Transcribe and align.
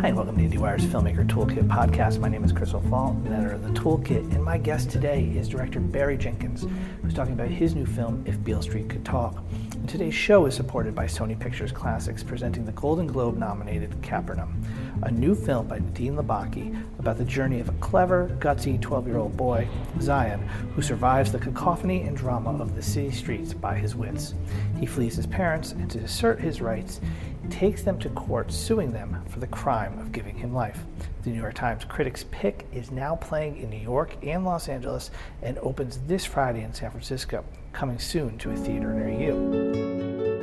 Hi, 0.00 0.08
and 0.08 0.16
welcome 0.16 0.38
to 0.38 0.56
IndieWire's 0.56 0.86
Filmmaker 0.86 1.28
Toolkit 1.28 1.68
podcast. 1.68 2.20
My 2.20 2.28
name 2.30 2.42
is 2.42 2.52
Chris 2.52 2.72
O'Falt, 2.72 3.16
editor 3.26 3.52
of 3.52 3.62
the 3.62 3.78
Toolkit, 3.78 4.32
and 4.34 4.42
my 4.42 4.56
guest 4.56 4.88
today 4.88 5.24
is 5.36 5.46
director 5.46 5.78
Barry 5.78 6.16
Jenkins, 6.16 6.66
who's 7.02 7.12
talking 7.12 7.34
about 7.34 7.48
his 7.48 7.74
new 7.74 7.84
film, 7.84 8.24
If 8.26 8.42
Beale 8.42 8.62
Street 8.62 8.88
Could 8.88 9.04
Talk. 9.04 9.44
And 9.74 9.86
today's 9.86 10.14
show 10.14 10.46
is 10.46 10.54
supported 10.54 10.94
by 10.94 11.04
Sony 11.04 11.38
Pictures 11.38 11.70
Classics, 11.70 12.22
presenting 12.22 12.64
the 12.64 12.72
Golden 12.72 13.06
Globe 13.06 13.36
nominated 13.36 13.94
Capernaum, 14.00 14.64
a 15.02 15.10
new 15.10 15.34
film 15.34 15.68
by 15.68 15.80
Nadine 15.80 16.16
Labaki 16.16 16.82
about 16.98 17.18
the 17.18 17.24
journey 17.26 17.60
of 17.60 17.68
a 17.68 17.72
clever, 17.72 18.34
gutsy 18.40 18.80
12 18.80 19.06
year 19.06 19.18
old 19.18 19.36
boy, 19.36 19.68
Zain, 20.00 20.38
who 20.74 20.80
survives 20.80 21.30
the 21.30 21.38
cacophony 21.38 22.02
and 22.02 22.16
drama 22.16 22.56
of 22.62 22.74
the 22.74 22.82
city 22.82 23.10
streets 23.10 23.52
by 23.52 23.76
his 23.76 23.94
wits. 23.94 24.32
He 24.78 24.86
flees 24.86 25.16
his 25.16 25.26
parents, 25.26 25.72
and 25.72 25.90
to 25.90 25.98
assert 25.98 26.40
his 26.40 26.62
rights, 26.62 27.02
takes 27.50 27.82
them 27.82 27.98
to 27.98 28.08
court, 28.10 28.52
suing 28.52 28.92
them 28.92 29.22
for 29.28 29.40
the 29.40 29.46
crime 29.46 29.98
of 29.98 30.12
giving 30.12 30.36
him 30.36 30.54
life. 30.54 30.80
The 31.22 31.30
New 31.30 31.40
York 31.40 31.54
Times 31.54 31.84
Critics' 31.84 32.24
Pick 32.30 32.66
is 32.72 32.90
now 32.90 33.16
playing 33.16 33.58
in 33.58 33.68
New 33.70 33.76
York 33.80 34.16
and 34.22 34.44
Los 34.44 34.68
Angeles 34.68 35.10
and 35.42 35.58
opens 35.58 35.98
this 36.06 36.24
Friday 36.24 36.62
in 36.62 36.72
San 36.72 36.90
Francisco, 36.90 37.44
coming 37.72 37.98
soon 37.98 38.38
to 38.38 38.50
a 38.50 38.56
theater 38.56 38.92
near 38.94 39.10
you. 39.10 40.40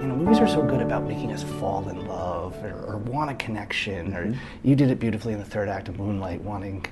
You 0.00 0.06
know, 0.06 0.16
movies 0.16 0.38
are 0.38 0.48
so 0.48 0.62
good 0.62 0.80
about 0.80 1.04
making 1.04 1.30
us 1.32 1.42
fall 1.42 1.86
in 1.90 2.06
love 2.06 2.54
or, 2.64 2.84
or 2.86 2.96
want 2.96 3.30
a 3.30 3.34
connection. 3.34 4.14
Or 4.14 4.24
Mm-hmm. 4.26 4.38
you 4.68 4.74
did 4.76 4.90
it 4.90 4.98
beautifully 4.98 5.34
in 5.34 5.38
the 5.38 5.44
third 5.44 5.68
act 5.68 5.88
of 5.88 5.98
Moonlight, 5.98 6.40
wanting 6.40 6.86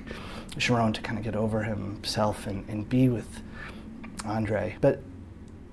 Chiron 0.59 0.93
to 0.93 1.01
kind 1.01 1.17
of 1.17 1.23
get 1.23 1.35
over 1.35 1.63
himself 1.63 2.45
and, 2.45 2.67
and 2.69 2.87
be 2.87 3.09
with 3.09 3.41
Andre. 4.25 4.75
But 4.81 5.01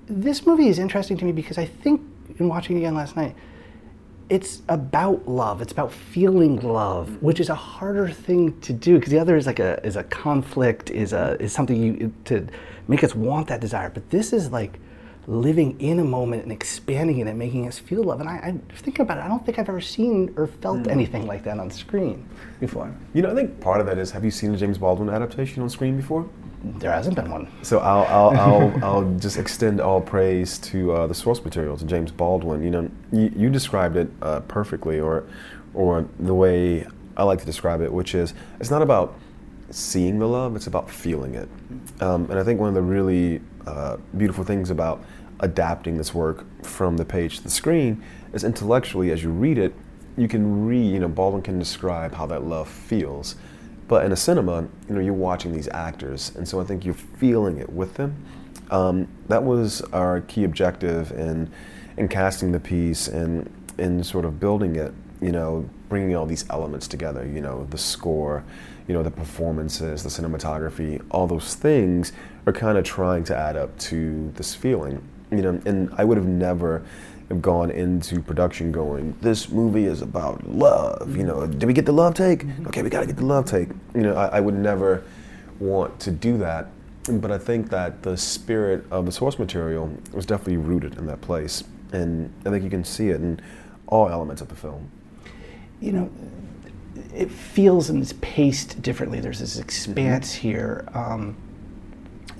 this 0.07 0.45
movie 0.45 0.67
is 0.67 0.79
interesting 0.79 1.17
to 1.17 1.25
me 1.25 1.31
because 1.31 1.57
I 1.57 1.65
think 1.65 2.01
in 2.39 2.47
watching 2.47 2.77
it 2.77 2.79
again 2.79 2.95
last 2.95 3.15
night, 3.15 3.35
it's 4.29 4.61
about 4.67 5.27
love. 5.27 5.61
It's 5.61 5.71
about 5.71 5.91
feeling 5.91 6.59
love, 6.59 7.21
which 7.21 7.39
is 7.39 7.49
a 7.49 7.55
harder 7.55 8.09
thing 8.09 8.59
to 8.61 8.73
do 8.73 8.95
because 8.95 9.11
the 9.11 9.19
other 9.19 9.37
is 9.37 9.45
like 9.45 9.59
a 9.59 9.85
is 9.85 9.95
a 9.95 10.03
conflict, 10.03 10.89
is 10.89 11.13
a 11.13 11.37
is 11.39 11.53
something 11.53 11.81
you 11.81 12.13
to 12.25 12.47
make 12.87 13.03
us 13.03 13.15
want 13.15 13.47
that 13.47 13.61
desire. 13.61 13.89
But 13.89 14.09
this 14.09 14.33
is 14.33 14.51
like 14.51 14.79
living 15.27 15.79
in 15.81 15.99
a 15.99 16.03
moment 16.03 16.43
and 16.43 16.51
expanding 16.51 17.19
it 17.19 17.27
and 17.27 17.37
making 17.37 17.67
us 17.67 17.77
feel 17.77 18.03
love. 18.03 18.21
And 18.21 18.29
I, 18.29 18.35
I 18.35 18.75
think 18.77 18.99
about 18.99 19.17
it. 19.17 19.25
I 19.25 19.27
don't 19.27 19.45
think 19.45 19.59
I've 19.59 19.67
ever 19.67 19.81
seen 19.81 20.33
or 20.37 20.47
felt 20.47 20.79
hmm. 20.79 20.89
anything 20.89 21.25
like 21.27 21.43
that 21.43 21.59
on 21.59 21.69
screen 21.69 22.27
before. 22.59 22.93
You 23.13 23.21
know, 23.21 23.31
I 23.31 23.35
think 23.35 23.59
part 23.59 23.81
of 23.81 23.87
that 23.87 23.97
is 23.97 24.11
have 24.11 24.23
you 24.23 24.31
seen 24.31 24.53
a 24.53 24.57
James 24.57 24.77
Baldwin 24.77 25.09
adaptation 25.09 25.63
on 25.63 25.69
screen 25.69 25.97
before? 25.97 26.27
There 26.79 26.91
hasn't 26.91 27.15
been 27.15 27.29
one. 27.29 27.51
So 27.63 27.79
I'll 27.79 28.05
I'll, 28.05 28.39
I'll, 28.39 28.83
I'll 28.83 29.13
just 29.15 29.37
extend 29.37 29.79
all 29.81 30.01
praise 30.01 30.57
to 30.59 30.91
uh, 30.93 31.07
the 31.07 31.13
source 31.13 31.43
material 31.43 31.77
to 31.77 31.85
James 31.85 32.11
Baldwin. 32.11 32.63
You 32.63 32.71
know, 32.71 32.91
you, 33.11 33.31
you 33.35 33.49
described 33.49 33.95
it 33.95 34.09
uh, 34.21 34.41
perfectly, 34.41 34.99
or 34.99 35.25
or 35.73 36.07
the 36.19 36.33
way 36.33 36.85
I 37.15 37.23
like 37.23 37.39
to 37.39 37.45
describe 37.45 37.81
it, 37.81 37.91
which 37.91 38.15
is 38.15 38.33
it's 38.59 38.71
not 38.71 38.81
about 38.81 39.15
seeing 39.69 40.19
the 40.19 40.27
love; 40.27 40.55
it's 40.55 40.67
about 40.67 40.89
feeling 40.89 41.35
it. 41.35 41.49
Um, 42.01 42.29
and 42.29 42.39
I 42.39 42.43
think 42.43 42.59
one 42.59 42.69
of 42.69 42.75
the 42.75 42.81
really 42.81 43.41
uh, 43.65 43.97
beautiful 44.15 44.43
things 44.43 44.69
about 44.69 45.03
adapting 45.39 45.97
this 45.97 46.13
work 46.13 46.45
from 46.63 46.97
the 46.97 47.05
page 47.05 47.37
to 47.37 47.43
the 47.43 47.49
screen 47.49 48.03
is 48.33 48.43
intellectually, 48.43 49.11
as 49.11 49.23
you 49.23 49.29
read 49.29 49.57
it, 49.57 49.73
you 50.17 50.27
can 50.27 50.65
read. 50.65 50.93
You 50.93 50.99
know, 50.99 51.07
Baldwin 51.07 51.41
can 51.41 51.59
describe 51.59 52.13
how 52.13 52.25
that 52.27 52.43
love 52.43 52.67
feels. 52.67 53.35
But 53.87 54.05
in 54.05 54.11
a 54.11 54.15
cinema, 54.15 54.67
you 54.89 54.95
know, 54.95 54.99
you're 54.99 55.13
watching 55.13 55.53
these 55.53 55.69
actors, 55.69 56.33
and 56.35 56.47
so 56.47 56.59
I 56.59 56.65
think 56.65 56.83
you're 56.83 56.93
feeling 56.93 57.57
it 57.57 57.71
with 57.71 57.95
them. 57.95 58.23
Um, 58.69 59.07
that 59.29 59.43
was 59.43 59.81
our 59.93 60.21
key 60.21 60.43
objective 60.43 61.11
in 61.11 61.49
in 61.95 62.07
casting 62.07 62.51
the 62.51 62.59
piece 62.59 63.07
and 63.07 63.49
in 63.77 64.03
sort 64.03 64.25
of 64.25 64.39
building 64.39 64.75
it. 64.75 64.93
You 65.21 65.31
know, 65.31 65.69
bringing 65.89 66.15
all 66.15 66.25
these 66.25 66.45
elements 66.49 66.87
together. 66.87 67.25
You 67.25 67.41
know, 67.41 67.65
the 67.69 67.77
score, 67.77 68.43
you 68.87 68.93
know, 68.93 69.03
the 69.03 69.11
performances, 69.11 70.03
the 70.03 70.09
cinematography, 70.09 71.03
all 71.09 71.27
those 71.27 71.55
things 71.55 72.11
are 72.45 72.53
kind 72.53 72.77
of 72.77 72.83
trying 72.83 73.23
to 73.25 73.35
add 73.35 73.55
up 73.55 73.77
to 73.79 74.31
this 74.35 74.53
feeling. 74.53 75.01
You 75.31 75.41
know, 75.41 75.61
and 75.65 75.93
I 75.97 76.03
would 76.03 76.17
have 76.17 76.27
never 76.27 76.85
have 77.29 77.41
gone 77.41 77.71
into 77.71 78.21
production 78.21 78.71
going, 78.71 79.15
this 79.21 79.49
movie 79.49 79.85
is 79.85 80.01
about 80.01 80.47
love. 80.47 81.15
You 81.17 81.23
know, 81.23 81.45
did 81.45 81.65
we 81.65 81.73
get 81.73 81.85
the 81.85 81.91
love 81.91 82.13
take? 82.13 82.45
Okay, 82.67 82.81
we 82.81 82.89
got 82.89 83.01
to 83.01 83.05
get 83.07 83.17
the 83.17 83.25
love 83.25 83.45
take. 83.45 83.69
You 83.93 84.01
know, 84.01 84.15
I, 84.15 84.37
I 84.37 84.39
would 84.39 84.55
never 84.55 85.03
want 85.59 85.99
to 86.01 86.11
do 86.11 86.37
that. 86.37 86.69
But 87.09 87.31
I 87.31 87.37
think 87.37 87.69
that 87.69 88.03
the 88.03 88.17
spirit 88.17 88.85
of 88.91 89.05
the 89.05 89.11
source 89.11 89.39
material 89.39 89.91
was 90.13 90.25
definitely 90.25 90.57
rooted 90.57 90.97
in 90.97 91.05
that 91.07 91.21
place. 91.21 91.63
And 91.93 92.33
I 92.45 92.49
think 92.49 92.63
you 92.63 92.69
can 92.69 92.83
see 92.83 93.09
it 93.09 93.21
in 93.21 93.39
all 93.87 94.09
elements 94.09 94.41
of 94.41 94.49
the 94.49 94.55
film. 94.55 94.91
you 95.79 95.91
know, 95.91 96.09
it 97.13 97.31
feels 97.31 97.89
and 97.89 98.01
it's 98.01 98.13
paced 98.21 98.81
differently. 98.81 99.19
There's 99.19 99.39
this 99.39 99.57
expanse 99.59 100.33
here 100.33 100.87
um, 100.93 101.37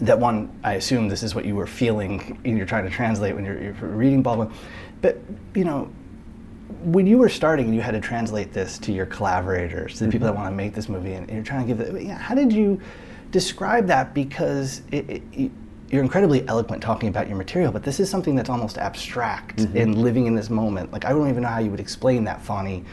that 0.02 0.19
one, 0.19 0.58
I 0.63 0.74
assume 0.75 1.08
this 1.09 1.24
is 1.24 1.34
what 1.34 1.46
you 1.46 1.56
were 1.56 1.68
feeling 1.68 2.40
and 2.46 2.58
you're 2.58 2.68
trying 2.68 2.85
to 2.85 2.90
translate 2.91 3.35
when 3.35 3.46
you're, 3.46 3.62
you're 3.62 3.74
reading 3.74 4.22
Baldwin. 4.22 4.52
But, 5.02 5.18
you 5.56 5.63
know, 5.63 5.91
when 6.84 7.08
you 7.08 7.18
were 7.18 7.30
starting 7.30 7.66
and 7.66 7.75
you 7.75 7.81
had 7.81 7.91
to 7.91 8.02
translate 8.02 8.53
this 8.53 8.78
to 8.80 8.91
your 8.91 9.06
collaborators, 9.06 9.97
to 9.97 10.06
the 10.06 10.12
people 10.12 10.28
that 10.28 10.36
want 10.36 10.52
to 10.52 10.56
make 10.56 10.74
this 10.74 10.90
movie, 10.90 11.13
and 11.13 11.30
you're 11.30 11.44
trying 11.44 11.68
to 11.68 11.74
give 11.74 11.80
it, 11.81 12.02
yeah, 12.03 12.18
how 12.18 12.36
did 12.36 12.52
you 12.53 12.80
describe 13.31 13.88
that? 13.88 14.13
Because 14.13 14.81
it, 14.91 15.09
it, 15.09 15.24
it- 15.34 15.52
you're 15.90 16.03
incredibly 16.03 16.46
eloquent 16.50 16.84
talking 16.84 17.07
about 17.07 17.30
your 17.30 17.38
material, 17.38 17.72
but 17.72 17.81
this 17.81 18.02
is 18.02 18.09
something 18.09 18.36
that's 18.36 18.50
almost 18.50 18.78
abstract 18.78 19.62
and 19.74 19.97
living 19.97 20.25
in 20.25 20.36
this 20.36 20.50
moment. 20.50 20.91
Like 20.91 21.06
I 21.06 21.12
don't 21.12 21.30
even 21.30 21.44
know 21.44 21.47
how 21.47 21.59
you 21.59 21.72
would 21.72 21.80
explain 21.80 22.25
that 22.25 22.41
funny 22.41 22.84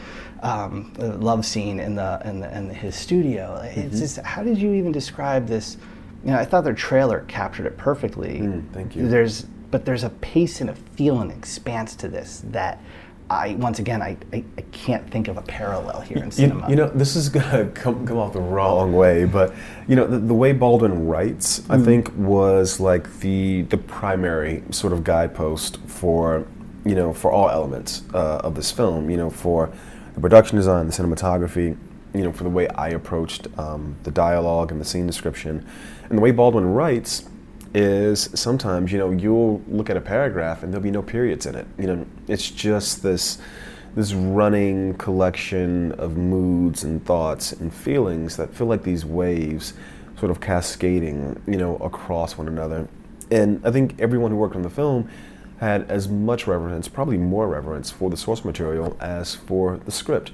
um, 0.41 0.93
uh, 0.97 1.07
love 1.17 1.45
scene 1.45 1.81
in 1.81 1.95
the 1.95 2.21
in, 2.23 2.39
the, 2.39 2.57
in 2.57 2.69
his 2.69 2.95
studio. 2.95 3.59
It's 3.65 3.99
just 3.99 4.17
how 4.19 4.43
did 4.43 4.57
you 4.57 4.73
even 4.75 4.93
describe 4.93 5.45
this? 5.45 5.75
You 6.25 6.31
know, 6.31 6.37
I 6.37 6.45
thought 6.45 6.63
their 6.63 6.73
trailer 6.73 7.23
captured 7.27 7.67
it 7.67 7.77
perfectly. 7.77 8.39
Mm, 8.39 8.69
thank 8.71 8.95
you. 8.95 9.07
There's 9.07 9.43
but 9.71 9.85
there's 9.85 10.03
a 10.03 10.09
pace 10.09 10.61
and 10.61 10.69
a 10.69 10.75
feel 10.75 11.21
and 11.21 11.31
expanse 11.31 11.95
to 11.97 12.07
this 12.07 12.41
that 12.45 12.81
I 13.29 13.55
once 13.55 13.79
again 13.79 14.01
I, 14.01 14.17
I, 14.33 14.43
I 14.57 14.61
can't 14.71 15.09
think 15.09 15.27
of 15.27 15.37
a 15.37 15.41
parallel 15.41 16.01
here 16.01 16.17
in 16.17 16.25
You, 16.25 16.31
cinema. 16.31 16.69
you 16.69 16.75
know, 16.75 16.89
this 16.89 17.15
is 17.15 17.29
gonna 17.29 17.65
come, 17.73 18.05
come 18.07 18.17
off 18.17 18.33
the 18.33 18.41
wrong 18.41 18.93
way, 18.93 19.25
but 19.25 19.53
you 19.87 19.95
know, 19.95 20.07
the, 20.07 20.17
the 20.17 20.33
way 20.33 20.51
Baldwin 20.51 21.07
writes, 21.07 21.67
I 21.69 21.77
think, 21.77 22.11
was 22.15 22.79
like 22.79 23.19
the 23.19 23.61
the 23.63 23.77
primary 23.77 24.63
sort 24.71 24.93
of 24.93 25.03
guidepost 25.03 25.77
for 25.85 26.47
you 26.85 26.95
know 26.95 27.13
for 27.13 27.31
all 27.31 27.49
elements 27.49 28.03
uh, 28.13 28.37
of 28.43 28.55
this 28.55 28.71
film. 28.71 29.09
You 29.09 29.17
know, 29.17 29.29
for 29.29 29.71
the 30.13 30.21
production 30.21 30.57
design, 30.57 30.87
the 30.87 30.93
cinematography, 30.93 31.77
you 32.13 32.23
know, 32.23 32.31
for 32.31 32.43
the 32.43 32.49
way 32.49 32.67
I 32.69 32.89
approached 32.89 33.47
um, 33.59 33.95
the 34.03 34.11
dialogue 34.11 34.71
and 34.71 34.79
the 34.79 34.85
scene 34.85 35.05
description, 35.07 35.65
and 36.09 36.17
the 36.17 36.21
way 36.21 36.31
Baldwin 36.31 36.65
writes 36.65 37.27
is 37.73 38.29
sometimes 38.33 38.91
you 38.91 38.97
know 38.97 39.11
you'll 39.11 39.61
look 39.67 39.89
at 39.89 39.97
a 39.97 40.01
paragraph 40.01 40.63
and 40.63 40.71
there'll 40.71 40.83
be 40.83 40.91
no 40.91 41.01
periods 41.01 41.45
in 41.45 41.55
it. 41.55 41.67
You 41.77 41.87
know, 41.87 42.05
it's 42.27 42.49
just 42.49 43.03
this 43.03 43.37
this 43.95 44.13
running 44.13 44.93
collection 44.95 45.93
of 45.93 46.17
moods 46.17 46.83
and 46.83 47.03
thoughts 47.05 47.53
and 47.53 47.73
feelings 47.73 48.35
that 48.37 48.53
feel 48.53 48.67
like 48.67 48.83
these 48.83 49.05
waves 49.05 49.73
sort 50.19 50.31
of 50.31 50.41
cascading, 50.41 51.41
you 51.47 51.57
know, 51.57 51.77
across 51.77 52.37
one 52.37 52.47
another. 52.47 52.87
And 53.31 53.65
I 53.65 53.71
think 53.71 53.99
everyone 53.99 54.31
who 54.31 54.37
worked 54.37 54.55
on 54.55 54.61
the 54.61 54.69
film 54.69 55.09
had 55.59 55.89
as 55.89 56.09
much 56.09 56.45
reverence, 56.45 56.87
probably 56.89 57.17
more 57.17 57.47
reverence 57.47 57.89
for 57.89 58.09
the 58.09 58.17
source 58.17 58.43
material 58.43 58.97
as 58.99 59.35
for 59.35 59.77
the 59.77 59.91
script. 59.91 60.31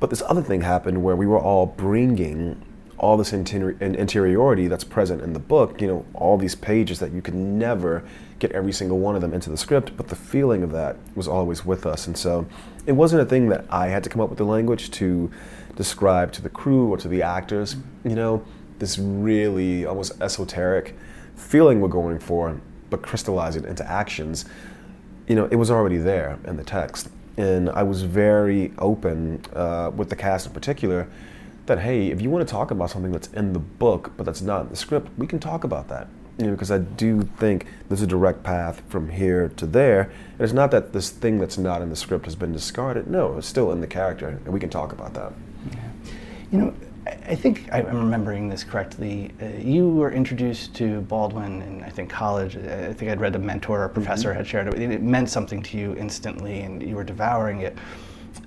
But 0.00 0.10
this 0.10 0.22
other 0.22 0.42
thing 0.42 0.62
happened 0.62 1.02
where 1.02 1.16
we 1.16 1.26
were 1.26 1.38
all 1.38 1.66
bringing 1.66 2.60
all 2.98 3.16
this 3.16 3.32
interi- 3.32 3.80
interiority 3.80 4.68
that's 4.68 4.84
present 4.84 5.22
in 5.22 5.32
the 5.32 5.38
book, 5.38 5.80
you 5.80 5.86
know, 5.86 6.04
all 6.14 6.36
these 6.36 6.54
pages 6.54 6.98
that 6.98 7.12
you 7.12 7.22
could 7.22 7.34
never 7.34 8.02
get 8.38 8.52
every 8.52 8.72
single 8.72 8.98
one 8.98 9.14
of 9.14 9.20
them 9.20 9.32
into 9.32 9.50
the 9.50 9.56
script, 9.56 9.96
but 9.96 10.08
the 10.08 10.16
feeling 10.16 10.62
of 10.62 10.72
that 10.72 10.96
was 11.14 11.26
always 11.26 11.64
with 11.64 11.86
us. 11.86 12.06
And 12.06 12.16
so 12.16 12.46
it 12.86 12.92
wasn't 12.92 13.22
a 13.22 13.24
thing 13.24 13.48
that 13.48 13.64
I 13.70 13.88
had 13.88 14.04
to 14.04 14.10
come 14.10 14.20
up 14.20 14.28
with 14.28 14.38
the 14.38 14.44
language 14.44 14.90
to 14.92 15.30
describe 15.76 16.32
to 16.32 16.42
the 16.42 16.48
crew 16.48 16.88
or 16.88 16.96
to 16.98 17.08
the 17.08 17.22
actors, 17.22 17.76
you 18.04 18.14
know, 18.14 18.44
this 18.78 18.98
really 18.98 19.84
almost 19.86 20.20
esoteric 20.20 20.96
feeling 21.34 21.80
we're 21.80 21.88
going 21.88 22.18
for, 22.18 22.60
but 22.90 23.02
crystallize 23.02 23.56
it 23.56 23.64
into 23.64 23.88
actions 23.88 24.44
you 25.28 25.34
know, 25.34 25.46
it 25.50 25.56
was 25.56 25.70
already 25.70 25.98
there 25.98 26.38
in 26.46 26.56
the 26.56 26.64
text. 26.64 27.10
And 27.36 27.70
I 27.70 27.82
was 27.84 28.02
very 28.02 28.72
open 28.78 29.42
uh, 29.52 29.92
with 29.94 30.08
the 30.08 30.16
cast 30.16 30.46
in 30.46 30.52
particular 30.52 31.06
that, 31.68 31.78
hey, 31.78 32.08
if 32.08 32.20
you 32.20 32.28
want 32.28 32.46
to 32.46 32.50
talk 32.50 32.70
about 32.70 32.90
something 32.90 33.12
that's 33.12 33.28
in 33.28 33.52
the 33.52 33.58
book 33.58 34.12
but 34.16 34.24
that's 34.24 34.42
not 34.42 34.62
in 34.62 34.68
the 34.68 34.76
script, 34.76 35.08
we 35.16 35.26
can 35.26 35.38
talk 35.38 35.64
about 35.64 35.88
that. 35.88 36.08
You 36.38 36.46
know, 36.46 36.52
because 36.52 36.70
I 36.70 36.78
do 36.78 37.22
think 37.22 37.66
there's 37.88 38.02
a 38.02 38.06
direct 38.06 38.44
path 38.44 38.82
from 38.88 39.08
here 39.08 39.48
to 39.56 39.66
there. 39.66 40.02
And 40.02 40.40
it's 40.40 40.52
not 40.52 40.70
that 40.70 40.92
this 40.92 41.10
thing 41.10 41.38
that's 41.38 41.58
not 41.58 41.82
in 41.82 41.90
the 41.90 41.96
script 41.96 42.26
has 42.26 42.36
been 42.36 42.52
discarded. 42.52 43.08
No, 43.08 43.38
it's 43.38 43.46
still 43.46 43.72
in 43.72 43.80
the 43.80 43.88
character, 43.88 44.40
and 44.44 44.48
we 44.48 44.60
can 44.60 44.70
talk 44.70 44.92
about 44.92 45.14
that. 45.14 45.32
You 46.52 46.58
know, 46.58 46.74
I 47.26 47.34
think 47.34 47.68
I'm 47.72 47.86
remembering 47.86 48.48
this 48.48 48.64
correctly. 48.64 49.32
Uh, 49.42 49.46
you 49.58 49.88
were 49.88 50.12
introduced 50.12 50.74
to 50.76 51.00
Baldwin 51.02 51.62
in, 51.62 51.82
I 51.82 51.88
think, 51.88 52.10
college. 52.10 52.56
I 52.56 52.92
think 52.92 53.10
I'd 53.10 53.20
read 53.20 53.34
a 53.34 53.38
mentor 53.38 53.82
or 53.82 53.88
professor 53.88 54.28
mm-hmm. 54.28 54.38
had 54.38 54.46
shared 54.46 54.68
it. 54.68 54.80
It 54.80 55.02
meant 55.02 55.30
something 55.30 55.62
to 55.64 55.78
you 55.78 55.94
instantly, 55.96 56.60
and 56.60 56.82
you 56.82 56.96
were 56.96 57.04
devouring 57.04 57.60
it. 57.62 57.76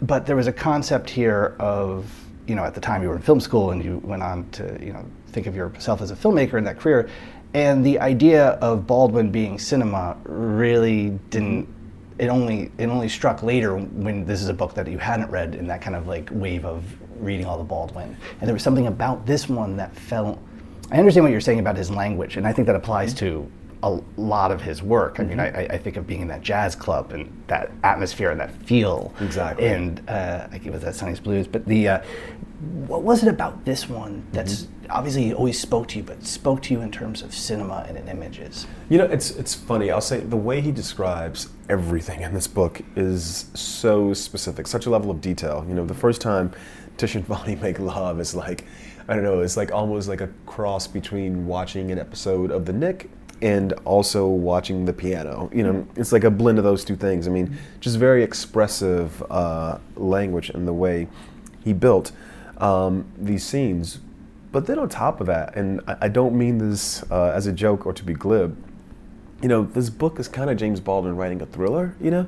But 0.01 0.25
there 0.25 0.35
was 0.35 0.47
a 0.47 0.53
concept 0.53 1.09
here 1.09 1.55
of, 1.59 2.09
you 2.47 2.55
know, 2.55 2.63
at 2.63 2.73
the 2.73 2.81
time 2.81 3.01
you 3.01 3.09
were 3.09 3.15
in 3.15 3.21
film 3.21 3.39
school 3.39 3.71
and 3.71 3.83
you 3.83 3.99
went 4.03 4.23
on 4.23 4.49
to, 4.51 4.77
you 4.83 4.93
know, 4.93 5.05
think 5.27 5.47
of 5.47 5.55
yourself 5.55 6.01
as 6.01 6.11
a 6.11 6.15
filmmaker 6.15 6.57
in 6.57 6.63
that 6.65 6.79
career. 6.79 7.09
And 7.53 7.85
the 7.85 7.99
idea 7.99 8.49
of 8.61 8.87
Baldwin 8.87 9.31
being 9.31 9.59
cinema 9.59 10.17
really 10.23 11.09
didn't 11.29 11.67
it 12.21 12.27
only 12.27 12.71
it 12.77 12.85
only 12.85 13.09
struck 13.09 13.41
later 13.41 13.75
when 13.77 14.25
this 14.25 14.41
is 14.41 14.47
a 14.47 14.53
book 14.53 14.75
that 14.75 14.87
you 14.87 14.99
hadn't 14.99 15.31
read 15.31 15.55
in 15.55 15.65
that 15.67 15.81
kind 15.81 15.95
of 15.95 16.07
like 16.07 16.29
wave 16.31 16.65
of 16.65 16.83
reading 17.19 17.45
all 17.47 17.57
the 17.57 17.63
Baldwin. 17.63 18.15
And 18.39 18.47
there 18.47 18.53
was 18.53 18.63
something 18.63 18.87
about 18.87 19.25
this 19.25 19.49
one 19.49 19.75
that 19.77 19.95
felt. 19.95 20.39
I 20.91 20.99
understand 20.99 21.23
what 21.23 21.31
you're 21.31 21.41
saying 21.41 21.59
about 21.59 21.77
his 21.77 21.89
language, 21.89 22.37
and 22.37 22.45
I 22.45 22.53
think 22.53 22.67
that 22.67 22.75
applies 22.75 23.13
mm-hmm. 23.13 23.25
to 23.25 23.51
a 23.83 23.99
lot 24.17 24.51
of 24.51 24.61
his 24.61 24.83
work. 24.83 25.19
I 25.19 25.23
mean, 25.23 25.37
mm-hmm. 25.37 25.57
I, 25.57 25.75
I, 25.75 25.77
think 25.77 25.97
of 25.97 26.05
being 26.05 26.21
in 26.21 26.27
that 26.27 26.41
jazz 26.41 26.75
club 26.75 27.13
and 27.13 27.43
that 27.47 27.71
atmosphere 27.83 28.29
and 28.29 28.39
that 28.39 28.51
feel. 28.63 29.13
Exactly. 29.19 29.67
And 29.67 30.07
uh, 30.07 30.47
I 30.51 30.57
give 30.59 30.67
it 30.67 30.73
was 30.73 30.83
that 30.83 30.95
Sonny's 30.95 31.19
Blues, 31.19 31.47
but 31.47 31.65
the 31.65 31.87
uh, 31.87 32.01
what 32.87 33.01
was 33.01 33.23
it 33.23 33.29
about 33.29 33.65
this 33.65 33.89
one 33.89 34.23
that's 34.33 34.63
mm-hmm. 34.63 34.91
obviously 34.91 35.33
always 35.33 35.59
spoke 35.59 35.87
to 35.89 35.97
you, 35.97 36.03
but 36.03 36.23
spoke 36.23 36.61
to 36.63 36.73
you 36.73 36.81
in 36.81 36.91
terms 36.91 37.23
of 37.23 37.33
cinema 37.33 37.85
and 37.87 37.97
in 37.97 38.07
images? 38.07 38.67
You 38.89 38.99
know, 38.99 39.05
it's 39.05 39.31
it's 39.31 39.55
funny. 39.55 39.89
I'll 39.89 39.99
say 39.99 40.19
the 40.19 40.37
way 40.37 40.61
he 40.61 40.71
describes 40.71 41.49
everything 41.67 42.21
in 42.21 42.33
this 42.35 42.47
book 42.47 42.81
is 42.95 43.49
so 43.55 44.13
specific, 44.13 44.67
such 44.67 44.85
a 44.85 44.91
level 44.91 45.09
of 45.09 45.21
detail. 45.21 45.65
You 45.67 45.73
know, 45.73 45.85
the 45.85 45.95
first 45.95 46.21
time 46.21 46.51
Tish 46.97 47.15
and 47.15 47.25
Fonny 47.25 47.55
make 47.61 47.79
love 47.79 48.19
is 48.19 48.35
like. 48.35 48.65
I 49.07 49.15
don't 49.15 49.23
know, 49.23 49.41
it's 49.41 49.57
like 49.57 49.73
almost 49.73 50.07
like 50.07 50.21
a 50.21 50.29
cross 50.45 50.87
between 50.87 51.45
watching 51.45 51.91
an 51.91 51.99
episode 51.99 52.49
of 52.49 52.65
The 52.65 52.71
Knick 52.71 53.09
and 53.41 53.73
also 53.85 54.27
watching 54.27 54.85
the 54.85 54.93
piano. 54.93 55.49
You 55.53 55.63
know, 55.63 55.87
it's 55.95 56.11
like 56.11 56.23
a 56.23 56.29
blend 56.31 56.57
of 56.57 56.63
those 56.63 56.85
two 56.85 56.95
things. 56.95 57.27
I 57.27 57.31
mean, 57.31 57.57
just 57.79 57.97
very 57.97 58.23
expressive 58.23 59.23
uh, 59.31 59.79
language 59.95 60.49
and 60.49 60.67
the 60.67 60.73
way 60.73 61.07
he 61.63 61.73
built 61.73 62.11
um, 62.57 63.05
these 63.17 63.43
scenes. 63.43 63.99
But 64.51 64.67
then 64.67 64.77
on 64.77 64.89
top 64.89 65.21
of 65.21 65.27
that, 65.27 65.55
and 65.55 65.81
I, 65.87 65.97
I 66.01 66.07
don't 66.07 66.37
mean 66.37 66.57
this 66.57 67.03
uh, 67.09 67.31
as 67.31 67.47
a 67.47 67.53
joke 67.53 67.85
or 67.85 67.93
to 67.93 68.03
be 68.03 68.13
glib, 68.13 68.55
you 69.41 69.49
know, 69.49 69.63
this 69.63 69.89
book 69.89 70.19
is 70.19 70.27
kind 70.27 70.49
of 70.49 70.57
James 70.57 70.79
Baldwin 70.79 71.15
writing 71.15 71.41
a 71.41 71.45
thriller, 71.47 71.95
you 71.99 72.11
know, 72.11 72.27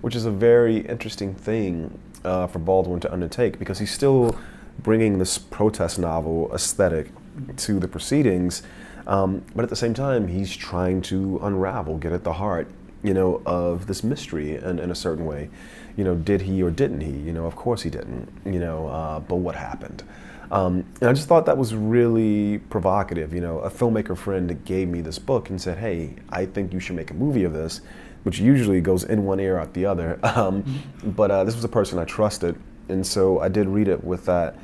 which 0.00 0.14
is 0.14 0.26
a 0.26 0.30
very 0.30 0.78
interesting 0.78 1.34
thing 1.34 1.98
uh, 2.24 2.46
for 2.46 2.60
Baldwin 2.60 3.00
to 3.00 3.12
undertake 3.12 3.58
because 3.58 3.80
he's 3.80 3.90
still 3.90 4.38
bringing 4.78 5.18
this 5.18 5.38
protest 5.38 5.98
novel 5.98 6.50
aesthetic 6.54 7.10
to 7.56 7.80
the 7.80 7.88
proceedings 7.88 8.62
um, 9.06 9.44
but 9.54 9.62
at 9.62 9.70
the 9.70 9.76
same 9.76 9.94
time, 9.94 10.28
he's 10.28 10.54
trying 10.54 11.02
to 11.02 11.38
unravel, 11.42 11.98
get 11.98 12.12
at 12.12 12.24
the 12.24 12.32
heart, 12.34 12.68
you 13.02 13.14
know, 13.14 13.42
of 13.44 13.86
this 13.86 14.04
mystery 14.04 14.56
in, 14.56 14.78
in 14.78 14.90
a 14.90 14.94
certain 14.94 15.26
way. 15.26 15.50
You 15.96 16.04
know, 16.04 16.14
did 16.14 16.42
he 16.42 16.62
or 16.62 16.70
didn't 16.70 17.00
he? 17.00 17.10
You 17.12 17.32
know, 17.32 17.46
of 17.46 17.56
course 17.56 17.82
he 17.82 17.90
didn't. 17.90 18.28
You 18.44 18.60
know, 18.60 18.88
uh, 18.88 19.20
but 19.20 19.36
what 19.36 19.54
happened? 19.54 20.02
Um, 20.50 20.84
and 21.00 21.08
I 21.08 21.12
just 21.14 21.28
thought 21.28 21.46
that 21.46 21.56
was 21.56 21.74
really 21.74 22.58
provocative. 22.58 23.32
You 23.34 23.40
know, 23.40 23.58
a 23.60 23.70
filmmaker 23.70 24.16
friend 24.16 24.62
gave 24.64 24.88
me 24.88 25.00
this 25.00 25.18
book 25.18 25.50
and 25.50 25.60
said, 25.60 25.78
"Hey, 25.78 26.14
I 26.28 26.46
think 26.46 26.72
you 26.72 26.80
should 26.80 26.96
make 26.96 27.10
a 27.10 27.14
movie 27.14 27.44
of 27.44 27.52
this," 27.52 27.80
which 28.22 28.38
usually 28.38 28.80
goes 28.80 29.04
in 29.04 29.24
one 29.24 29.40
ear 29.40 29.58
out 29.58 29.74
the 29.74 29.86
other. 29.86 30.18
Um, 30.32 30.64
but 31.04 31.30
uh, 31.30 31.44
this 31.44 31.54
was 31.54 31.64
a 31.64 31.68
person 31.68 31.98
I 31.98 32.04
trusted, 32.04 32.56
and 32.88 33.06
so 33.06 33.40
I 33.40 33.48
did 33.48 33.66
read 33.68 33.88
it 33.88 34.02
with 34.02 34.24
that 34.26 34.56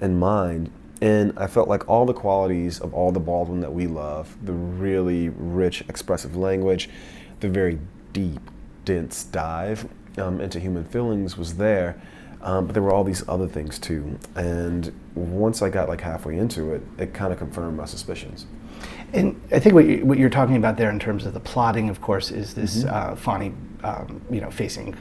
in 0.00 0.18
mind. 0.18 0.70
And 1.00 1.32
I 1.36 1.46
felt 1.46 1.68
like 1.68 1.88
all 1.88 2.06
the 2.06 2.14
qualities 2.14 2.80
of 2.80 2.94
all 2.94 3.12
the 3.12 3.20
Baldwin 3.20 3.60
that 3.60 3.72
we 3.72 3.86
love 3.86 4.36
the 4.42 4.52
really 4.52 5.28
rich, 5.30 5.82
expressive 5.88 6.36
language, 6.36 6.88
the 7.40 7.48
very 7.48 7.78
deep, 8.12 8.40
dense 8.84 9.24
dive 9.24 9.88
um, 10.18 10.40
into 10.40 10.60
human 10.60 10.84
feelings 10.84 11.36
was 11.36 11.56
there. 11.56 12.00
Um, 12.42 12.66
but 12.66 12.74
there 12.74 12.82
were 12.82 12.92
all 12.92 13.04
these 13.04 13.26
other 13.28 13.48
things 13.48 13.78
too. 13.78 14.18
And 14.34 14.92
once 15.14 15.62
I 15.62 15.70
got 15.70 15.88
like 15.88 16.02
halfway 16.02 16.36
into 16.36 16.74
it, 16.74 16.82
it 16.98 17.14
kind 17.14 17.32
of 17.32 17.38
confirmed 17.38 17.76
my 17.76 17.86
suspicions. 17.86 18.46
And 19.12 19.40
I 19.50 19.58
think 19.60 19.74
what, 19.74 19.86
you, 19.86 20.26
are 20.26 20.30
talking 20.30 20.56
about 20.56 20.76
there 20.76 20.90
in 20.90 20.98
terms 20.98 21.24
of 21.24 21.32
the 21.32 21.40
plotting, 21.40 21.88
of 21.88 22.00
course, 22.00 22.30
is 22.30 22.54
this 22.54 22.84
mm-hmm. 22.84 23.12
uh, 23.12 23.16
Fonny, 23.16 23.54
um, 23.82 24.20
you 24.30 24.40
know, 24.40 24.50
facing 24.50 24.94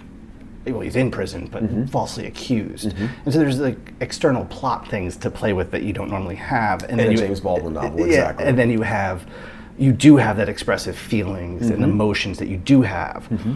well, 0.66 0.82
he's 0.82 0.96
in 0.96 1.12
prison, 1.12 1.48
but 1.52 1.64
mm-hmm. 1.64 1.86
falsely 1.86 2.26
accused. 2.26 2.90
Mm-hmm. 2.90 3.06
And 3.26 3.34
so 3.34 3.40
there's 3.40 3.60
like 3.60 3.94
external 4.00 4.46
plot 4.46 4.88
things 4.88 5.18
to 5.18 5.30
play 5.30 5.54
with 5.54 5.72
that 5.72 5.84
you 5.84 5.94
don't 5.94 6.10
normally 6.10 6.36
have. 6.36 6.84
And 6.84 7.00
then 7.00 7.12
you, 7.12 7.18
James 7.18 7.40
Baldwin 7.42 7.74
novel, 7.74 8.00
yeah, 8.00 8.06
exactly. 8.06 8.46
And 8.46 8.58
then 8.58 8.70
you 8.70 8.82
have, 8.82 9.30
you 9.78 9.92
do 9.92 10.18
have 10.18 10.38
that 10.38 10.50
expressive 10.50 10.98
feelings 10.98 11.64
mm-hmm. 11.64 11.74
and 11.74 11.84
emotions 11.84 12.40
that 12.40 12.48
you 12.48 12.58
do 12.58 12.82
have. 12.82 13.28
Mm-hmm. 13.30 13.56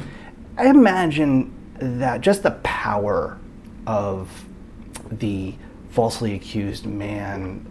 I 0.58 0.68
imagine 0.68 1.54
that 1.80 2.22
just 2.22 2.44
the 2.44 2.52
power 2.64 3.38
of 3.86 4.30
the 5.12 5.56
falsely 5.92 6.36
accused 6.36 6.86
man 6.86 7.66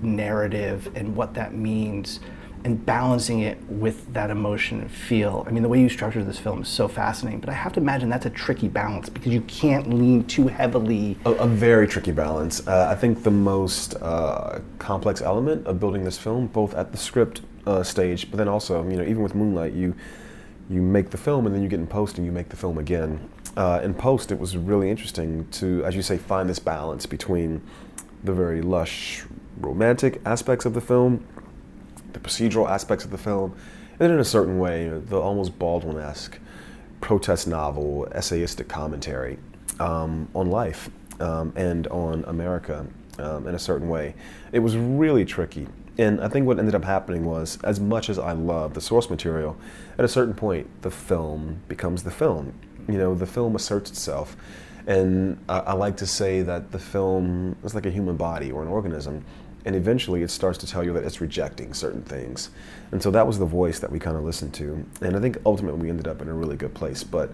narrative 0.00 0.90
and 0.94 1.14
what 1.14 1.34
that 1.34 1.54
means 1.54 2.20
and 2.68 2.84
balancing 2.84 3.40
it 3.40 3.58
with 3.66 4.12
that 4.12 4.28
emotion 4.30 4.80
and 4.82 4.90
feel. 4.90 5.42
I 5.46 5.50
mean, 5.50 5.62
the 5.62 5.70
way 5.70 5.80
you 5.80 5.88
structure 5.88 6.22
this 6.22 6.38
film 6.38 6.60
is 6.60 6.68
so 6.68 6.86
fascinating, 6.86 7.40
but 7.40 7.48
I 7.48 7.54
have 7.54 7.72
to 7.72 7.80
imagine 7.80 8.10
that's 8.10 8.26
a 8.26 8.30
tricky 8.30 8.68
balance 8.68 9.08
because 9.08 9.32
you 9.32 9.40
can't 9.42 9.88
lean 9.88 10.24
too 10.24 10.48
heavily. 10.48 11.16
A, 11.24 11.30
a 11.32 11.46
very 11.46 11.88
tricky 11.88 12.12
balance. 12.12 12.66
Uh, 12.68 12.86
I 12.90 12.94
think 12.94 13.22
the 13.22 13.30
most 13.30 13.94
uh, 14.02 14.60
complex 14.78 15.22
element 15.22 15.66
of 15.66 15.80
building 15.80 16.04
this 16.04 16.18
film, 16.18 16.48
both 16.48 16.74
at 16.74 16.92
the 16.92 16.98
script 16.98 17.40
uh, 17.66 17.82
stage, 17.82 18.30
but 18.30 18.36
then 18.36 18.48
also, 18.48 18.86
you 18.86 18.98
know, 18.98 19.02
even 19.02 19.22
with 19.22 19.34
Moonlight, 19.34 19.72
you 19.72 19.94
you 20.70 20.82
make 20.82 21.08
the 21.08 21.16
film 21.16 21.46
and 21.46 21.54
then 21.54 21.62
you 21.62 21.68
get 21.68 21.80
in 21.80 21.86
post 21.86 22.18
and 22.18 22.26
you 22.26 22.32
make 22.32 22.50
the 22.50 22.56
film 22.56 22.76
again. 22.76 23.30
Uh, 23.56 23.80
in 23.82 23.94
post, 23.94 24.30
it 24.30 24.38
was 24.38 24.54
really 24.54 24.90
interesting 24.90 25.48
to, 25.48 25.82
as 25.86 25.96
you 25.96 26.02
say, 26.02 26.18
find 26.18 26.50
this 26.50 26.58
balance 26.58 27.06
between 27.06 27.62
the 28.22 28.34
very 28.34 28.60
lush 28.60 29.24
romantic 29.58 30.20
aspects 30.26 30.66
of 30.66 30.74
the 30.74 30.80
film 30.82 31.26
the 32.12 32.20
procedural 32.20 32.68
aspects 32.68 33.04
of 33.04 33.10
the 33.10 33.18
film, 33.18 33.54
and 34.00 34.12
in 34.12 34.18
a 34.18 34.24
certain 34.24 34.58
way, 34.58 34.88
the 34.88 35.18
almost 35.18 35.58
Baldwin-esque 35.58 36.38
protest 37.00 37.46
novel, 37.46 38.06
essayistic 38.12 38.68
commentary 38.68 39.38
um, 39.80 40.28
on 40.34 40.50
life 40.50 40.90
um, 41.20 41.52
and 41.56 41.86
on 41.88 42.24
America 42.24 42.86
um, 43.18 43.46
in 43.46 43.54
a 43.54 43.58
certain 43.58 43.88
way. 43.88 44.14
It 44.52 44.60
was 44.60 44.76
really 44.76 45.24
tricky. 45.24 45.66
And 45.98 46.20
I 46.20 46.28
think 46.28 46.46
what 46.46 46.60
ended 46.60 46.76
up 46.76 46.84
happening 46.84 47.24
was, 47.24 47.58
as 47.64 47.80
much 47.80 48.08
as 48.08 48.18
I 48.18 48.32
love 48.32 48.74
the 48.74 48.80
source 48.80 49.10
material, 49.10 49.56
at 49.98 50.04
a 50.04 50.08
certain 50.08 50.34
point, 50.34 50.68
the 50.82 50.92
film 50.92 51.60
becomes 51.66 52.04
the 52.04 52.10
film. 52.12 52.54
You 52.88 52.98
know, 52.98 53.14
the 53.14 53.26
film 53.26 53.56
asserts 53.56 53.90
itself. 53.90 54.36
And 54.86 55.38
I, 55.48 55.58
I 55.58 55.72
like 55.72 55.96
to 55.98 56.06
say 56.06 56.42
that 56.42 56.70
the 56.70 56.78
film 56.78 57.56
is 57.64 57.74
like 57.74 57.84
a 57.84 57.90
human 57.90 58.16
body 58.16 58.52
or 58.52 58.62
an 58.62 58.68
organism 58.68 59.24
and 59.68 59.76
eventually 59.76 60.22
it 60.22 60.30
starts 60.30 60.56
to 60.56 60.66
tell 60.66 60.82
you 60.82 60.94
that 60.94 61.04
it's 61.04 61.20
rejecting 61.20 61.74
certain 61.74 62.00
things. 62.00 62.48
And 62.90 63.02
so 63.02 63.10
that 63.10 63.26
was 63.26 63.38
the 63.38 63.44
voice 63.44 63.78
that 63.80 63.92
we 63.92 63.98
kind 63.98 64.16
of 64.16 64.24
listened 64.24 64.54
to. 64.54 64.82
And 65.02 65.14
I 65.14 65.20
think 65.20 65.36
ultimately 65.44 65.78
we 65.78 65.90
ended 65.90 66.08
up 66.08 66.22
in 66.22 66.28
a 66.28 66.32
really 66.32 66.56
good 66.56 66.72
place. 66.72 67.04
But 67.04 67.32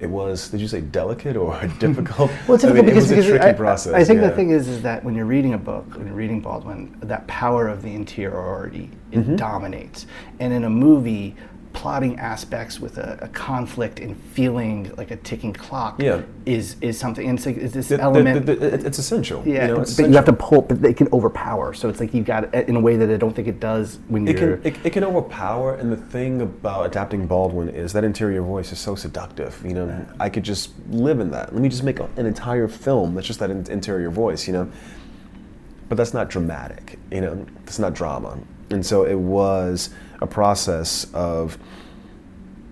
it 0.00 0.06
was, 0.06 0.48
did 0.48 0.62
you 0.62 0.66
say 0.66 0.80
delicate 0.80 1.36
or 1.36 1.60
difficult? 1.78 2.30
well, 2.48 2.54
it's 2.54 2.62
difficult 2.62 2.70
I 2.70 2.72
mean, 2.74 2.84
because, 2.86 3.10
it 3.10 3.16
was 3.18 3.26
a 3.26 3.28
tricky 3.28 3.44
I, 3.44 3.52
process. 3.52 3.92
I 3.92 4.02
think 4.02 4.22
yeah. 4.22 4.30
the 4.30 4.34
thing 4.34 4.48
is, 4.48 4.66
is 4.66 4.80
that 4.80 5.04
when 5.04 5.14
you're 5.14 5.26
reading 5.26 5.52
a 5.52 5.58
book, 5.58 5.84
when 5.94 6.06
you're 6.06 6.16
reading 6.16 6.40
Baldwin, 6.40 6.96
that 7.00 7.26
power 7.26 7.68
of 7.68 7.82
the 7.82 7.94
interiority, 7.94 8.88
it 9.12 9.18
mm-hmm. 9.18 9.36
dominates. 9.36 10.06
And 10.40 10.54
in 10.54 10.64
a 10.64 10.70
movie, 10.70 11.36
plotting 11.74 12.18
aspects 12.18 12.80
with 12.80 12.96
a, 12.96 13.18
a, 13.20 13.28
conflict 13.28 13.98
and 13.98 14.16
feeling 14.16 14.94
like 14.96 15.10
a 15.10 15.16
ticking 15.16 15.52
clock 15.52 16.00
yeah. 16.00 16.22
is 16.46 16.76
is 16.80 16.98
something. 16.98 17.28
And 17.28 17.36
it's 17.36 17.44
like 17.44 17.56
is 17.56 17.72
this 17.72 17.88
the, 17.88 18.00
element. 18.00 18.46
The, 18.46 18.54
the, 18.54 18.86
it's 18.86 18.98
essential. 18.98 19.42
Yeah, 19.44 19.62
you 19.62 19.68
know, 19.68 19.76
but 19.76 19.88
essential. 19.88 20.10
you 20.10 20.16
have 20.16 20.24
to 20.24 20.32
pull, 20.32 20.62
but 20.62 20.82
it 20.84 20.96
can 20.96 21.08
overpower. 21.12 21.74
So 21.74 21.88
it's 21.88 22.00
like 22.00 22.14
you 22.14 22.22
got 22.22 22.54
it 22.54 22.68
in 22.68 22.76
a 22.76 22.80
way 22.80 22.96
that 22.96 23.10
I 23.10 23.16
don't 23.16 23.34
think 23.34 23.48
it 23.48 23.60
does 23.60 23.98
when 24.08 24.26
it 24.26 24.38
you're. 24.38 24.56
Can, 24.58 24.66
it, 24.66 24.86
it, 24.86 24.92
can 24.92 25.04
overpower, 25.04 25.74
and 25.74 25.92
the 25.92 25.96
thing 25.96 26.40
about 26.40 26.86
adapting 26.86 27.26
Baldwin 27.26 27.68
is 27.68 27.92
that 27.92 28.04
interior 28.04 28.40
voice 28.40 28.72
is 28.72 28.78
so 28.78 28.94
seductive. 28.94 29.60
You 29.66 29.74
know, 29.74 30.06
I 30.20 30.30
could 30.30 30.44
just 30.44 30.72
live 30.88 31.20
in 31.20 31.30
that. 31.32 31.52
Let 31.52 31.60
me 31.60 31.68
just 31.68 31.82
make 31.82 31.98
an 31.98 32.24
entire 32.24 32.68
film 32.68 33.14
that's 33.14 33.26
just 33.26 33.40
that 33.40 33.50
interior 33.50 34.10
voice. 34.10 34.46
You 34.46 34.52
know, 34.52 34.72
but 35.88 35.96
that's 35.96 36.14
not 36.14 36.30
dramatic. 36.30 36.98
You 37.10 37.20
know, 37.20 37.46
it's 37.64 37.80
not 37.80 37.94
drama, 37.94 38.38
and 38.74 38.84
so 38.84 39.04
it 39.04 39.14
was 39.14 39.90
a 40.20 40.26
process 40.26 41.06
of 41.14 41.56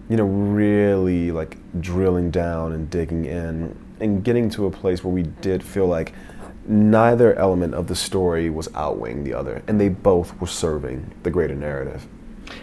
you 0.09 0.17
know 0.17 0.25
really 0.25 1.31
like 1.31 1.57
drilling 1.81 2.31
down 2.31 2.73
and 2.73 2.91
digging 2.91 3.25
in 3.25 3.77
and 4.01 4.25
getting 4.25 4.51
to 4.51 4.67
a 4.67 4.71
place 4.71 5.03
where 5.03 5.15
we 5.15 5.23
did 5.23 5.63
feel 5.63 5.87
like 5.87 6.13
neither 6.67 7.35
element 7.35 7.75
of 7.75 7.87
the 7.87 7.95
story 7.95 8.51
was 8.51 8.69
outweighing 8.75 9.25
the 9.25 9.33
other 9.33 9.63
and 9.67 9.81
they 9.81 9.89
both 9.89 10.39
were 10.41 10.47
serving 10.47 11.11
the 11.23 11.31
greater 11.31 11.55
narrative 11.55 12.07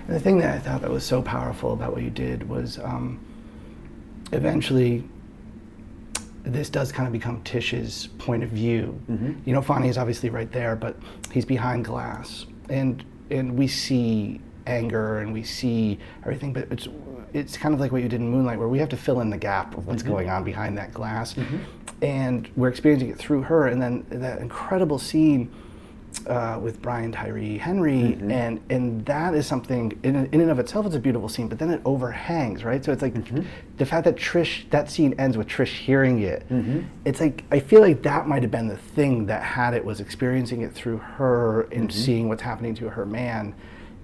and 0.08 0.16
the 0.16 0.20
thing 0.20 0.38
that 0.38 0.56
i 0.56 0.60
thought 0.60 0.82
that 0.82 0.92
was 0.92 1.04
so 1.04 1.22
powerful 1.22 1.74
about 1.74 1.92
what 1.92 2.04
you 2.04 2.10
did 2.10 2.48
was 2.48 2.78
um, 2.80 3.20
eventually 4.32 5.04
this 6.44 6.70
does 6.70 6.92
kind 6.92 7.06
of 7.06 7.14
become 7.14 7.42
Tish's 7.44 8.08
point 8.18 8.44
of 8.44 8.50
view. 8.50 9.00
Mm-hmm. 9.10 9.34
You 9.46 9.54
know, 9.54 9.62
Fonny 9.62 9.90
is 9.90 9.98
obviously 9.98 10.30
right 10.30 10.52
there, 10.52 10.76
but 10.76 10.96
he's 11.32 11.46
behind 11.46 11.86
glass, 11.86 12.46
and 12.70 13.04
and 13.30 13.58
we 13.58 13.68
see 13.68 14.42
anger 14.68 15.20
and 15.20 15.34
we 15.34 15.44
see 15.44 16.00
everything, 16.24 16.54
but 16.54 16.68
it's 16.72 16.88
it's 17.34 17.58
kind 17.58 17.74
of 17.74 17.80
like 17.80 17.92
what 17.92 18.02
you 18.02 18.10
did 18.10 18.22
in 18.22 18.30
Moonlight, 18.30 18.58
where 18.58 18.68
we 18.68 18.80
have 18.80 18.90
to 18.90 18.98
fill 18.98 19.22
in 19.22 19.30
the 19.30 19.38
gap 19.38 19.78
of 19.78 19.88
what's 19.88 20.02
mm-hmm. 20.02 20.12
going 20.12 20.30
on 20.30 20.44
behind 20.44 20.78
that 20.78 20.94
glass, 20.94 21.34
mm-hmm. 21.34 21.58
and 22.02 22.50
we're 22.56 22.70
experiencing 22.70 23.10
it 23.10 23.18
through 23.18 23.44
her, 23.44 23.68
and 23.68 23.82
then 23.82 24.06
that 24.10 24.40
incredible 24.40 24.98
scene 24.98 25.52
uh, 26.28 26.60
with 26.62 26.82
Brian 26.82 27.12
Tyree 27.12 27.58
Henry, 27.58 28.18
and 28.30 28.60
and 28.70 29.06
that 29.06 29.34
is 29.34 29.46
something 29.48 29.98
in, 30.04 30.16
in 30.28 30.42
and 30.42 30.52
of 30.52 30.60
itself. 30.60 30.86
It's 30.86 30.96
a 30.96 31.00
beautiful 31.00 31.30
scene, 31.30 31.48
but 31.48 31.60
then 31.60 31.70
it 31.72 31.82
overhangs, 31.86 32.64
right? 32.64 32.84
So 32.84 32.92
it's 32.92 33.02
like 33.02 33.14
the 33.78 33.86
fact 33.86 34.06
that 34.06 34.16
Trish 34.16 34.70
that 34.72 34.90
scene 34.90 35.14
ends 35.18 35.38
with 35.38 35.48
Trish 35.48 35.74
hearing 35.78 36.22
it. 36.22 36.46
It's 37.06 37.20
like 37.22 37.44
I 37.52 37.60
feel 37.60 37.82
like 37.82 38.02
that 38.04 38.28
might 38.28 38.42
have 38.42 38.52
been 38.52 38.68
the 38.68 38.78
thing 38.78 39.26
that 39.28 39.44
had 39.44 39.74
it 39.74 39.84
was 39.84 40.00
experiencing 40.00 40.62
it 40.62 40.74
through 40.74 40.98
her 40.98 41.62
and 41.72 41.92
seeing 41.92 42.28
what's 42.28 42.42
happening 42.42 42.76
to 42.76 42.90
her 42.90 43.06
man. 43.06 43.54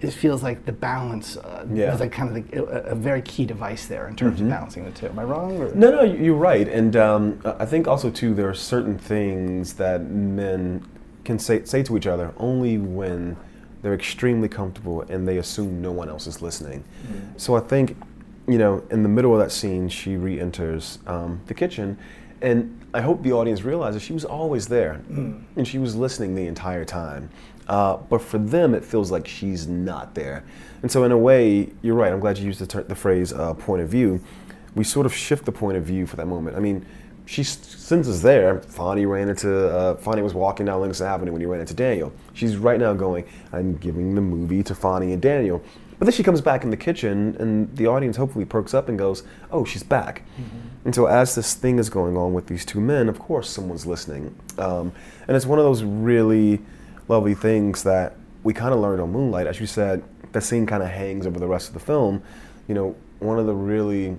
It 0.02 0.12
feels 0.12 0.44
like 0.44 0.66
the 0.66 0.74
balance 0.74 1.38
uh, 1.38 1.66
Yeah. 1.74 1.94
is 1.94 2.02
like 2.02 2.12
kind 2.12 2.38
of 2.38 2.52
the, 2.52 2.64
a, 2.90 2.92
a 2.92 2.96
very 2.96 3.22
key 3.22 3.46
device 3.46 3.86
there 3.88 4.08
in 4.10 4.16
terms 4.16 4.42
of 4.42 4.50
balancing 4.50 4.84
the 4.84 4.92
two. 4.92 5.08
Am 5.08 5.18
I 5.18 5.24
wrong? 5.24 5.58
Or? 5.58 5.74
No, 5.74 5.90
no, 5.90 6.02
you- 6.04 6.18
you're 6.26 6.36
right, 6.36 6.68
and 6.68 6.96
um, 6.98 7.40
I 7.46 7.66
think 7.66 7.88
also 7.88 8.12
too 8.12 8.34
there 8.36 8.48
are 8.50 8.54
certain 8.54 8.98
things 9.00 9.74
that 9.76 10.04
men 10.10 10.86
can 11.26 11.40
say 11.40 11.66
say 11.66 11.84
to 11.84 11.98
each 11.98 12.08
other 12.08 12.34
only 12.38 12.78
when 12.78 13.36
they're 13.82 13.94
extremely 13.94 14.48
comfortable 14.48 15.02
and 15.02 15.28
they 15.28 15.38
assume 15.38 15.82
no 15.82 15.92
one 15.92 16.10
else 16.10 16.26
is 16.26 16.42
listening. 16.42 16.84
So 17.38 17.56
I 17.56 17.60
think, 17.60 17.98
you 18.48 18.58
know, 18.58 18.84
in 18.90 19.04
the 19.04 19.10
middle 19.10 19.34
of 19.34 19.40
that 19.40 19.52
scene, 19.52 19.90
she 19.90 20.16
re-enters 20.16 20.98
um, 21.06 21.42
the 21.46 21.54
kitchen, 21.54 21.98
and 22.42 22.80
I 22.94 23.02
hope 23.02 23.22
the 23.22 23.34
audience 23.34 23.64
realizes 23.64 24.02
she 24.02 24.14
was 24.14 24.26
always 24.26 24.68
there, 24.68 25.02
and 25.56 25.68
she 25.68 25.78
was 25.78 25.96
listening 25.96 26.36
the 26.36 26.48
entire 26.48 26.86
time. 26.86 27.30
Uh, 27.68 27.98
but 27.98 28.22
for 28.22 28.38
them, 28.38 28.74
it 28.74 28.84
feels 28.84 29.12
like 29.12 29.28
she's 29.28 29.68
not 29.68 30.16
there, 30.16 30.44
and 30.82 30.92
so 30.92 31.04
in 31.04 31.12
a 31.12 31.18
way, 31.18 31.72
you're 31.82 31.96
right. 31.96 32.14
I'm 32.14 32.20
glad 32.20 32.38
you 32.38 32.46
used 32.46 32.60
the, 32.60 32.68
ter- 32.68 32.84
the 32.84 32.96
phrase 32.96 33.34
uh, 33.34 33.54
"point 33.56 33.82
of 33.82 33.90
view." 33.90 34.22
we 34.76 34.84
sort 34.84 35.06
of 35.06 35.14
shift 35.14 35.46
the 35.46 35.52
point 35.52 35.78
of 35.78 35.84
view 35.84 36.06
for 36.06 36.18
that 36.18 36.28
moment. 36.28 36.56
I 36.56 36.60
mean, 36.60 36.86
she 37.26 37.44
since 37.44 38.08
is 38.08 38.22
there. 38.22 38.62
Fonny 38.62 39.06
ran 39.06 39.30
into 39.30 39.70
uh, 39.70 39.96
Fonny 39.96 40.22
was 40.22 40.34
walking 40.34 40.68
down 40.68 40.82
Lincoln 40.82 41.06
Avenue 41.06 41.32
when 41.32 41.42
he 41.42 41.48
ran 41.48 41.62
into 41.62 41.74
Daniel. 41.74 42.14
She's 42.34 42.58
right 42.58 42.80
now 42.80 42.94
going. 42.94 43.26
I'm 43.52 43.78
giving 43.78 44.16
the 44.16 44.22
movie 44.22 44.64
to 44.64 44.76
Fonny 44.76 45.12
and 45.12 45.22
Daniel. 45.22 45.62
But 45.98 46.06
then 46.06 46.14
she 46.14 46.24
comes 46.24 46.42
back 46.42 46.64
in 46.64 46.72
the 46.72 46.78
kitchen, 46.78 47.38
and 47.40 47.74
the 47.78 47.88
audience 47.88 48.18
hopefully 48.18 48.44
perks 48.46 48.74
up 48.74 48.90
and 48.90 48.98
goes, 49.00 49.24
"Oh, 49.52 49.66
she's 49.66 49.84
back." 49.84 50.24
And 50.84 50.94
so 50.94 51.08
as 51.08 51.36
this 51.36 51.54
thing 51.54 51.80
is 51.80 51.90
going 51.90 52.16
on 52.18 52.34
with 52.34 52.48
these 52.48 52.66
two 52.66 52.80
men, 52.80 53.10
of 53.10 53.18
course 53.18 53.50
someone's 53.50 53.86
listening, 53.86 54.36
um, 54.58 54.92
and 55.28 55.36
it's 55.36 55.46
one 55.46 55.58
of 55.58 55.66
those 55.66 55.84
really 55.84 56.62
lovely 57.08 57.34
things 57.34 57.84
that 57.84 58.16
we 58.44 58.54
kind 58.54 58.74
of 58.74 58.80
learned 58.80 59.02
on 59.02 59.12
Moonlight. 59.12 59.48
As 59.48 59.60
you 59.60 59.66
said, 59.66 60.04
that 60.32 60.42
scene 60.42 60.66
kind 60.66 60.84
of 60.84 60.90
hangs 60.90 61.26
over 61.26 61.40
the 61.40 61.48
rest 61.48 61.70
of 61.70 61.74
the 61.74 61.80
film. 61.80 62.22
You 62.68 62.76
know, 62.76 62.96
one 63.20 63.40
of 63.40 63.46
the 63.48 63.56
really 63.56 64.18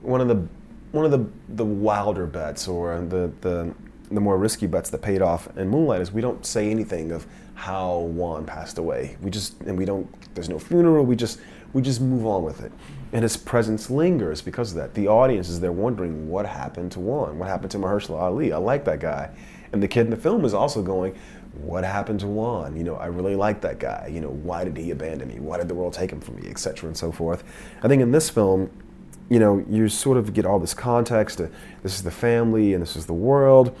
one 0.00 0.20
of 0.20 0.28
the 0.28 0.48
one 0.92 1.04
of 1.04 1.10
the 1.10 1.26
the 1.54 1.64
wilder 1.64 2.26
bets 2.26 2.68
or 2.68 3.00
the 3.00 3.32
the 3.40 3.74
the 4.10 4.20
more 4.20 4.36
risky 4.36 4.66
bets 4.66 4.90
that 4.90 5.00
paid 5.00 5.22
off 5.22 5.48
in 5.56 5.68
Moonlight 5.68 6.02
is 6.02 6.12
we 6.12 6.20
don't 6.20 6.44
say 6.44 6.70
anything 6.70 7.12
of 7.12 7.26
how 7.54 8.00
Juan 8.00 8.44
passed 8.44 8.78
away. 8.78 9.16
We 9.20 9.30
just 9.30 9.60
and 9.62 9.76
we 9.76 9.84
don't. 9.84 10.08
There's 10.34 10.48
no 10.48 10.58
funeral. 10.58 11.04
We 11.04 11.16
just 11.16 11.40
we 11.72 11.82
just 11.82 12.00
move 12.00 12.26
on 12.26 12.42
with 12.42 12.62
it, 12.62 12.72
and 13.12 13.22
his 13.22 13.36
presence 13.36 13.90
lingers 13.90 14.42
because 14.42 14.72
of 14.72 14.76
that. 14.78 14.94
The 14.94 15.08
audience 15.08 15.48
is 15.48 15.60
there 15.60 15.72
wondering 15.72 16.28
what 16.28 16.46
happened 16.46 16.92
to 16.92 17.00
Juan. 17.00 17.38
What 17.38 17.48
happened 17.48 17.70
to 17.72 17.78
Mahershala 17.78 18.20
Ali? 18.20 18.52
I 18.52 18.58
like 18.58 18.84
that 18.84 19.00
guy, 19.00 19.30
and 19.72 19.82
the 19.82 19.88
kid 19.88 20.02
in 20.02 20.10
the 20.10 20.16
film 20.16 20.44
is 20.44 20.54
also 20.54 20.82
going. 20.82 21.14
What 21.60 21.84
happened 21.84 22.20
to 22.20 22.26
Juan? 22.26 22.74
You 22.76 22.82
know, 22.82 22.96
I 22.96 23.06
really 23.06 23.36
like 23.36 23.60
that 23.60 23.78
guy. 23.78 24.08
You 24.10 24.22
know, 24.22 24.30
why 24.30 24.64
did 24.64 24.74
he 24.74 24.90
abandon 24.90 25.28
me? 25.28 25.38
Why 25.38 25.58
did 25.58 25.68
the 25.68 25.74
world 25.74 25.92
take 25.92 26.10
him 26.10 26.18
from 26.18 26.36
me, 26.36 26.48
etc. 26.48 26.88
and 26.88 26.96
so 26.96 27.12
forth. 27.12 27.44
I 27.82 27.88
think 27.88 28.00
in 28.00 28.10
this 28.10 28.30
film, 28.30 28.70
you 29.28 29.38
know, 29.38 29.64
you 29.68 29.88
sort 29.88 30.18
of 30.18 30.34
get 30.34 30.44
all 30.44 30.58
this 30.58 30.74
context. 30.74 31.40
uh, 31.40 31.46
This 31.82 31.94
is 31.94 32.02
the 32.02 32.10
family 32.10 32.74
and 32.74 32.82
this 32.82 32.96
is 32.96 33.06
the 33.06 33.14
world. 33.14 33.76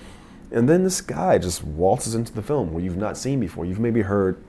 And 0.50 0.68
then 0.68 0.84
this 0.84 1.00
guy 1.00 1.38
just 1.38 1.64
waltzes 1.64 2.14
into 2.14 2.32
the 2.32 2.42
film 2.42 2.72
where 2.72 2.82
you've 2.82 2.96
not 2.96 3.16
seen 3.16 3.40
before. 3.40 3.64
You've 3.64 3.80
maybe 3.80 4.02
heard 4.02 4.42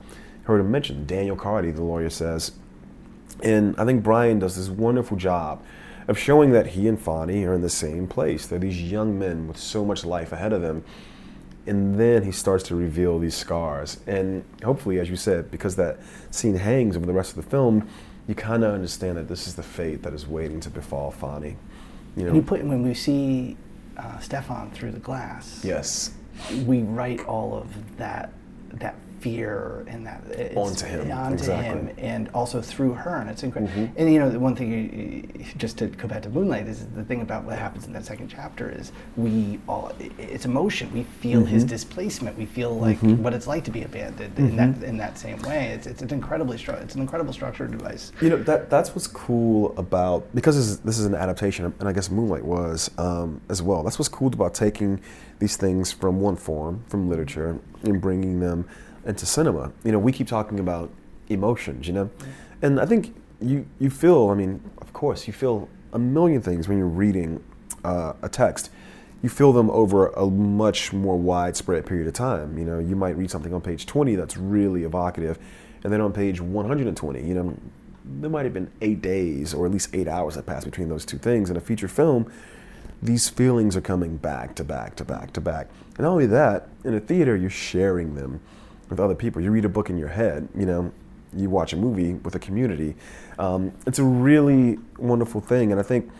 heard 0.44 0.60
him 0.60 0.70
mentioned. 0.70 1.06
Daniel 1.06 1.36
Carty, 1.36 1.70
the 1.70 1.82
lawyer 1.82 2.10
says. 2.10 2.52
And 3.42 3.74
I 3.78 3.84
think 3.84 4.02
Brian 4.02 4.38
does 4.38 4.56
this 4.56 4.68
wonderful 4.68 5.16
job 5.16 5.62
of 6.06 6.18
showing 6.18 6.52
that 6.52 6.68
he 6.68 6.86
and 6.86 7.00
Fonny 7.00 7.44
are 7.44 7.54
in 7.54 7.62
the 7.62 7.70
same 7.70 8.06
place. 8.06 8.46
They're 8.46 8.58
these 8.58 8.82
young 8.82 9.18
men 9.18 9.48
with 9.48 9.56
so 9.56 9.84
much 9.84 10.04
life 10.04 10.32
ahead 10.32 10.52
of 10.52 10.60
them. 10.60 10.84
And 11.66 11.98
then 11.98 12.24
he 12.24 12.30
starts 12.32 12.62
to 12.64 12.76
reveal 12.76 13.18
these 13.18 13.34
scars. 13.34 13.98
And 14.06 14.44
hopefully, 14.62 15.00
as 15.00 15.08
you 15.08 15.16
said, 15.16 15.50
because 15.50 15.76
that 15.76 15.98
scene 16.30 16.56
hangs 16.56 16.94
over 16.94 17.06
the 17.06 17.14
rest 17.14 17.30
of 17.30 17.42
the 17.42 17.50
film, 17.50 17.88
you 18.28 18.34
kind 18.34 18.64
of 18.64 18.72
understand 18.72 19.16
that 19.18 19.28
this 19.28 19.46
is 19.46 19.54
the 19.54 19.62
fate 19.62 20.02
that 20.02 20.12
is 20.14 20.26
waiting 20.26 20.60
to 20.60 20.70
befall 20.70 21.10
Fonny. 21.10 21.56
You 22.16 22.24
know, 22.24 22.34
you 22.34 22.42
put 22.42 22.62
when 22.64 22.82
we 22.82 22.94
see 22.94 23.56
uh, 23.96 24.18
Stephan 24.18 24.70
through 24.70 24.92
the 24.92 25.00
glass. 25.00 25.60
yes, 25.64 26.10
we 26.66 26.82
write 26.82 27.24
all 27.26 27.54
of 27.54 27.96
that 27.96 28.32
that 28.74 28.94
fear 29.24 29.84
and 29.88 30.06
that 30.06 30.22
it's, 30.28 30.54
Onto 30.54 30.84
him, 30.84 31.10
onto 31.10 31.32
exactly. 31.34 31.80
Mm-hmm. 31.80 31.88
him, 31.88 31.94
and 31.98 32.28
also 32.34 32.60
through 32.60 32.92
her, 32.92 33.16
and 33.16 33.30
it's 33.30 33.42
incredible. 33.42 33.88
And 33.96 34.12
you 34.12 34.18
know, 34.18 34.28
the 34.28 34.38
one 34.38 34.54
thing, 34.54 34.70
you- 34.70 35.44
just 35.56 35.78
to 35.78 35.86
go 35.86 36.06
back 36.06 36.22
to 36.22 36.28
Moonlight, 36.28 36.66
is 36.68 36.86
the 36.94 37.04
thing 37.04 37.22
about 37.22 37.44
what 37.44 37.58
happens 37.58 37.86
in 37.86 37.92
that 37.94 38.04
second 38.04 38.28
chapter 38.28 38.68
is 38.70 38.92
we 39.16 39.58
all 39.66 39.92
it's 40.18 40.44
emotion. 40.44 40.92
We 40.92 41.04
feel 41.04 41.40
Mm-hmm. 41.40 41.48
his 41.56 41.64
displacement. 41.64 42.36
We 42.38 42.46
feel 42.46 42.72
like 42.78 42.98
what 43.24 43.32
it's 43.34 43.46
like 43.46 43.64
to 43.64 43.70
be 43.70 43.82
abandoned 43.82 44.38
in 44.38 44.56
that 44.56 44.82
in 44.90 44.96
that 44.98 45.18
same 45.18 45.40
way. 45.42 45.68
It's 45.74 45.86
it's 45.86 46.02
an 46.02 46.10
incredibly 46.12 46.58
stru- 46.58 46.80
it's 46.82 46.94
an 46.94 47.00
incredible 47.00 47.32
structured 47.32 47.70
device. 47.76 48.12
You 48.20 48.30
know 48.30 48.36
that 48.50 48.68
that's 48.70 48.90
what's 48.94 49.06
cool 49.08 49.74
about 49.78 50.20
because 50.34 50.54
this 50.56 50.66
is, 50.66 50.78
this 50.80 50.98
is 50.98 51.06
an 51.06 51.14
adaptation, 51.14 51.72
and 51.80 51.88
I 51.88 51.92
guess 51.92 52.10
Moonlight 52.10 52.44
was 52.44 52.90
um, 52.98 53.40
as 53.48 53.62
well. 53.62 53.82
That's 53.82 53.98
what's 53.98 54.08
cool 54.18 54.28
about 54.28 54.52
taking 54.54 55.00
these 55.38 55.56
things 55.56 55.90
from 55.92 56.20
one 56.20 56.36
form, 56.36 56.84
from 56.88 57.08
literature, 57.08 57.58
and 57.82 58.00
bringing 58.00 58.38
them 58.40 58.66
into 59.04 59.26
cinema. 59.26 59.72
You 59.84 59.92
know, 59.92 59.98
we 59.98 60.12
keep 60.12 60.28
talking 60.28 60.58
about 60.58 60.90
emotions, 61.28 61.86
you 61.86 61.92
know, 61.92 62.10
and 62.62 62.80
I 62.80 62.86
think 62.86 63.14
you 63.40 63.66
you 63.78 63.90
feel. 63.90 64.30
I 64.30 64.34
mean, 64.34 64.62
of 64.78 64.92
course, 64.92 65.26
you 65.26 65.32
feel 65.32 65.68
a 65.92 65.98
million 65.98 66.42
things 66.42 66.68
when 66.68 66.78
you're 66.78 66.86
reading 66.86 67.42
uh, 67.84 68.14
a 68.22 68.28
text. 68.28 68.70
You 69.22 69.30
feel 69.30 69.52
them 69.54 69.70
over 69.70 70.08
a 70.08 70.26
much 70.26 70.92
more 70.92 71.16
widespread 71.16 71.86
period 71.86 72.06
of 72.06 72.12
time. 72.12 72.58
You 72.58 72.64
know, 72.66 72.78
you 72.78 72.94
might 72.94 73.16
read 73.16 73.30
something 73.30 73.54
on 73.54 73.62
page 73.62 73.86
20 73.86 74.16
that's 74.16 74.36
really 74.36 74.84
evocative, 74.84 75.38
and 75.82 75.90
then 75.92 76.02
on 76.02 76.12
page 76.12 76.42
120, 76.42 77.26
you 77.26 77.34
know, 77.34 77.56
there 78.04 78.28
might 78.28 78.44
have 78.44 78.52
been 78.52 78.70
eight 78.82 79.00
days 79.00 79.54
or 79.54 79.64
at 79.64 79.72
least 79.72 79.94
eight 79.94 80.08
hours 80.08 80.34
that 80.34 80.44
passed 80.44 80.66
between 80.66 80.88
those 80.88 81.06
two 81.06 81.16
things. 81.16 81.48
In 81.48 81.56
a 81.56 81.60
feature 81.60 81.88
film, 81.88 82.30
these 83.02 83.28
feelings 83.28 83.76
are 83.76 83.80
coming 83.80 84.16
back 84.16 84.54
to 84.56 84.64
back 84.64 84.96
to 84.96 85.04
back 85.04 85.32
to 85.32 85.40
back. 85.40 85.68
And 85.96 86.00
not 86.00 86.10
only 86.10 86.26
that, 86.26 86.68
in 86.84 86.94
a 86.94 87.00
theater, 87.00 87.36
you're 87.36 87.50
sharing 87.50 88.14
them 88.14 88.40
with 88.88 89.00
other 89.00 89.14
people. 89.14 89.42
You 89.42 89.50
read 89.50 89.64
a 89.64 89.68
book 89.68 89.90
in 89.90 89.98
your 89.98 90.08
head, 90.08 90.48
you 90.56 90.66
know, 90.66 90.92
you 91.36 91.50
watch 91.50 91.72
a 91.72 91.76
movie 91.76 92.14
with 92.14 92.34
a 92.34 92.38
community. 92.38 92.94
Um, 93.38 93.72
it's 93.86 93.98
a 93.98 94.04
really 94.04 94.78
wonderful 94.98 95.40
thing. 95.40 95.72
And 95.72 95.80
I 95.80 95.82
think 95.82 96.10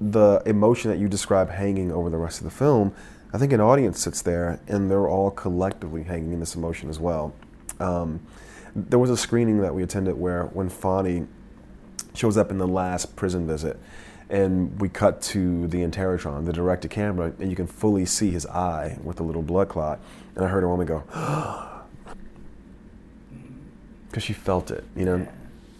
the 0.00 0.42
emotion 0.46 0.90
that 0.90 0.98
you 0.98 1.08
describe 1.08 1.50
hanging 1.50 1.92
over 1.92 2.10
the 2.10 2.16
rest 2.16 2.38
of 2.38 2.44
the 2.44 2.50
film, 2.50 2.92
I 3.32 3.38
think 3.38 3.52
an 3.52 3.60
audience 3.60 4.00
sits 4.00 4.22
there 4.22 4.60
and 4.66 4.90
they're 4.90 5.08
all 5.08 5.30
collectively 5.30 6.02
hanging 6.02 6.32
in 6.32 6.40
this 6.40 6.54
emotion 6.54 6.88
as 6.88 6.98
well. 6.98 7.34
Um, 7.80 8.26
there 8.74 8.98
was 8.98 9.10
a 9.10 9.16
screening 9.16 9.60
that 9.60 9.74
we 9.74 9.82
attended 9.82 10.18
where 10.18 10.44
when 10.46 10.68
Fonny 10.68 11.26
shows 12.14 12.36
up 12.36 12.50
in 12.50 12.58
the 12.58 12.66
last 12.66 13.16
prison 13.16 13.46
visit, 13.46 13.78
and 14.30 14.80
we 14.80 14.88
cut 14.88 15.20
to 15.20 15.66
the 15.66 15.78
Interrotron, 15.78 16.46
the 16.46 16.52
direct 16.52 16.82
to 16.82 16.88
camera, 16.88 17.32
and 17.38 17.50
you 17.50 17.56
can 17.56 17.66
fully 17.66 18.06
see 18.06 18.30
his 18.30 18.46
eye 18.46 18.98
with 19.02 19.16
the 19.16 19.22
little 19.22 19.42
blood 19.42 19.68
clot. 19.68 20.00
And 20.34 20.44
I 20.44 20.48
heard 20.48 20.64
a 20.64 20.68
woman 20.68 20.86
go, 20.86 21.04
because 24.14 24.22
she 24.22 24.32
felt 24.32 24.70
it, 24.70 24.84
you 24.94 25.04
know, 25.04 25.26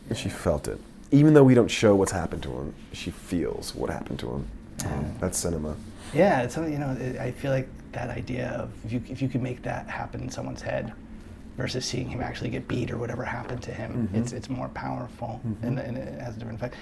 And 0.09 0.19
she 0.19 0.29
felt 0.29 0.67
it. 0.67 0.81
Even 1.13 1.35
though 1.35 1.45
we 1.45 1.55
don't 1.55 1.71
show 1.71 1.95
what's 1.95 2.11
happened 2.11 2.43
to 2.43 2.51
him, 2.51 2.75
she 2.93 3.13
feels 3.13 3.73
what 3.77 3.91
happened 3.91 4.19
to 4.19 4.27
him. 4.29 4.49
Um, 4.87 5.15
that's 5.21 5.39
cinema. 5.39 5.77
Yeah, 6.13 6.43
it's 6.43 6.53
something 6.55 6.73
you 6.73 6.81
know. 6.81 6.91
it- 6.99 7.17
I 7.17 7.31
feel 7.31 7.53
like 7.53 7.69
that 7.93 8.11
idea 8.11 8.49
of 8.61 8.73
if 8.85 8.93
you 8.93 9.01
if 9.09 9.23
you 9.23 9.29
could 9.29 9.41
make 9.41 9.63
that 9.63 9.87
happen 9.89 10.21
in 10.21 10.31
someone's 10.31 10.63
head, 10.63 10.93
versus 11.57 11.85
seeing 11.87 12.09
him 12.09 12.21
actually 12.21 12.51
get 12.51 12.67
beat 12.67 12.91
or 12.91 12.99
whatever 12.99 13.25
happened 13.25 13.63
to 13.63 13.73
him, 13.73 14.09
it's 14.13 14.33
it's 14.33 14.51
more 14.51 14.69
powerful 14.71 15.41
and, 15.63 15.79
and 15.79 15.97
it 15.97 16.21
has 16.21 16.35
a 16.35 16.39
different 16.41 16.59
effect. 16.59 16.75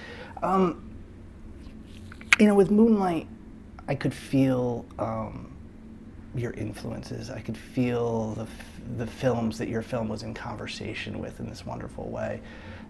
Um, 0.42 0.90
you 2.40 2.46
know, 2.46 2.54
with 2.54 2.70
Moonlight, 2.70 3.26
I 3.88 3.94
could 3.94 4.14
feel 4.14 4.86
um, 4.98 5.51
your 6.34 6.52
influences. 6.52 7.30
I 7.30 7.40
could 7.40 7.56
feel 7.56 8.34
the 8.34 8.42
f- 8.42 8.80
the 8.96 9.06
films 9.06 9.58
that 9.58 9.68
your 9.68 9.82
film 9.82 10.08
was 10.08 10.22
in 10.22 10.34
conversation 10.34 11.18
with 11.18 11.40
in 11.40 11.48
this 11.48 11.64
wonderful 11.64 12.08
way. 12.08 12.40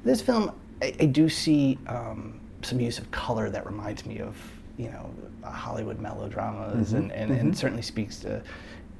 This 0.05 0.21
film, 0.21 0.53
I, 0.81 0.95
I 1.01 1.07
do 1.07 1.29
see 1.29 1.79
um, 1.87 2.41
some 2.63 2.81
use 2.81 2.99
of 2.99 3.11
color 3.11 3.51
that 3.51 3.67
reminds 3.67 4.07
me 4.07 4.21
of 4.21 4.37
you 4.77 4.91
know 4.91 5.11
Hollywood 5.45 6.01
melodramas, 6.01 6.89
mm-hmm. 6.89 6.97
and, 6.97 7.13
and, 7.13 7.31
mm-hmm. 7.31 7.41
and, 7.41 7.59
certainly 7.59 7.83
speaks 7.83 8.19
to 8.21 8.43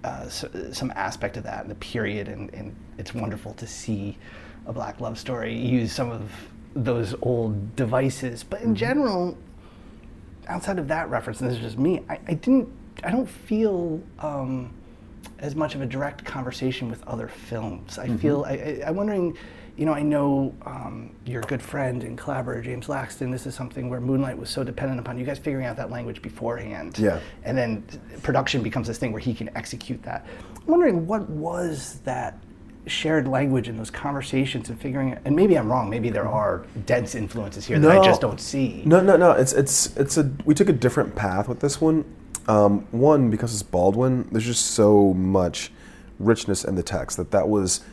uh, 0.05 0.29
so, 0.29 0.49
some 0.73 0.93
aspect 0.97 1.37
of 1.37 1.45
that 1.45 1.63
in 1.63 1.69
the 1.69 1.75
period. 1.77 2.29
And, 2.29 2.53
and, 2.55 2.75
it's 2.99 3.15
wonderful 3.15 3.55
to 3.55 3.67
see 3.67 4.19
a 4.67 4.73
black 4.73 5.01
love 5.01 5.19
story 5.19 5.57
use 5.57 5.93
some 5.93 6.11
of 6.11 6.31
those 6.75 7.15
old 7.23 7.75
devices. 7.75 8.45
But 8.45 8.61
in 8.61 8.69
mm-hmm. 8.69 8.75
general, 8.75 9.39
outside 10.47 10.79
of 10.79 10.89
that 10.89 11.09
reference, 11.11 11.41
and 11.41 11.51
this 11.51 11.57
is 11.57 11.63
just 11.63 11.79
me, 11.79 12.03
I, 12.09 12.19
I 12.29 12.35
didn't, 12.35 12.69
I 13.05 13.11
don't 13.11 13.29
feel. 13.29 14.03
Um, 14.19 14.75
as 15.39 15.57
much 15.57 15.75
of 15.75 15.81
a 15.81 15.87
direct 15.87 16.25
conversation 16.25 16.89
with 16.89 17.03
other 17.07 17.27
films. 17.27 17.99
I 17.99 18.07
mm-hmm. 18.07 18.17
feel 18.17 18.45
I, 18.47 18.53
am 18.85 18.95
wondering 18.95 19.37
you 19.77 19.87
know, 19.87 19.95
I 19.95 20.03
know 20.03 20.55
um, 20.67 21.15
your 21.25 21.41
good 21.43 21.63
friend 21.63 22.03
and 22.05 22.17
collaborator 22.19 22.63
James 22.63 22.89
Laxton. 22.89 23.33
This 23.33 23.47
is 23.47 23.55
something 23.55 23.89
where 23.89 24.01
Moonlight 24.01 24.37
was 24.37 24.51
so 24.51 24.63
dependent 24.63 25.01
upon 25.01 25.19
you 25.19 25.25
guys 25.25 25.39
figuring 25.39 25.65
out 25.65 25.77
that 25.77 25.91
language 25.91 26.21
beforehand. 26.21 26.99
Yeah. 26.99 27.21
And 27.45 27.57
then 27.57 27.83
production 28.23 28.63
becomes 28.63 28.87
this 28.87 28.99
thing 28.99 29.13
where 29.13 29.21
he 29.21 29.33
can 29.33 29.51
execute 29.57 30.03
that. 30.03 30.27
I'm 30.57 30.67
wondering 30.67 31.07
what 31.07 31.29
was 31.31 32.01
that 32.05 32.39
shared 32.87 33.29
language 33.29 33.69
in 33.69 33.77
those 33.79 33.91
conversations 33.91 34.69
and 34.69 34.79
figuring 34.81 35.17
and 35.25 35.37
maybe 35.37 35.57
I'm 35.57 35.71
wrong 35.71 35.89
maybe 35.89 36.11
there 36.11 36.27
are 36.27 36.67
dense 36.85 37.15
influences 37.15 37.65
here 37.65 37.79
no. 37.79 37.87
that 37.87 38.01
I 38.01 38.05
just 38.05 38.21
don't 38.21 38.41
see 38.41 38.83
no 38.85 39.01
no 39.01 39.17
no 39.17 39.31
it's 39.31 39.53
it's 39.53 39.97
it's 39.97 40.17
a 40.17 40.29
we 40.45 40.53
took 40.53 40.69
a 40.69 40.73
different 40.73 41.15
path 41.15 41.49
with 41.49 41.61
this 41.61 41.81
one 41.81 42.05
um, 42.49 42.87
one 42.91 43.31
because 43.31 43.53
it's 43.53 43.63
Baldwin 43.63 44.29
there's 44.33 44.47
just 44.47 44.73
so 44.73 45.13
much 45.15 45.71
richness 46.19 46.65
in 46.65 46.75
the 46.75 46.83
text 46.83 47.17
that 47.17 47.31
that 47.31 47.49
was 47.49 47.85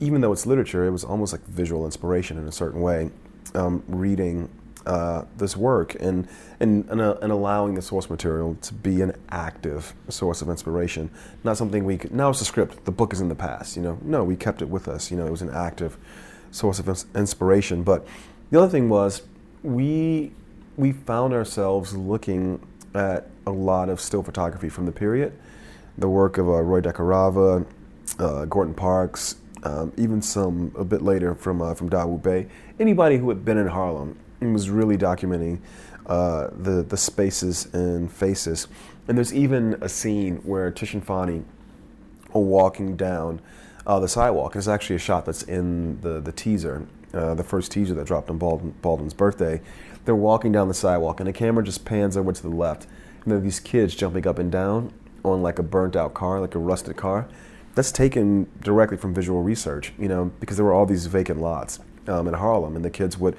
even 0.00 0.22
though 0.22 0.32
it's 0.32 0.46
literature, 0.46 0.86
it 0.86 0.90
was 0.90 1.04
almost 1.04 1.32
like 1.32 1.44
visual 1.46 1.84
inspiration 1.84 2.38
in 2.38 2.48
a 2.48 2.52
certain 2.52 2.80
way. 2.80 3.10
Um, 3.54 3.82
reading 3.88 4.48
uh, 4.86 5.24
this 5.36 5.56
work 5.56 5.94
and 6.00 6.26
and 6.60 6.88
and, 6.88 7.00
uh, 7.00 7.16
and, 7.20 7.32
allowing 7.32 7.74
the 7.74 7.82
source 7.82 8.08
material 8.08 8.56
to 8.62 8.72
be 8.72 9.02
an 9.02 9.12
active 9.30 9.92
source 10.08 10.40
of 10.40 10.48
inspiration, 10.48 11.10
not 11.44 11.56
something 11.56 11.84
we 11.84 11.98
could. 11.98 12.12
Now 12.12 12.30
it's 12.30 12.40
a 12.40 12.44
script. 12.44 12.84
The 12.84 12.92
book 12.92 13.12
is 13.12 13.20
in 13.20 13.28
the 13.28 13.34
past. 13.34 13.76
You 13.76 13.82
know, 13.82 13.98
no, 14.02 14.24
we 14.24 14.36
kept 14.36 14.62
it 14.62 14.68
with 14.68 14.88
us. 14.88 15.10
You 15.10 15.16
know, 15.16 15.26
it 15.26 15.30
was 15.30 15.42
an 15.42 15.50
active 15.50 15.98
source 16.50 16.78
of 16.78 16.88
inspiration. 17.14 17.82
But 17.82 18.06
the 18.50 18.60
other 18.60 18.70
thing 18.70 18.88
was 18.88 19.22
we 19.62 20.32
we 20.76 20.92
found 20.92 21.34
ourselves 21.34 21.94
looking 21.94 22.64
at 22.94 23.29
a 23.46 23.50
lot 23.50 23.88
of 23.88 24.00
still 24.00 24.22
photography 24.22 24.68
from 24.68 24.86
the 24.86 24.92
period, 24.92 25.32
the 25.98 26.08
work 26.08 26.38
of 26.38 26.48
uh, 26.48 26.60
Roy 26.62 26.80
DeCarava, 26.80 27.66
uh, 28.18 28.44
Gordon 28.46 28.74
Parks, 28.74 29.36
um, 29.62 29.92
even 29.96 30.22
some 30.22 30.72
a 30.76 30.84
bit 30.84 31.02
later 31.02 31.34
from 31.34 31.60
uh, 31.60 31.74
from 31.74 31.90
Dawoud 31.90 32.22
Bey. 32.22 32.46
Anybody 32.78 33.18
who 33.18 33.28
had 33.28 33.44
been 33.44 33.58
in 33.58 33.66
Harlem 33.66 34.18
was 34.40 34.70
really 34.70 34.96
documenting 34.96 35.60
uh, 36.06 36.48
the 36.56 36.82
the 36.82 36.96
spaces 36.96 37.66
and 37.74 38.10
faces. 38.10 38.68
And 39.08 39.18
there's 39.18 39.34
even 39.34 39.76
a 39.80 39.88
scene 39.88 40.36
where 40.36 40.70
Tish 40.70 40.94
and 40.94 41.04
Fonny 41.04 41.42
are 42.34 42.40
walking 42.40 42.96
down 42.96 43.40
uh, 43.86 43.98
the 44.00 44.08
sidewalk. 44.08 44.56
It's 44.56 44.68
actually 44.68 44.96
a 44.96 45.00
shot 45.00 45.26
that's 45.26 45.42
in 45.42 46.00
the 46.00 46.20
the 46.20 46.32
teaser, 46.32 46.86
uh, 47.12 47.34
the 47.34 47.44
first 47.44 47.72
teaser 47.72 47.94
that 47.94 48.06
dropped 48.06 48.30
on 48.30 48.38
Baldwin, 48.38 48.74
Baldwin's 48.82 49.14
birthday. 49.14 49.60
They're 50.04 50.14
walking 50.14 50.52
down 50.52 50.68
the 50.68 50.74
sidewalk, 50.74 51.20
and 51.20 51.28
the 51.28 51.32
camera 51.32 51.62
just 51.62 51.84
pans 51.84 52.16
over 52.16 52.32
to 52.32 52.42
the 52.42 52.48
left, 52.48 52.86
there 53.26 53.38
are 53.38 53.40
these 53.40 53.60
kids 53.60 53.94
jumping 53.94 54.26
up 54.26 54.38
and 54.38 54.50
down 54.50 54.92
on 55.24 55.42
like 55.42 55.58
a 55.58 55.62
burnt 55.62 55.96
out 55.96 56.14
car, 56.14 56.40
like 56.40 56.54
a 56.54 56.58
rusted 56.58 56.96
car 56.96 57.28
that's 57.74 57.92
taken 57.92 58.48
directly 58.62 58.96
from 58.96 59.14
visual 59.14 59.42
research, 59.42 59.92
you 59.98 60.08
know, 60.08 60.32
because 60.40 60.56
there 60.56 60.64
were 60.64 60.72
all 60.72 60.86
these 60.86 61.06
vacant 61.06 61.40
lots 61.40 61.78
um, 62.08 62.26
in 62.26 62.34
Harlem, 62.34 62.76
and 62.76 62.84
the 62.84 62.90
kids 62.90 63.18
would 63.18 63.36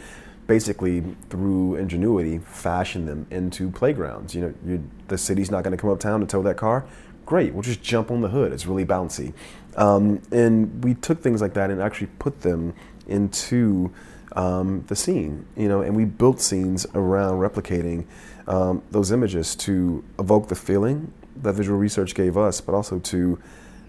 basically, 0.48 1.04
through 1.30 1.76
ingenuity, 1.76 2.38
fashion 2.40 3.06
them 3.06 3.26
into 3.30 3.70
playgrounds. 3.72 4.36
You 4.36 4.42
know, 4.42 4.54
you, 4.66 4.90
the 5.08 5.18
city's 5.18 5.52
not 5.52 5.64
going 5.64 5.72
to 5.72 5.78
come 5.78 5.90
uptown 5.90 6.20
to 6.22 6.26
tow 6.26 6.42
that 6.44 6.58
car. 6.58 6.86
Great, 7.26 7.54
we'll 7.54 7.62
just 7.62 7.82
jump 7.82 8.12
on 8.12 8.22
the 8.22 8.28
hood. 8.28 8.52
It's 8.52 8.66
really 8.66 8.86
bouncy. 8.86 9.34
Um, 9.78 10.22
and 10.32 10.84
we 10.84 10.96
took 10.96 11.22
things 11.22 11.42
like 11.42 11.54
that 11.54 11.70
and 11.70 11.82
actually 11.82 12.08
put 12.20 12.42
them 12.42 12.74
into 13.08 13.94
um, 14.34 14.84
the 14.88 14.96
scene, 14.96 15.46
you 15.56 15.68
know, 15.68 15.82
and 15.82 15.96
we 15.96 16.06
built 16.06 16.42
scenes 16.42 16.86
around 16.96 17.40
replicating 17.40 18.06
um, 18.48 18.82
those 18.92 19.12
images 19.12 19.56
to 19.56 20.04
evoke 20.20 20.48
the 20.48 20.56
feeling 20.56 21.12
that 21.42 21.54
visual 21.54 21.78
research 21.78 22.16
gave 22.16 22.38
us, 22.38 22.62
but 22.62 22.74
also 22.74 23.00
to 23.00 23.40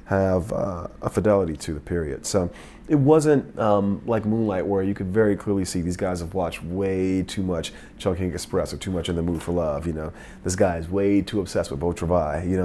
have 0.07 0.53
uh, 0.53 0.89
a 1.01 1.09
fidelity 1.09 1.57
to 1.57 1.73
the 1.73 1.81
period. 1.81 2.27
So 2.27 2.51
it 2.89 2.97
wasn't 2.97 3.59
um, 3.59 4.03
like 4.05 4.25
Moonlight, 4.25 4.67
where 4.67 4.83
you 4.83 4.95
could 4.95 5.07
very 5.07 5.37
clearly 5.37 5.65
see 5.65 5.81
these 5.81 5.97
guys 5.97 6.21
have 6.21 6.35
watched 6.35 6.63
way 6.63 7.23
too 7.23 7.43
much 7.43 7.73
Chungking 7.99 8.33
Express 8.33 8.73
or 8.73 8.77
too 8.77 8.91
much 8.91 9.09
in 9.09 9.17
the 9.17 9.23
mood 9.23 9.43
for 9.43 9.53
love. 9.53 9.87
You 9.87 9.93
know, 9.93 10.13
this 10.45 10.57
guy 10.57 10.77
is 10.77 10.89
way 10.89 11.23
too 11.23 11.41
obsessed 11.41 11.71
with 11.71 11.81
Beau 11.81 11.93
Travail. 11.93 12.45
You 12.45 12.57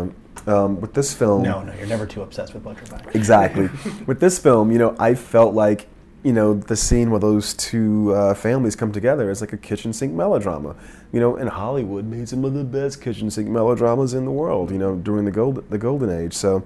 know, 0.45 0.55
um, 0.55 0.81
with 0.81 0.93
this 0.93 1.13
film, 1.13 1.43
no, 1.43 1.61
no, 1.61 1.73
you're 1.75 1.87
never 1.87 2.05
too 2.05 2.23
obsessed 2.23 2.53
with 2.53 2.63
Beau 2.63 2.73
Travail. 2.73 3.01
Exactly. 3.13 3.69
with 4.05 4.19
this 4.19 4.39
film, 4.39 4.71
you 4.71 4.79
know, 4.79 4.95
I 4.99 5.13
felt 5.15 5.53
like 5.53 5.87
you 6.27 6.33
know, 6.33 6.53
the 6.53 6.75
scene 6.75 7.09
where 7.09 7.21
those 7.21 7.53
two 7.53 8.13
uh, 8.13 8.33
families 8.33 8.75
come 8.75 8.91
together 8.91 9.31
is 9.31 9.39
like 9.39 9.53
a 9.53 9.57
kitchen 9.57 9.93
sink 9.93 10.13
melodrama. 10.13 10.75
You 11.13 11.21
know, 11.21 11.37
and 11.37 11.47
Hollywood 11.47 12.03
made 12.03 12.27
some 12.27 12.43
of 12.43 12.53
the 12.53 12.65
best 12.65 13.01
kitchen 13.01 13.31
sink 13.31 13.47
melodramas 13.47 14.13
in 14.13 14.25
the 14.25 14.31
world. 14.31 14.69
You 14.69 14.77
know, 14.77 14.97
during 14.97 15.23
the 15.23 15.31
gold 15.31 15.63
the 15.69 15.77
golden 15.77 16.09
age. 16.09 16.33
So, 16.33 16.65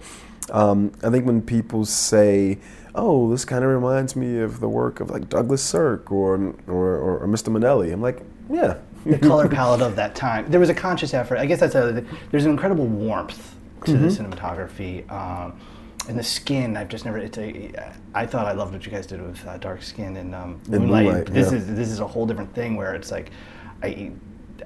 um, 0.49 0.91
I 1.03 1.11
think 1.11 1.27
when 1.27 1.43
people 1.43 1.85
say, 1.85 2.57
"Oh, 2.95 3.29
this 3.29 3.45
kind 3.45 3.63
of 3.63 3.69
reminds 3.69 4.15
me 4.15 4.39
of 4.39 4.61
the 4.61 4.67
work 4.67 4.99
of 4.99 5.11
like 5.11 5.29
Douglas 5.29 5.61
Sirk 5.61 6.11
or 6.11 6.55
or, 6.65 6.95
or, 6.95 7.19
or 7.19 7.27
Mr. 7.27 7.55
Minnelli," 7.55 7.93
I'm 7.93 8.01
like, 8.01 8.19
"Yeah." 8.49 8.77
the 9.05 9.19
color 9.19 9.47
palette 9.47 9.81
of 9.81 9.95
that 9.95 10.15
time. 10.15 10.49
There 10.49 10.59
was 10.59 10.69
a 10.69 10.75
conscious 10.75 11.13
effort. 11.13 11.37
I 11.37 11.45
guess 11.45 11.59
that's 11.59 11.75
a. 11.75 12.03
There's 12.31 12.45
an 12.45 12.51
incredible 12.51 12.87
warmth 12.87 13.55
to 13.85 13.91
mm-hmm. 13.91 14.07
the 14.07 14.07
cinematography. 14.09 15.11
Um, 15.11 15.53
and 16.07 16.17
the 16.17 16.23
skin, 16.23 16.77
I've 16.77 16.89
just 16.89 17.05
never. 17.05 17.17
It's 17.17 17.37
a. 17.37 17.93
I 18.13 18.25
thought 18.25 18.47
I 18.47 18.53
loved 18.53 18.73
what 18.73 18.85
you 18.85 18.91
guys 18.91 19.05
did 19.05 19.21
with 19.21 19.45
uh, 19.45 19.57
dark 19.57 19.81
skin 19.81 20.17
and 20.17 20.33
um, 20.33 20.59
moonlight. 20.67 21.05
moonlight. 21.05 21.25
This 21.27 21.51
yeah. 21.51 21.57
is 21.59 21.67
this 21.67 21.89
is 21.89 21.99
a 21.99 22.07
whole 22.07 22.25
different 22.25 22.53
thing 22.53 22.75
where 22.75 22.95
it's 22.95 23.11
like, 23.11 23.29
I 23.83 23.87
I, 23.87 24.11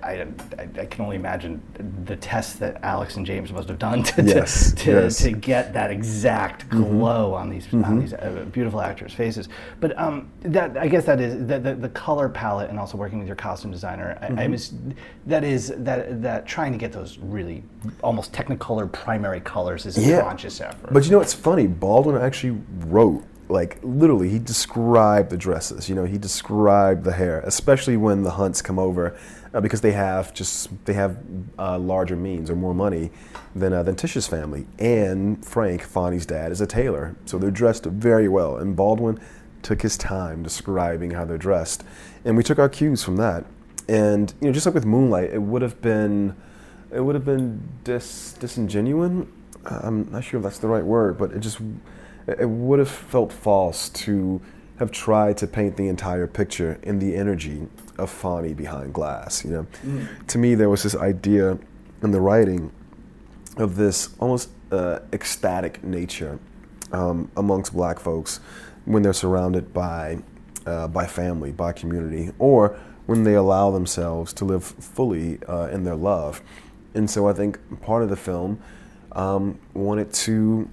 I, 0.03 0.27
I, 0.57 0.85
can 0.85 1.03
only 1.03 1.15
imagine 1.15 1.61
the 2.05 2.15
tests 2.15 2.55
that 2.59 2.83
Alex 2.83 3.17
and 3.17 3.25
James 3.25 3.51
must 3.51 3.69
have 3.69 3.79
done 3.79 4.03
to, 4.03 4.23
yes, 4.23 4.71
to, 4.71 4.75
to, 4.75 4.91
yes. 4.91 5.17
to, 5.23 5.31
get 5.31 5.73
that 5.73 5.91
exact 5.91 6.67
mm-hmm. 6.69 6.83
glow 6.83 7.31
mm-hmm. 7.31 7.41
on 7.41 7.49
these 7.49 7.65
mm-hmm. 7.67 7.83
on 7.83 7.99
these 7.99 8.13
uh, 8.13 8.45
beautiful 8.51 8.81
actors' 8.81 9.13
faces. 9.13 9.49
But 9.79 9.97
um, 9.99 10.31
that 10.41 10.77
I 10.77 10.87
guess 10.87 11.05
that 11.05 11.19
is 11.19 11.47
the, 11.47 11.59
the, 11.59 11.75
the, 11.75 11.89
color 11.89 12.29
palette 12.29 12.69
and 12.69 12.79
also 12.79 12.97
working 12.97 13.19
with 13.19 13.27
your 13.27 13.35
costume 13.35 13.71
designer. 13.71 14.17
Mm-hmm. 14.21 14.39
I, 14.39 14.43
I 14.43 14.47
was, 14.47 14.73
that 15.25 15.43
is 15.43 15.73
that 15.77 16.21
that 16.21 16.45
trying 16.45 16.71
to 16.71 16.77
get 16.77 16.91
those 16.91 17.17
really 17.17 17.63
almost 18.03 18.33
technicolor 18.33 18.91
primary 18.91 19.41
colors 19.41 19.85
is 19.85 19.97
a 19.97 20.21
conscious 20.21 20.61
effort. 20.61 20.93
But 20.93 21.05
you 21.05 21.11
know, 21.11 21.21
it's 21.21 21.33
funny. 21.33 21.67
Baldwin 21.67 22.17
actually 22.21 22.59
wrote 22.87 23.23
like 23.49 23.79
literally 23.83 24.29
he 24.29 24.39
described 24.39 25.29
the 25.29 25.37
dresses 25.37 25.87
you 25.87 25.95
know 25.95 26.05
he 26.05 26.17
described 26.17 27.03
the 27.03 27.11
hair 27.11 27.41
especially 27.41 27.95
when 27.97 28.23
the 28.23 28.31
hunts 28.31 28.61
come 28.61 28.79
over 28.79 29.15
uh, 29.55 29.61
because 29.61 29.79
they 29.81 29.93
have 29.93 30.33
just 30.33 30.85
they 30.85 30.93
have 30.93 31.17
uh, 31.57 31.79
larger 31.79 32.17
means 32.17 32.49
or 32.49 32.55
more 32.55 32.73
money 32.73 33.09
than 33.55 33.71
uh, 33.71 33.81
than 33.81 33.95
Tish's 33.95 34.27
family. 34.27 34.67
And 34.77 35.43
Frank 35.43 35.81
Fonny's 35.81 36.25
dad 36.25 36.51
is 36.51 36.59
a 36.59 36.67
tailor, 36.67 37.15
so 37.25 37.37
they're 37.37 37.51
dressed 37.51 37.85
very 37.85 38.27
well. 38.27 38.57
And 38.57 38.75
Baldwin 38.75 39.19
took 39.61 39.81
his 39.81 39.97
time 39.97 40.43
describing 40.43 41.11
how 41.11 41.23
they're 41.23 41.37
dressed, 41.37 41.83
and 42.25 42.35
we 42.35 42.43
took 42.43 42.59
our 42.59 42.69
cues 42.69 43.01
from 43.01 43.15
that. 43.15 43.45
And 43.87 44.33
you 44.41 44.47
know, 44.47 44.53
just 44.53 44.65
like 44.65 44.75
with 44.75 44.85
Moonlight, 44.85 45.31
it 45.31 45.41
would 45.41 45.61
have 45.61 45.81
been 45.81 46.35
it 46.91 46.99
would 46.99 47.15
have 47.15 47.25
been 47.25 47.67
dis, 47.85 48.33
disingenuous. 48.33 49.25
I'm 49.65 50.11
not 50.11 50.23
sure 50.23 50.37
if 50.37 50.43
that's 50.43 50.59
the 50.59 50.67
right 50.67 50.83
word, 50.83 51.17
but 51.17 51.31
it 51.31 51.39
just 51.39 51.59
it 52.27 52.49
would 52.49 52.79
have 52.79 52.89
felt 52.89 53.31
false 53.31 53.87
to 53.89 54.41
have 54.79 54.91
tried 54.91 55.37
to 55.37 55.47
paint 55.47 55.77
the 55.77 55.87
entire 55.87 56.27
picture 56.27 56.77
in 56.83 56.99
the 56.99 57.15
energy 57.15 57.67
of 57.97 58.09
Fonny 58.09 58.53
behind 58.53 58.93
glass. 58.93 59.43
You 59.43 59.51
know, 59.51 59.67
mm. 59.85 60.27
to 60.27 60.37
me 60.37 60.55
there 60.55 60.69
was 60.69 60.83
this 60.83 60.95
idea 60.95 61.57
in 62.01 62.11
the 62.11 62.21
writing 62.21 62.71
of 63.57 63.75
this 63.75 64.09
almost 64.19 64.49
uh, 64.71 64.99
ecstatic 65.13 65.83
nature 65.83 66.39
um, 66.91 67.31
amongst 67.37 67.73
Black 67.73 67.99
folks 67.99 68.39
when 68.85 69.03
they're 69.03 69.13
surrounded 69.13 69.73
by 69.73 70.19
uh, 70.65 70.87
by 70.87 71.05
family, 71.05 71.51
by 71.51 71.71
community, 71.71 72.31
or 72.39 72.79
when 73.05 73.23
they 73.23 73.35
allow 73.35 73.71
themselves 73.71 74.33
to 74.33 74.45
live 74.45 74.63
fully 74.63 75.39
uh, 75.47 75.67
in 75.67 75.83
their 75.83 75.95
love. 75.95 76.41
And 76.95 77.09
so 77.09 77.27
I 77.27 77.33
think 77.33 77.59
part 77.81 78.03
of 78.03 78.09
the 78.09 78.15
film 78.15 78.59
um, 79.11 79.59
wanted 79.73 80.11
to 80.13 80.69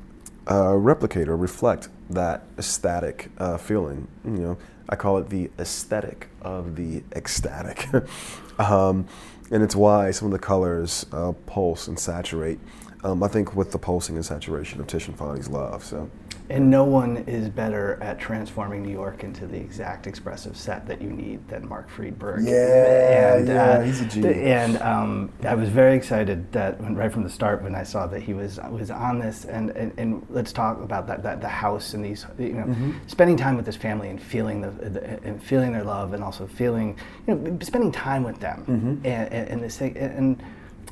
uh, 0.51 0.75
replicate 0.77 1.29
or 1.29 1.37
reflect 1.37 1.89
that 2.11 2.45
ecstatic 2.59 3.31
uh, 3.39 3.59
feeling. 3.59 4.09
You 4.25 4.31
know, 4.31 4.59
I 4.89 4.97
call 4.97 5.19
it 5.19 5.29
the 5.29 5.51
aesthetic 5.59 6.29
of 6.43 6.77
the 6.77 7.03
ecstatic. 7.15 7.89
um, 8.59 9.07
and 9.51 9.63
it's 9.63 9.77
why 9.77 10.11
some 10.11 10.27
of 10.27 10.33
the 10.33 10.39
colors 10.39 11.07
uh, 11.13 11.33
pulse 11.47 11.89
and 11.89 11.99
saturate 11.99 12.59
um, 13.05 13.23
I 13.23 13.29
think 13.29 13.57
with 13.57 13.73
the 13.73 13.79
pulsing 13.79 14.17
and 14.17 14.25
saturation 14.25 14.81
of 14.81 14.87
Tish 14.87 15.09
and 15.09 15.17
Fonny's 15.17 15.49
love. 15.49 15.85
So. 15.85 16.09
And 16.53 16.71
no 16.71 16.85
one 16.85 17.17
is 17.27 17.49
better 17.49 17.99
at 18.03 18.19
transforming 18.19 18.83
New 18.83 18.93
York 18.93 19.25
into 19.25 19.47
the 19.47 19.57
exact 19.57 20.07
expressive 20.07 20.57
set 20.57 20.87
that 20.87 21.01
you 21.01 21.11
need 21.11 21.49
than 21.49 21.67
Mark 21.67 21.89
Friedberg. 21.89 22.45
Yeah, 22.45 23.37
and, 23.37 23.49
yeah, 23.49 23.63
uh, 23.63 23.81
he's 23.81 24.01
a 24.03 24.07
genius. 24.07 24.37
And 24.37 24.77
um, 24.83 25.33
I 25.45 25.55
was 25.55 25.71
very 25.71 25.97
excited 25.97 26.53
that 26.53 26.79
when, 26.81 26.95
right 26.95 27.11
from 27.11 27.23
the 27.23 27.31
start 27.31 27.63
when 27.63 27.75
I 27.75 27.83
saw 27.83 28.07
that 28.07 28.23
he 28.23 28.35
was 28.35 28.61
was 28.71 28.91
on 28.91 29.19
this. 29.19 29.47
And, 29.47 29.71
and, 29.71 29.93
and 29.99 30.27
let's 30.29 30.53
talk 30.53 30.81
about 30.81 31.07
that, 31.07 31.23
that 31.23 31.41
the 31.41 31.49
house 31.49 31.95
and 31.95 32.05
these 32.05 32.27
you 32.39 32.53
know 32.53 32.65
mm-hmm. 32.65 32.93
spending 33.07 33.37
time 33.37 33.57
with 33.57 33.67
his 33.67 33.77
family 33.77 34.11
and 34.11 34.21
feeling 34.21 34.61
the, 34.61 34.71
the, 34.71 35.23
and 35.25 35.43
feeling 35.43 35.73
their 35.73 35.85
love 35.85 36.13
and 36.13 36.23
also 36.23 36.47
feeling 36.47 36.99
you 37.27 37.35
know 37.35 37.59
spending 37.63 37.91
time 37.93 38.23
with 38.23 38.39
them 38.41 38.65
mm-hmm. 38.69 39.07
and, 39.07 39.33
and, 39.33 39.49
and 39.49 39.63
this 39.63 39.79
thing 39.79 39.97
and 39.97 40.43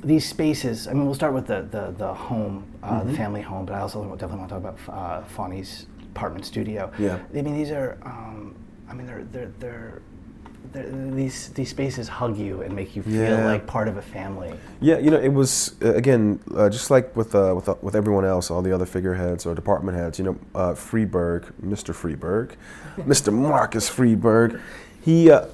these 0.02 0.28
spaces, 0.28 0.88
I 0.88 0.92
mean, 0.92 1.04
we'll 1.04 1.14
start 1.14 1.34
with 1.34 1.46
the, 1.46 1.62
the, 1.70 1.94
the 1.96 2.12
home, 2.12 2.64
uh, 2.82 3.00
mm-hmm. 3.00 3.10
the 3.10 3.16
family 3.16 3.42
home, 3.42 3.66
but 3.66 3.74
I 3.74 3.80
also 3.80 4.02
definitely 4.16 4.38
want 4.38 4.48
to 4.50 4.60
talk 4.60 4.74
about 4.86 4.94
uh, 4.94 5.24
Fonny's 5.24 5.86
apartment 6.10 6.46
studio. 6.46 6.90
Yeah. 6.98 7.18
I 7.34 7.42
mean, 7.42 7.56
these 7.56 7.70
are, 7.70 7.98
um, 8.02 8.54
I 8.88 8.94
mean, 8.94 9.06
they're, 9.06 9.24
they're, 9.24 9.52
they're, 9.58 10.02
they're, 10.72 10.90
these 11.10 11.48
these 11.48 11.70
spaces 11.70 12.06
hug 12.06 12.36
you 12.36 12.62
and 12.62 12.74
make 12.76 12.94
you 12.94 13.02
feel 13.02 13.14
yeah. 13.14 13.44
like 13.44 13.66
part 13.66 13.88
of 13.88 13.96
a 13.96 14.02
family. 14.02 14.54
Yeah, 14.80 14.98
you 14.98 15.10
know, 15.10 15.18
it 15.18 15.30
was 15.32 15.74
uh, 15.82 15.94
again 15.94 16.38
uh, 16.54 16.68
just 16.68 16.90
like 16.90 17.16
with 17.16 17.34
uh, 17.34 17.54
with 17.56 17.68
uh, 17.68 17.74
with 17.82 17.96
everyone 17.96 18.24
else, 18.24 18.50
all 18.50 18.62
the 18.62 18.72
other 18.72 18.86
figureheads 18.86 19.46
or 19.46 19.54
department 19.54 19.98
heads. 19.98 20.18
You 20.18 20.26
know, 20.26 20.38
uh, 20.54 20.74
Friedberg, 20.74 21.52
Mr. 21.60 21.92
Friedberg, 21.92 22.56
Mr. 22.98 23.32
Marcus 23.32 23.88
Friedberg, 23.88 24.60
he 25.00 25.30
uh, 25.30 25.46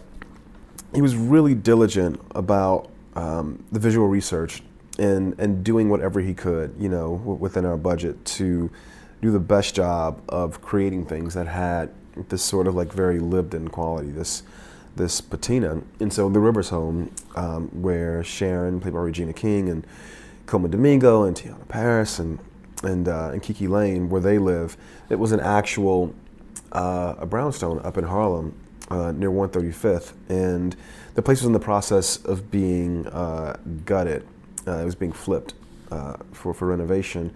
he 0.95 1.01
was 1.01 1.17
really 1.17 1.55
diligent 1.55 2.21
about 2.35 2.91
um, 3.17 3.65
the 3.73 3.81
visual 3.81 4.07
research 4.07 4.63
and, 4.99 5.39
and 5.39 5.65
doing 5.65 5.89
whatever 5.89 6.21
he 6.21 6.35
could, 6.35 6.75
you 6.79 6.89
know, 6.89 7.11
within 7.11 7.65
our 7.65 7.77
budget 7.77 8.25
to 8.25 8.71
do 9.21 9.31
the 9.31 9.41
best 9.41 9.75
job 9.75 10.21
of 10.29 10.61
creating 10.61 11.07
things 11.07 11.35
that 11.35 11.47
had 11.47 11.91
this 12.29 12.43
sort 12.43 12.67
of 12.67 12.75
like 12.75 12.93
very 12.93 13.19
lived-in 13.19 13.69
quality, 13.69 14.11
this 14.11 14.43
this 14.97 15.21
patina. 15.21 15.83
And 16.01 16.11
so 16.11 16.29
the 16.31 16.41
Rivers 16.41 16.71
home, 16.71 17.15
um, 17.35 17.69
where 17.69 18.25
Sharon, 18.25 18.81
played 18.81 18.95
by 18.95 19.01
Regina 19.01 19.35
King, 19.35 19.69
and 19.69 19.87
Colman 20.47 20.71
Domingo 20.71 21.25
and 21.25 21.37
Teyonah 21.37 21.69
Parris, 21.69 22.19
and 22.19 22.39
and 22.83 23.09
uh, 23.09 23.31
and 23.33 23.43
KiKi 23.43 23.69
Layne, 23.69 24.09
where 24.09 24.21
they 24.21 24.39
live, 24.39 24.77
it 25.11 25.19
was 25.19 25.33
an 25.33 25.41
actual 25.41 26.15
uh, 26.73 27.15
a 27.19 27.27
brownstone 27.27 27.81
up 27.85 27.99
in 27.99 28.05
Harlem 28.05 28.55
uh, 28.91 29.13
near 29.13 29.31
135th, 29.31 30.13
and 30.29 30.77
the 31.17 31.23
place 31.23 31.41
was 31.41 31.47
in 31.47 31.53
the 31.53 31.59
process 31.59 32.25
of 32.25 32.51
being 32.51 33.07
uh, 33.09 33.57
gutted. 33.85 34.27
Uh, 34.67 34.79
it 34.79 34.85
was 34.85 34.95
being 34.95 35.13
flipped 35.13 35.55
uh, 35.91 36.17
for 36.33 36.55
for 36.55 36.69
renovation. 36.69 37.35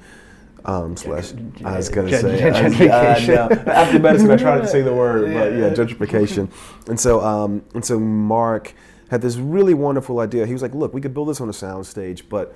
Um, 0.63 0.95
slash, 0.95 1.33
I 1.65 1.79
was 1.79 1.89
gonna 1.89 2.11
say 2.11 2.39
gentrification. 2.39 3.67
After 3.67 3.99
medicine, 3.99 4.31
I 4.31 4.37
tried 4.37 4.61
to 4.61 4.69
say 4.69 4.83
the 4.83 4.93
word, 4.93 5.33
but 5.33 5.53
yeah, 5.53 5.71
gentrification. 5.71 6.51
And 6.87 7.01
so, 7.01 7.23
um, 7.23 7.65
and 7.75 7.83
so 7.83 7.99
Mark 7.99 8.75
had 9.11 9.23
this 9.23 9.37
really 9.37 9.73
wonderful 9.73 10.21
idea. 10.21 10.47
He 10.47 10.53
was 10.53 10.61
like, 10.61 10.75
"Look, 10.75 10.93
we 10.93 11.01
could 11.01 11.15
build 11.15 11.29
this 11.29 11.41
on 11.41 11.49
a 11.49 11.53
soundstage, 11.53 12.23
but 12.29 12.55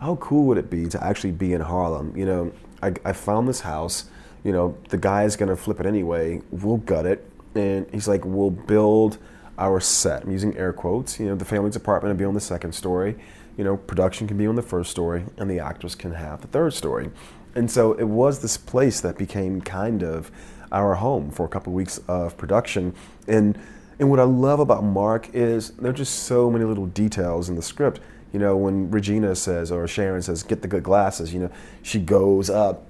how 0.00 0.16
cool 0.16 0.44
would 0.46 0.58
it 0.58 0.68
be 0.68 0.86
to 0.88 1.02
actually 1.02 1.30
be 1.32 1.52
in 1.52 1.60
Harlem? 1.60 2.16
You 2.16 2.26
know, 2.26 2.52
I, 2.82 2.92
I 3.04 3.12
found 3.12 3.48
this 3.48 3.60
house. 3.60 4.06
You 4.42 4.52
know, 4.52 4.76
the 4.88 4.98
guy 4.98 5.22
is 5.22 5.36
gonna 5.36 5.56
flip 5.56 5.78
it 5.78 5.86
anyway. 5.86 6.42
We'll 6.50 6.78
gut 6.78 7.06
it 7.06 7.30
and 7.54 7.86
he's 7.92 8.08
like, 8.08 8.24
we'll 8.24 8.50
build 8.50 9.18
our 9.58 9.80
set. 9.80 10.24
I'm 10.24 10.30
using 10.30 10.56
air 10.56 10.72
quotes. 10.72 11.20
You 11.20 11.26
know, 11.26 11.34
the 11.34 11.44
family's 11.44 11.76
apartment 11.76 12.14
will 12.14 12.18
be 12.18 12.24
on 12.24 12.34
the 12.34 12.40
second 12.40 12.72
story. 12.72 13.16
You 13.56 13.64
know, 13.64 13.76
production 13.76 14.26
can 14.26 14.36
be 14.36 14.46
on 14.46 14.56
the 14.56 14.62
first 14.62 14.90
story, 14.90 15.24
and 15.36 15.50
the 15.50 15.60
actors 15.60 15.94
can 15.94 16.12
have 16.12 16.40
the 16.40 16.48
third 16.48 16.74
story. 16.74 17.10
And 17.54 17.70
so 17.70 17.92
it 17.92 18.08
was 18.08 18.40
this 18.40 18.56
place 18.56 19.00
that 19.00 19.16
became 19.16 19.60
kind 19.60 20.02
of 20.02 20.30
our 20.72 20.94
home 20.96 21.30
for 21.30 21.46
a 21.46 21.48
couple 21.48 21.72
of 21.72 21.74
weeks 21.74 22.00
of 22.08 22.36
production. 22.36 22.94
And 23.28 23.58
and 23.98 24.10
what 24.10 24.18
I 24.18 24.24
love 24.24 24.58
about 24.58 24.82
Mark 24.82 25.32
is 25.32 25.70
there 25.70 25.90
are 25.90 25.94
just 25.94 26.24
so 26.24 26.50
many 26.50 26.64
little 26.64 26.86
details 26.86 27.48
in 27.48 27.54
the 27.54 27.62
script. 27.62 28.00
You 28.32 28.40
know, 28.40 28.56
when 28.56 28.90
Regina 28.90 29.36
says 29.36 29.70
or 29.70 29.86
Sharon 29.86 30.20
says, 30.20 30.42
"Get 30.42 30.62
the 30.62 30.68
good 30.68 30.82
glasses," 30.82 31.32
you 31.32 31.38
know, 31.38 31.50
she 31.82 32.00
goes 32.00 32.50
up, 32.50 32.86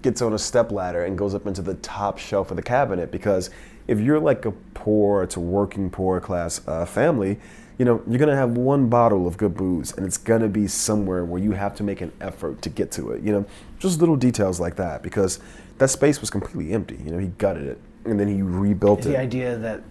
gets 0.00 0.22
on 0.22 0.32
a 0.32 0.38
step 0.38 0.72
ladder, 0.72 1.04
and 1.04 1.18
goes 1.18 1.34
up 1.34 1.46
into 1.46 1.60
the 1.60 1.74
top 1.74 2.16
shelf 2.16 2.50
of 2.50 2.56
the 2.56 2.62
cabinet 2.62 3.10
because 3.10 3.50
if 3.88 4.00
you're 4.00 4.20
like 4.20 4.44
a 4.44 4.52
poor 4.74 5.26
to 5.26 5.40
working 5.40 5.90
poor 5.90 6.20
class 6.20 6.60
uh, 6.66 6.84
family, 6.84 7.38
you 7.78 7.84
know, 7.84 8.02
you're 8.08 8.18
gonna 8.18 8.36
have 8.36 8.56
one 8.56 8.88
bottle 8.88 9.26
of 9.26 9.36
good 9.36 9.54
booze 9.54 9.92
and 9.92 10.06
it's 10.06 10.16
gonna 10.16 10.48
be 10.48 10.66
somewhere 10.66 11.24
where 11.24 11.42
you 11.42 11.52
have 11.52 11.74
to 11.76 11.82
make 11.82 12.00
an 12.00 12.12
effort 12.20 12.62
to 12.62 12.68
get 12.68 12.90
to 12.92 13.12
it. 13.12 13.22
You 13.22 13.32
know, 13.32 13.46
just 13.78 14.00
little 14.00 14.16
details 14.16 14.58
like 14.58 14.76
that 14.76 15.02
because 15.02 15.40
that 15.78 15.90
space 15.90 16.20
was 16.20 16.30
completely 16.30 16.72
empty. 16.72 16.98
You 17.04 17.10
know, 17.10 17.18
he 17.18 17.28
gutted 17.38 17.66
it 17.66 17.78
and 18.04 18.18
then 18.18 18.28
he 18.28 18.42
rebuilt 18.42 19.02
the 19.02 19.10
it. 19.10 19.12
The 19.12 19.18
idea 19.18 19.58
that 19.58 19.82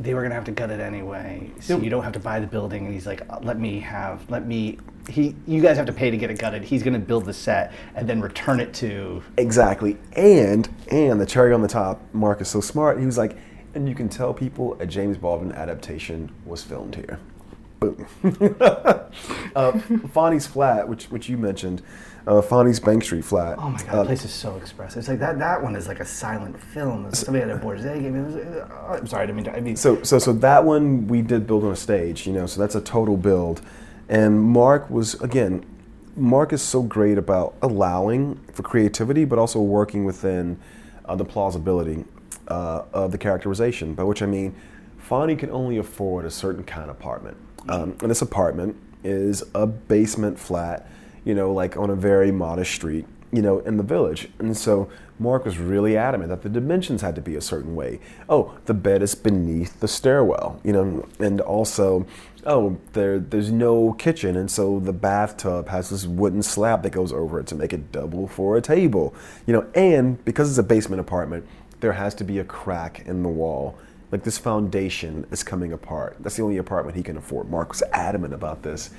they 0.00 0.14
were 0.14 0.22
gonna 0.22 0.34
have 0.34 0.44
to 0.44 0.52
gut 0.52 0.70
it 0.70 0.80
anyway, 0.80 1.50
so 1.60 1.78
you 1.78 1.90
don't 1.90 2.02
have 2.02 2.12
to 2.14 2.20
buy 2.20 2.40
the 2.40 2.46
building. 2.46 2.86
And 2.86 2.94
he's 2.94 3.06
like, 3.06 3.22
uh, 3.30 3.38
let 3.42 3.58
me 3.58 3.80
have, 3.80 4.28
let 4.30 4.46
me 4.46 4.78
he 5.08 5.34
you 5.46 5.60
guys 5.60 5.76
have 5.76 5.86
to 5.86 5.92
pay 5.92 6.10
to 6.10 6.16
get 6.16 6.30
it 6.30 6.38
gutted. 6.38 6.62
He's 6.62 6.82
going 6.82 6.94
to 6.94 7.00
build 7.00 7.24
the 7.24 7.32
set 7.32 7.72
and 7.94 8.08
then 8.08 8.20
return 8.20 8.60
it 8.60 8.72
to 8.74 9.22
exactly. 9.36 9.98
And 10.14 10.68
and 10.90 11.20
the 11.20 11.26
cherry 11.26 11.52
on 11.52 11.62
the 11.62 11.68
top, 11.68 12.00
Mark 12.12 12.40
is 12.40 12.48
so 12.48 12.60
smart. 12.60 12.98
He 12.98 13.06
was 13.06 13.18
like, 13.18 13.36
and 13.74 13.88
you 13.88 13.94
can 13.94 14.08
tell 14.08 14.34
people 14.34 14.76
a 14.80 14.86
James 14.86 15.16
Baldwin 15.16 15.52
adaptation 15.52 16.32
was 16.44 16.62
filmed 16.62 16.94
here. 16.94 17.18
Boom. 17.80 18.06
uh, 19.56 19.78
Fonny's 20.12 20.46
flat, 20.46 20.86
which 20.88 21.06
which 21.06 21.28
you 21.28 21.38
mentioned, 21.38 21.82
uh, 22.26 22.42
Fonny's 22.42 22.78
Bank 22.78 23.02
Street 23.02 23.24
flat. 23.24 23.58
Oh 23.58 23.70
my 23.70 23.78
god, 23.78 23.88
uh, 23.88 23.98
the 24.00 24.04
place 24.04 24.24
is 24.24 24.32
so 24.32 24.56
expressive. 24.56 24.98
It's 24.98 25.08
like 25.08 25.18
that. 25.20 25.38
That 25.38 25.62
one 25.62 25.74
is 25.74 25.88
like 25.88 26.00
a 26.00 26.04
silent 26.04 26.60
film. 26.60 27.10
Somebody 27.14 27.48
had 27.48 27.56
a 27.56 28.00
game. 28.00 28.24
Was, 28.26 28.36
uh, 28.36 28.96
I'm 29.00 29.06
sorry, 29.06 29.26
I 29.28 29.32
mean, 29.32 29.48
I 29.48 29.60
mean. 29.60 29.76
So 29.76 30.02
so 30.02 30.18
so 30.18 30.32
that 30.34 30.64
one 30.64 31.06
we 31.08 31.22
did 31.22 31.46
build 31.46 31.64
on 31.64 31.72
a 31.72 31.76
stage. 31.76 32.26
You 32.26 32.34
know, 32.34 32.46
so 32.46 32.60
that's 32.60 32.74
a 32.74 32.80
total 32.82 33.16
build. 33.16 33.62
And 34.10 34.42
Mark 34.42 34.90
was, 34.90 35.14
again, 35.22 35.64
Mark 36.16 36.52
is 36.52 36.60
so 36.60 36.82
great 36.82 37.16
about 37.16 37.54
allowing 37.62 38.40
for 38.52 38.64
creativity, 38.64 39.24
but 39.24 39.38
also 39.38 39.60
working 39.60 40.04
within 40.04 40.58
uh, 41.04 41.14
the 41.14 41.24
plausibility 41.24 42.04
uh, 42.48 42.82
of 42.92 43.12
the 43.12 43.18
characterization. 43.18 43.94
By 43.94 44.02
which 44.02 44.20
I 44.20 44.26
mean, 44.26 44.54
Fonny 44.98 45.36
can 45.36 45.50
only 45.50 45.78
afford 45.78 46.24
a 46.24 46.30
certain 46.30 46.64
kind 46.64 46.90
of 46.90 46.96
apartment. 46.96 47.36
Um, 47.68 47.96
and 48.00 48.10
this 48.10 48.22
apartment 48.22 48.76
is 49.04 49.42
a 49.54 49.66
basement 49.66 50.38
flat, 50.38 50.88
you 51.24 51.34
know, 51.34 51.52
like 51.52 51.76
on 51.76 51.90
a 51.90 51.96
very 51.96 52.30
modest 52.30 52.72
street, 52.72 53.06
you 53.32 53.42
know, 53.42 53.60
in 53.60 53.76
the 53.76 53.82
village. 53.82 54.28
And 54.38 54.56
so 54.56 54.90
Mark 55.18 55.44
was 55.44 55.58
really 55.58 55.96
adamant 55.96 56.30
that 56.30 56.42
the 56.42 56.48
dimensions 56.48 57.02
had 57.02 57.14
to 57.14 57.20
be 57.20 57.36
a 57.36 57.40
certain 57.40 57.74
way. 57.74 58.00
Oh, 58.28 58.56
the 58.64 58.74
bed 58.74 59.02
is 59.02 59.14
beneath 59.14 59.78
the 59.80 59.88
stairwell, 59.88 60.60
you 60.64 60.72
know, 60.72 61.06
and 61.18 61.40
also, 61.42 62.06
oh, 62.46 62.78
there 62.94 63.18
there's 63.18 63.52
no 63.52 63.92
kitchen, 63.92 64.34
and 64.34 64.50
so 64.50 64.80
the 64.80 64.94
bathtub 64.94 65.68
has 65.68 65.90
this 65.90 66.06
wooden 66.06 66.42
slab 66.42 66.82
that 66.84 66.90
goes 66.90 67.12
over 67.12 67.38
it 67.38 67.46
to 67.48 67.54
make 67.54 67.74
it 67.74 67.92
double 67.92 68.26
for 68.28 68.56
a 68.56 68.62
table, 68.62 69.14
you 69.46 69.52
know, 69.52 69.66
and 69.74 70.24
because 70.24 70.48
it's 70.48 70.58
a 70.58 70.62
basement 70.62 71.00
apartment, 71.00 71.46
there 71.80 71.92
has 71.92 72.14
to 72.14 72.24
be 72.24 72.38
a 72.38 72.44
crack 72.44 73.06
in 73.06 73.22
the 73.22 73.28
wall. 73.28 73.78
Like 74.12 74.24
this 74.24 74.38
foundation 74.38 75.26
is 75.30 75.42
coming 75.42 75.72
apart. 75.72 76.16
That's 76.20 76.36
the 76.36 76.42
only 76.42 76.56
apartment 76.56 76.96
he 76.96 77.02
can 77.02 77.16
afford. 77.16 77.48
Mark 77.48 77.68
was 77.68 77.82
adamant 77.92 78.34
about 78.34 78.62
this 78.62 78.90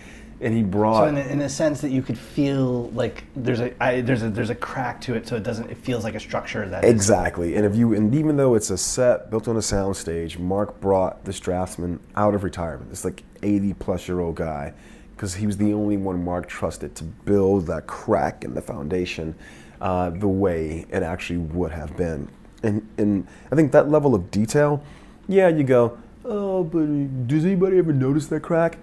and 0.42 0.54
he 0.54 0.64
brought. 0.64 1.04
So 1.04 1.06
in 1.06 1.18
a, 1.18 1.22
in 1.22 1.42
a 1.42 1.50
sense 1.50 1.82
that 1.82 1.92
you 1.92 2.02
could 2.02 2.18
feel 2.18 2.90
like 2.90 3.24
there's 3.36 3.62
a 3.62 3.84
I, 3.84 4.02
there's 4.02 4.24
a 4.24 4.30
there's 4.30 4.50
a 4.50 4.56
crack 4.56 5.00
to 5.02 5.14
it, 5.14 5.28
so 5.28 5.36
it 5.36 5.44
doesn't 5.44 5.70
it 5.70 5.78
feels 5.78 6.04
like 6.04 6.16
a 6.16 6.20
structure 6.20 6.68
that 6.68 6.84
exactly. 6.84 7.52
Is, 7.52 7.58
and 7.58 7.66
if 7.66 7.76
you 7.76 7.94
and 7.94 8.14
even 8.14 8.38
though 8.38 8.56
it's 8.56 8.72
a 8.72 8.78
set 8.78 9.30
built 9.30 9.48
on 9.48 9.56
a 9.56 9.60
soundstage, 9.60 10.40
Mark 10.40 10.82
brought 10.82 11.24
this 11.24 11.40
draftsman 11.40 12.00
out 12.16 12.34
of 12.34 12.44
retirement. 12.44 12.90
This 12.90 13.06
like 13.06 13.24
80 13.44 13.76
plus 13.76 14.08
year 14.08 14.20
old 14.20 14.36
guy, 14.36 14.74
because 15.16 15.36
he 15.36 15.46
was 15.46 15.58
the 15.58 15.74
only 15.74 15.98
one 15.98 16.24
Mark 16.26 16.48
trusted 16.48 16.96
to 16.96 17.04
build 17.04 17.68
that 17.68 17.86
crack 17.86 18.44
in 18.44 18.56
the 18.56 18.62
foundation, 18.62 19.36
uh, 19.80 20.10
the 20.10 20.28
way 20.28 20.86
it 20.90 21.04
actually 21.04 21.40
would 21.40 21.72
have 21.72 21.96
been. 21.96 22.28
And 22.64 22.88
and 22.98 23.28
I 23.52 23.56
think 23.56 23.72
that 23.74 23.90
level 23.90 24.16
of 24.16 24.32
detail, 24.32 24.84
yeah, 25.28 25.48
you 25.48 25.64
go, 25.64 25.98
oh, 26.26 26.64
but 26.64 27.28
does 27.28 27.46
anybody 27.46 27.78
ever 27.78 27.94
notice 27.94 28.28
that 28.28 28.42
crack? 28.42 28.78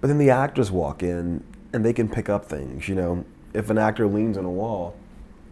But 0.00 0.08
then 0.08 0.18
the 0.18 0.30
actors 0.30 0.70
walk 0.70 1.02
in 1.02 1.44
and 1.72 1.84
they 1.84 1.92
can 1.92 2.08
pick 2.08 2.28
up 2.28 2.44
things. 2.46 2.88
You 2.88 2.94
know, 2.94 3.24
if 3.52 3.70
an 3.70 3.78
actor 3.78 4.06
leans 4.06 4.36
on 4.36 4.44
a 4.44 4.50
wall, 4.50 4.96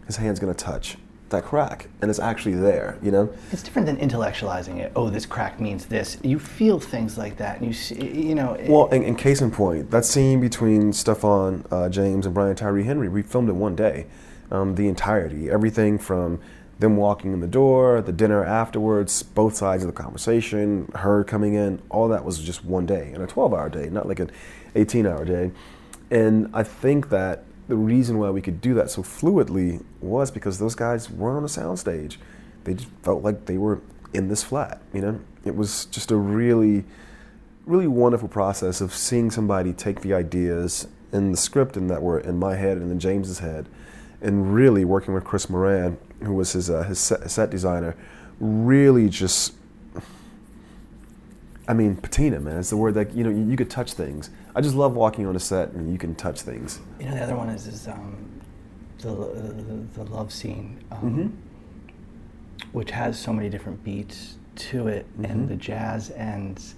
his 0.05 0.17
hand's 0.17 0.39
going 0.39 0.53
to 0.53 0.63
touch 0.63 0.97
that 1.29 1.45
crack 1.45 1.87
and 2.01 2.09
it's 2.09 2.19
actually 2.19 2.55
there 2.55 2.97
you 3.01 3.11
know 3.11 3.31
it's 3.51 3.63
different 3.63 3.85
than 3.85 3.97
intellectualizing 3.97 4.77
it 4.77 4.91
oh 4.95 5.09
this 5.09 5.25
crack 5.25 5.59
means 5.59 5.85
this 5.85 6.17
you 6.23 6.39
feel 6.39 6.79
things 6.79 7.17
like 7.17 7.37
that 7.37 7.59
and 7.59 7.67
you 7.67 7.73
see 7.73 8.03
you 8.03 8.35
know 8.35 8.53
it, 8.53 8.69
well 8.69 8.87
in, 8.87 9.03
in, 9.03 9.15
case 9.15 9.41
in 9.41 9.51
point 9.51 9.91
that 9.91 10.05
scene 10.05 10.41
between 10.41 10.91
stephan 10.91 11.63
uh, 11.71 11.87
james 11.89 12.25
and 12.25 12.33
brian 12.33 12.55
tyree 12.55 12.83
henry 12.83 13.07
we 13.07 13.21
filmed 13.21 13.49
it 13.49 13.55
one 13.55 13.75
day 13.75 14.05
um, 14.51 14.75
the 14.75 14.87
entirety 14.87 15.49
everything 15.49 15.97
from 15.97 16.39
them 16.79 16.95
walking 16.95 17.33
in 17.33 17.41
the 17.41 17.47
door, 17.47 18.01
the 18.01 18.13
dinner 18.13 18.43
afterwards, 18.43 19.21
both 19.21 19.55
sides 19.55 19.83
of 19.83 19.93
the 19.93 20.01
conversation, 20.01 20.89
her 20.95 21.23
coming 21.23 21.53
in, 21.53 21.81
all 21.89 22.07
that 22.07 22.23
was 22.23 22.39
just 22.39 22.63
one 22.63 22.85
day, 22.85 23.11
and 23.13 23.21
a 23.21 23.27
12 23.27 23.53
hour 23.53 23.69
day, 23.69 23.89
not 23.89 24.07
like 24.07 24.19
an 24.19 24.31
18 24.75 25.05
hour 25.05 25.25
day. 25.25 25.51
And 26.09 26.49
I 26.53 26.63
think 26.63 27.09
that 27.09 27.43
the 27.67 27.75
reason 27.75 28.17
why 28.17 28.29
we 28.29 28.41
could 28.41 28.61
do 28.61 28.73
that 28.75 28.89
so 28.89 29.03
fluidly 29.03 29.83
was 30.01 30.31
because 30.31 30.57
those 30.57 30.73
guys 30.73 31.09
weren't 31.09 31.37
on 31.37 31.43
a 31.43 31.47
soundstage. 31.47 32.17
They 32.63 32.73
just 32.73 32.89
felt 33.03 33.23
like 33.23 33.45
they 33.45 33.57
were 33.57 33.81
in 34.13 34.29
this 34.29 34.43
flat. 34.43 34.81
You 34.93 35.01
know, 35.01 35.19
it 35.45 35.55
was 35.55 35.85
just 35.85 36.11
a 36.11 36.15
really, 36.15 36.85
really 37.65 37.87
wonderful 37.87 38.29
process 38.29 38.81
of 38.81 38.93
seeing 38.93 39.29
somebody 39.29 39.73
take 39.73 40.01
the 40.01 40.13
ideas 40.13 40.87
in 41.11 41.31
the 41.31 41.37
script 41.37 41.75
and 41.75 41.89
that 41.89 42.01
were 42.01 42.19
in 42.19 42.39
my 42.39 42.55
head 42.55 42.77
and 42.77 42.91
in 42.91 42.99
James's 42.99 43.39
head, 43.39 43.67
and 44.21 44.53
really 44.53 44.85
working 44.85 45.13
with 45.13 45.23
Chris 45.23 45.49
Moran, 45.49 45.97
who 46.23 46.33
was 46.33 46.53
his 46.53 46.69
uh, 46.69 46.83
his 46.83 46.99
set, 46.99 47.29
set 47.31 47.49
designer, 47.49 47.95
really 48.39 49.09
just. 49.09 49.53
I 51.67 51.73
mean, 51.73 51.95
patina, 51.97 52.39
man. 52.39 52.57
It's 52.57 52.71
the 52.71 52.77
word 52.77 52.95
that 52.95 53.13
you 53.13 53.23
know 53.23 53.29
you, 53.29 53.43
you 53.51 53.55
could 53.55 53.69
touch 53.69 53.93
things. 53.93 54.31
I 54.55 54.61
just 54.61 54.73
love 54.75 54.95
walking 54.95 55.27
on 55.27 55.35
a 55.35 55.39
set 55.39 55.69
and 55.73 55.91
you 55.91 55.99
can 55.99 56.15
touch 56.15 56.41
things. 56.41 56.79
You 56.99 57.05
know, 57.05 57.15
the 57.15 57.21
other 57.23 57.35
one 57.35 57.49
is 57.49 57.67
is 57.67 57.87
um, 57.87 58.17
the, 58.97 59.09
the, 59.13 60.03
the 60.03 60.11
love 60.11 60.33
scene, 60.33 60.83
um, 60.91 60.97
Mm-hmm. 60.99 61.27
which 62.71 62.89
has 62.91 63.19
so 63.19 63.31
many 63.31 63.49
different 63.49 63.83
beats 63.83 64.35
to 64.59 64.87
it, 64.87 65.05
Mm-hmm. 65.13 65.25
and 65.31 65.49
the 65.49 65.55
jazz 65.55 66.11
ends, 66.11 66.75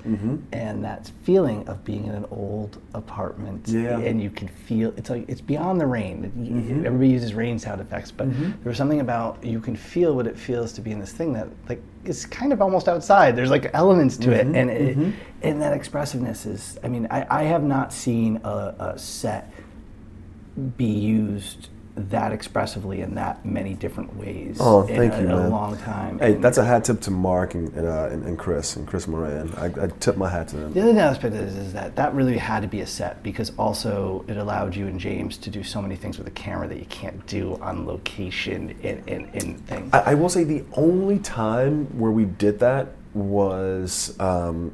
and 0.51 0.83
that 0.83 1.11
feeling 1.23 1.67
of 1.67 1.83
being 1.83 2.05
in 2.05 2.13
an 2.15 2.25
old 2.31 2.77
apartment, 2.93 3.67
Yeah. 3.67 3.97
and 3.99 4.21
you 4.21 4.29
can 4.29 4.47
feel 4.47 4.93
it's 4.97 5.09
like 5.09 5.25
it's 5.27 5.41
beyond 5.41 5.79
the 5.81 5.85
rain. 5.87 6.31
Mm-hmm. 6.37 6.85
Everybody 6.85 7.09
uses 7.09 7.33
rain 7.33 7.57
sound 7.59 7.81
effects, 7.81 8.11
but 8.11 8.29
there 8.31 8.55
was 8.65 8.77
something 8.77 8.99
about 8.99 9.43
you 9.43 9.59
can 9.59 9.75
feel 9.75 10.15
what 10.15 10.27
it 10.27 10.37
feels 10.37 10.71
to 10.73 10.81
be 10.81 10.91
in 10.91 10.99
this 10.99 11.11
thing 11.11 11.33
that 11.33 11.47
like 11.69 11.81
is 12.05 12.25
kind 12.25 12.53
of 12.53 12.61
almost 12.61 12.87
outside. 12.87 13.35
There's 13.35 13.51
like 13.51 13.69
elements 13.73 14.17
to 14.17 14.29
Mm-hmm. 14.29 14.55
it, 14.55 14.59
and 14.59 14.69
it, 14.69 15.13
and 15.41 15.61
that 15.61 15.73
expressiveness 15.73 16.45
is. 16.45 16.77
I 16.83 16.87
mean, 16.87 17.07
I, 17.11 17.25
I 17.29 17.43
have 17.43 17.63
not 17.63 17.91
seen 17.93 18.39
a, 18.43 18.75
a 18.93 18.99
set 18.99 19.51
be 20.77 20.85
used 20.85 21.69
that 22.09 22.31
expressively 22.31 23.01
in 23.01 23.15
that 23.15 23.45
many 23.45 23.73
different 23.73 24.15
ways 24.17 24.57
Oh, 24.59 24.81
in 24.87 24.95
thank 24.95 25.13
a, 25.13 25.21
you, 25.21 25.31
a 25.31 25.47
long 25.47 25.77
time. 25.77 26.19
Hey, 26.19 26.33
And 26.33 26.43
that's 26.43 26.57
a 26.57 26.65
hat 26.65 26.83
tip 26.83 27.01
to 27.01 27.11
Mark 27.11 27.53
and 27.53 27.71
and, 27.73 27.87
uh, 27.87 28.09
and, 28.11 28.25
and 28.25 28.37
Chris 28.37 28.75
and 28.75 28.87
Chris 28.87 29.07
Moran. 29.07 29.53
I, 29.55 29.65
I 29.65 29.87
tip 29.99 30.17
my 30.17 30.29
hat 30.29 30.49
to 30.49 30.57
them. 30.57 30.73
the 30.73 30.81
other 30.81 30.99
aspect 30.99 31.35
is, 31.35 31.55
is 31.55 31.73
that 31.73 31.95
that 31.95 32.13
really 32.13 32.37
had 32.37 32.61
to 32.61 32.67
be 32.67 32.81
a 32.81 32.87
set 32.87 33.21
because 33.23 33.51
also 33.57 34.25
it 34.27 34.37
allowed 34.37 34.75
you 34.75 34.87
and 34.87 34.99
James 34.99 35.37
to 35.37 35.49
do 35.49 35.63
so 35.63 35.81
many 35.81 35.95
things 35.95 36.17
with 36.17 36.27
a 36.27 36.31
camera 36.31 36.67
that 36.67 36.79
you 36.79 36.85
can't 36.85 37.25
do 37.27 37.57
on 37.61 37.85
location 37.85 38.71
in, 38.81 39.03
in, 39.07 39.25
in 39.33 39.55
things. 39.59 39.93
I, 39.93 40.11
I 40.11 40.13
will 40.15 40.29
say 40.29 40.43
the 40.43 40.63
only 40.73 41.19
time 41.19 41.85
where 41.97 42.11
we 42.11 42.25
did 42.25 42.59
that 42.59 42.89
was 43.13 44.17
um, 44.19 44.73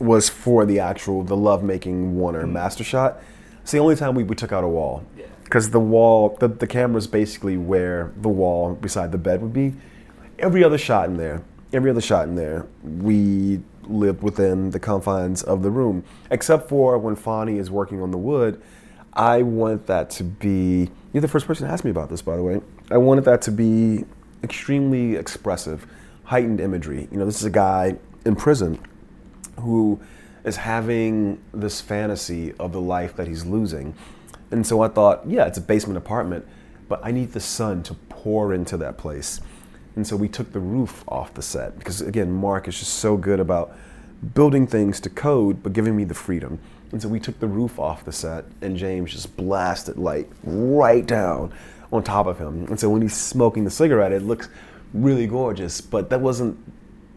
was 0.00 0.28
for 0.28 0.64
the 0.64 0.80
actual 0.80 1.22
the 1.24 1.36
lovemaking 1.36 2.16
Warner 2.16 2.46
master 2.46 2.84
shot. 2.84 3.20
It's 3.62 3.72
the 3.72 3.78
only 3.78 3.96
time 3.96 4.14
we, 4.14 4.22
we 4.24 4.34
took 4.34 4.52
out 4.52 4.64
a 4.64 4.68
wall 4.68 5.04
because 5.48 5.70
the 5.70 5.80
wall 5.80 6.36
the, 6.40 6.48
the 6.48 6.66
camera's 6.66 7.06
basically 7.06 7.56
where 7.56 8.12
the 8.18 8.28
wall 8.28 8.74
beside 8.74 9.12
the 9.12 9.18
bed 9.18 9.40
would 9.40 9.52
be. 9.52 9.74
Every 10.38 10.62
other 10.62 10.76
shot 10.76 11.08
in 11.08 11.16
there, 11.16 11.42
every 11.72 11.90
other 11.90 12.02
shot 12.02 12.28
in 12.28 12.34
there, 12.34 12.66
we 12.82 13.60
lived 13.84 14.22
within 14.22 14.70
the 14.70 14.78
confines 14.78 15.42
of 15.42 15.62
the 15.62 15.70
room, 15.70 16.04
except 16.30 16.68
for 16.68 16.98
when 16.98 17.16
Fonny 17.16 17.56
is 17.56 17.70
working 17.70 18.02
on 18.02 18.10
the 18.10 18.18
wood. 18.18 18.60
I 19.14 19.40
want 19.40 19.86
that 19.86 20.10
to 20.10 20.24
be. 20.24 20.90
You're 21.14 21.22
the 21.22 21.28
first 21.28 21.46
person 21.46 21.66
to 21.66 21.72
ask 21.72 21.82
me 21.82 21.90
about 21.90 22.10
this, 22.10 22.20
by 22.20 22.36
the 22.36 22.42
way. 22.42 22.60
I 22.90 22.98
wanted 22.98 23.24
that 23.24 23.40
to 23.42 23.50
be 23.50 24.04
extremely 24.44 25.16
expressive, 25.16 25.86
heightened 26.24 26.60
imagery. 26.60 27.08
You 27.10 27.16
know, 27.16 27.24
this 27.24 27.40
is 27.40 27.46
a 27.46 27.50
guy 27.50 27.96
in 28.26 28.36
prison 28.36 28.78
who 29.60 29.98
is 30.44 30.56
having 30.56 31.42
this 31.52 31.80
fantasy 31.80 32.52
of 32.60 32.72
the 32.72 32.80
life 32.82 33.16
that 33.16 33.26
he's 33.26 33.46
losing. 33.46 33.94
And 34.50 34.66
so 34.66 34.80
I 34.82 34.88
thought, 34.88 35.28
yeah, 35.28 35.46
it's 35.46 35.58
a 35.58 35.62
basement 35.62 35.98
apartment, 35.98 36.46
but 36.88 37.00
I 37.02 37.10
need 37.10 37.32
the 37.32 37.40
sun 37.40 37.82
to 37.84 37.94
pour 38.08 38.52
into 38.52 38.76
that 38.78 38.96
place. 38.96 39.40
And 39.96 40.06
so 40.06 40.16
we 40.16 40.28
took 40.28 40.52
the 40.52 40.60
roof 40.60 41.04
off 41.08 41.34
the 41.34 41.42
set 41.42 41.78
because, 41.78 42.00
again, 42.00 42.32
Mark 42.32 42.68
is 42.68 42.78
just 42.78 42.94
so 42.94 43.16
good 43.16 43.40
about 43.40 43.74
building 44.34 44.66
things 44.66 45.00
to 45.00 45.10
code, 45.10 45.62
but 45.62 45.72
giving 45.72 45.96
me 45.96 46.04
the 46.04 46.14
freedom. 46.14 46.58
And 46.92 47.02
so 47.02 47.08
we 47.08 47.20
took 47.20 47.38
the 47.40 47.46
roof 47.46 47.78
off 47.78 48.04
the 48.04 48.12
set, 48.12 48.44
and 48.62 48.76
James 48.76 49.12
just 49.12 49.36
blasted 49.36 49.98
light 49.98 50.28
right 50.42 51.04
down 51.04 51.52
on 51.92 52.02
top 52.02 52.26
of 52.26 52.38
him. 52.38 52.64
And 52.66 52.80
so 52.80 52.88
when 52.88 53.02
he's 53.02 53.16
smoking 53.16 53.64
the 53.64 53.70
cigarette, 53.70 54.12
it 54.12 54.22
looks 54.22 54.48
really 54.94 55.26
gorgeous, 55.26 55.80
but 55.80 56.10
that 56.10 56.20
wasn't 56.20 56.58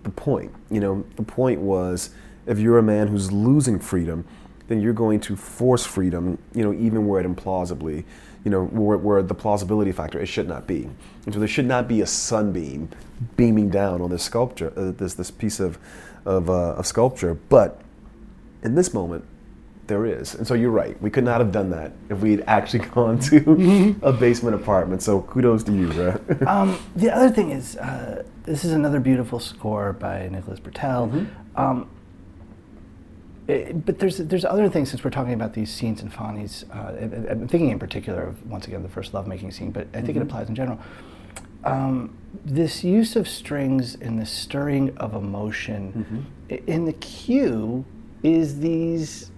the 0.03 0.09
point. 0.09 0.51
You 0.69 0.79
know, 0.79 1.05
the 1.15 1.23
point 1.23 1.61
was 1.61 2.09
if 2.45 2.59
you're 2.59 2.77
a 2.77 2.83
man 2.83 3.07
who's 3.07 3.31
losing 3.31 3.79
freedom, 3.79 4.25
then 4.71 4.81
you're 4.81 4.93
going 4.93 5.19
to 5.19 5.35
force 5.35 5.85
freedom, 5.85 6.37
you 6.53 6.63
know, 6.63 6.73
even 6.73 7.05
where 7.05 7.19
it 7.19 7.27
implausibly, 7.27 8.05
you 8.45 8.51
know, 8.51 8.65
where, 8.67 8.97
where 8.97 9.21
the 9.21 9.35
plausibility 9.35 9.91
factor, 9.91 10.19
it 10.19 10.27
should 10.27 10.47
not 10.47 10.65
be. 10.65 10.89
And 11.25 11.33
so 11.33 11.39
there 11.39 11.47
should 11.47 11.65
not 11.65 11.87
be 11.87 12.01
a 12.01 12.07
sunbeam 12.07 12.89
beaming 13.35 13.69
down 13.69 14.01
on 14.01 14.09
this 14.09 14.23
sculpture, 14.23 14.71
uh, 14.77 14.91
this, 14.91 15.15
this 15.15 15.29
piece 15.29 15.59
of, 15.59 15.77
of, 16.25 16.49
uh, 16.49 16.75
of 16.75 16.87
sculpture. 16.87 17.33
But 17.33 17.81
in 18.63 18.75
this 18.75 18.93
moment, 18.93 19.25
there 19.87 20.05
is. 20.05 20.35
And 20.35 20.47
so 20.47 20.53
you're 20.53 20.71
right. 20.71 20.99
We 21.01 21.09
could 21.09 21.25
not 21.25 21.41
have 21.41 21.51
done 21.51 21.69
that 21.71 21.91
if 22.09 22.19
we 22.19 22.31
had 22.31 22.45
actually 22.47 22.85
gone 22.93 23.19
to 23.19 23.97
a 24.01 24.13
basement 24.13 24.55
apartment. 24.55 25.01
So 25.01 25.21
kudos 25.23 25.63
to 25.65 25.73
you, 25.73 25.87
right? 25.91 26.41
um, 26.47 26.79
the 26.95 27.13
other 27.13 27.29
thing 27.29 27.51
is, 27.51 27.75
uh, 27.75 28.23
this 28.43 28.63
is 28.63 28.71
another 28.71 29.01
beautiful 29.01 29.39
score 29.39 29.91
by 29.91 30.29
Nicholas 30.29 30.61
Britell. 30.61 31.11
Mm-hmm. 31.11 31.59
Um, 31.59 31.89
it- 33.47 33.85
but 33.85 33.99
there's 33.99 34.17
there's 34.17 34.45
other 34.45 34.69
things 34.69 34.89
since 34.89 35.03
we're 35.03 35.09
talking 35.09 35.33
about 35.33 35.53
these 35.53 35.69
scenes 35.71 36.01
and 36.01 36.11
Fonny's. 36.13 36.65
Uh, 36.73 36.93
I'm 37.29 37.47
thinking 37.47 37.69
in 37.69 37.79
particular 37.79 38.21
of 38.23 38.49
once 38.49 38.67
again 38.67 38.83
the 38.83 38.89
first 38.89 39.13
lovemaking 39.13 39.51
scene, 39.51 39.71
but 39.71 39.87
I 39.93 40.01
think 40.01 40.09
Mm-hmm. 40.09 40.17
it 40.17 40.23
applies 40.23 40.49
in 40.49 40.55
general. 40.55 40.79
Um, 41.63 42.15
this 42.43 42.83
use 42.83 43.15
of 43.15 43.27
strings 43.27 43.95
and 44.01 44.19
the 44.19 44.25
stirring 44.25 44.95
of 44.97 45.13
emotion 45.15 46.25
Mm-hmm. 46.49 46.69
in 46.69 46.85
the 46.85 46.93
cue 46.93 47.85
is 48.23 48.59
these 48.59 49.31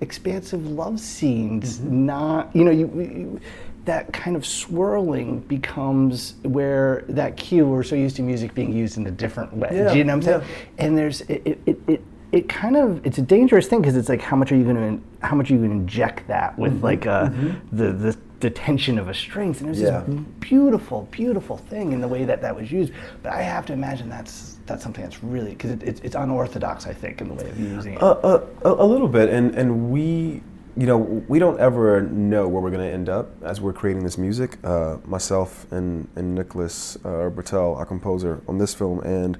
expansive 0.00 0.66
love 0.68 1.00
scenes 1.00 1.78
Mm-hmm. 1.80 2.06
not 2.06 2.54
you 2.54 2.64
know 2.64 2.70
you, 2.70 2.86
you 3.00 3.40
that 3.84 4.12
kind 4.12 4.36
of 4.36 4.44
swirling 4.46 5.40
becomes 5.40 6.34
where 6.42 7.04
that 7.08 7.36
cue 7.36 7.66
we're 7.66 7.82
so 7.82 7.96
used 7.96 8.14
to 8.16 8.22
music 8.22 8.54
being 8.54 8.72
used 8.72 8.96
in 8.98 9.06
a 9.06 9.10
different 9.10 9.52
way 9.54 9.70
Yeah, 9.72 9.92
Do 9.92 9.98
you 9.98 10.04
know 10.04 10.12
what 10.16 10.28
i'm 10.28 10.40
saying 10.40 10.40
yeah. 10.42 10.84
and 10.86 10.98
there's 10.98 11.22
it 11.22 11.58
it, 11.66 11.80
it, 11.88 12.02
it 12.32 12.36
it 12.38 12.48
kind 12.48 12.76
of 12.76 13.04
it's 13.06 13.18
a 13.18 13.22
dangerous 13.22 13.66
thing 13.68 13.80
because 13.80 13.96
it's 13.96 14.08
like 14.08 14.20
how 14.20 14.36
much 14.36 14.52
are 14.52 14.56
you 14.56 14.64
going 14.64 14.76
to 15.20 15.26
how 15.26 15.34
much 15.36 15.50
are 15.50 15.54
you 15.54 15.58
going 15.58 15.70
to 15.70 15.76
inject 15.76 16.26
that 16.28 16.58
with 16.58 16.82
like 16.82 17.06
uh, 17.06 17.30
the, 17.72 17.92
the 17.92 18.16
the 18.40 18.50
tension 18.50 18.98
of 18.98 19.08
a 19.08 19.14
strings 19.14 19.60
and 19.60 19.68
there's 19.68 19.80
Yeah. 19.80 20.04
this 20.06 20.20
beautiful 20.38 21.08
beautiful 21.10 21.56
thing 21.56 21.92
in 21.92 22.00
the 22.00 22.06
way 22.08 22.24
that 22.24 22.40
that 22.42 22.54
was 22.54 22.70
used. 22.70 22.92
But 23.22 23.32
i 23.32 23.42
have 23.42 23.66
to 23.66 23.72
imagine 23.72 24.08
that's 24.08 24.58
that's 24.66 24.82
something 24.82 25.02
that's 25.02 25.22
really 25.24 25.50
because 25.50 25.70
it, 25.72 25.82
it's 25.82 26.00
it's 26.02 26.14
unorthodox 26.14 26.86
i 26.86 26.92
think 26.92 27.20
in 27.20 27.28
the 27.28 27.34
way 27.34 27.48
of 27.50 27.58
using 27.58 27.94
it. 27.94 28.02
Uh, 28.02 28.40
a, 28.64 28.72
a 28.72 28.86
little 28.86 29.08
bit, 29.08 29.28
and 29.30 29.54
and 29.56 29.90
we, 29.90 30.42
you 30.76 30.86
know, 30.86 30.98
we 30.98 31.38
don't 31.40 31.58
ever 31.58 32.02
know 32.02 32.46
where 32.46 32.62
we're 32.62 32.70
going 32.70 32.86
to 32.86 32.92
end 32.94 33.08
up 33.08 33.26
as 33.42 33.60
we're 33.60 33.72
creating 33.72 34.04
this 34.04 34.16
music. 34.18 34.58
Uh, 34.62 34.98
myself 35.04 35.66
and 35.72 36.06
and 36.14 36.34
Nicholas 36.34 36.96
uh, 37.04 37.30
Britell, 37.34 37.76
our 37.76 37.86
composer 37.86 38.40
on 38.46 38.58
this 38.58 38.74
film 38.74 39.00
and 39.00 39.36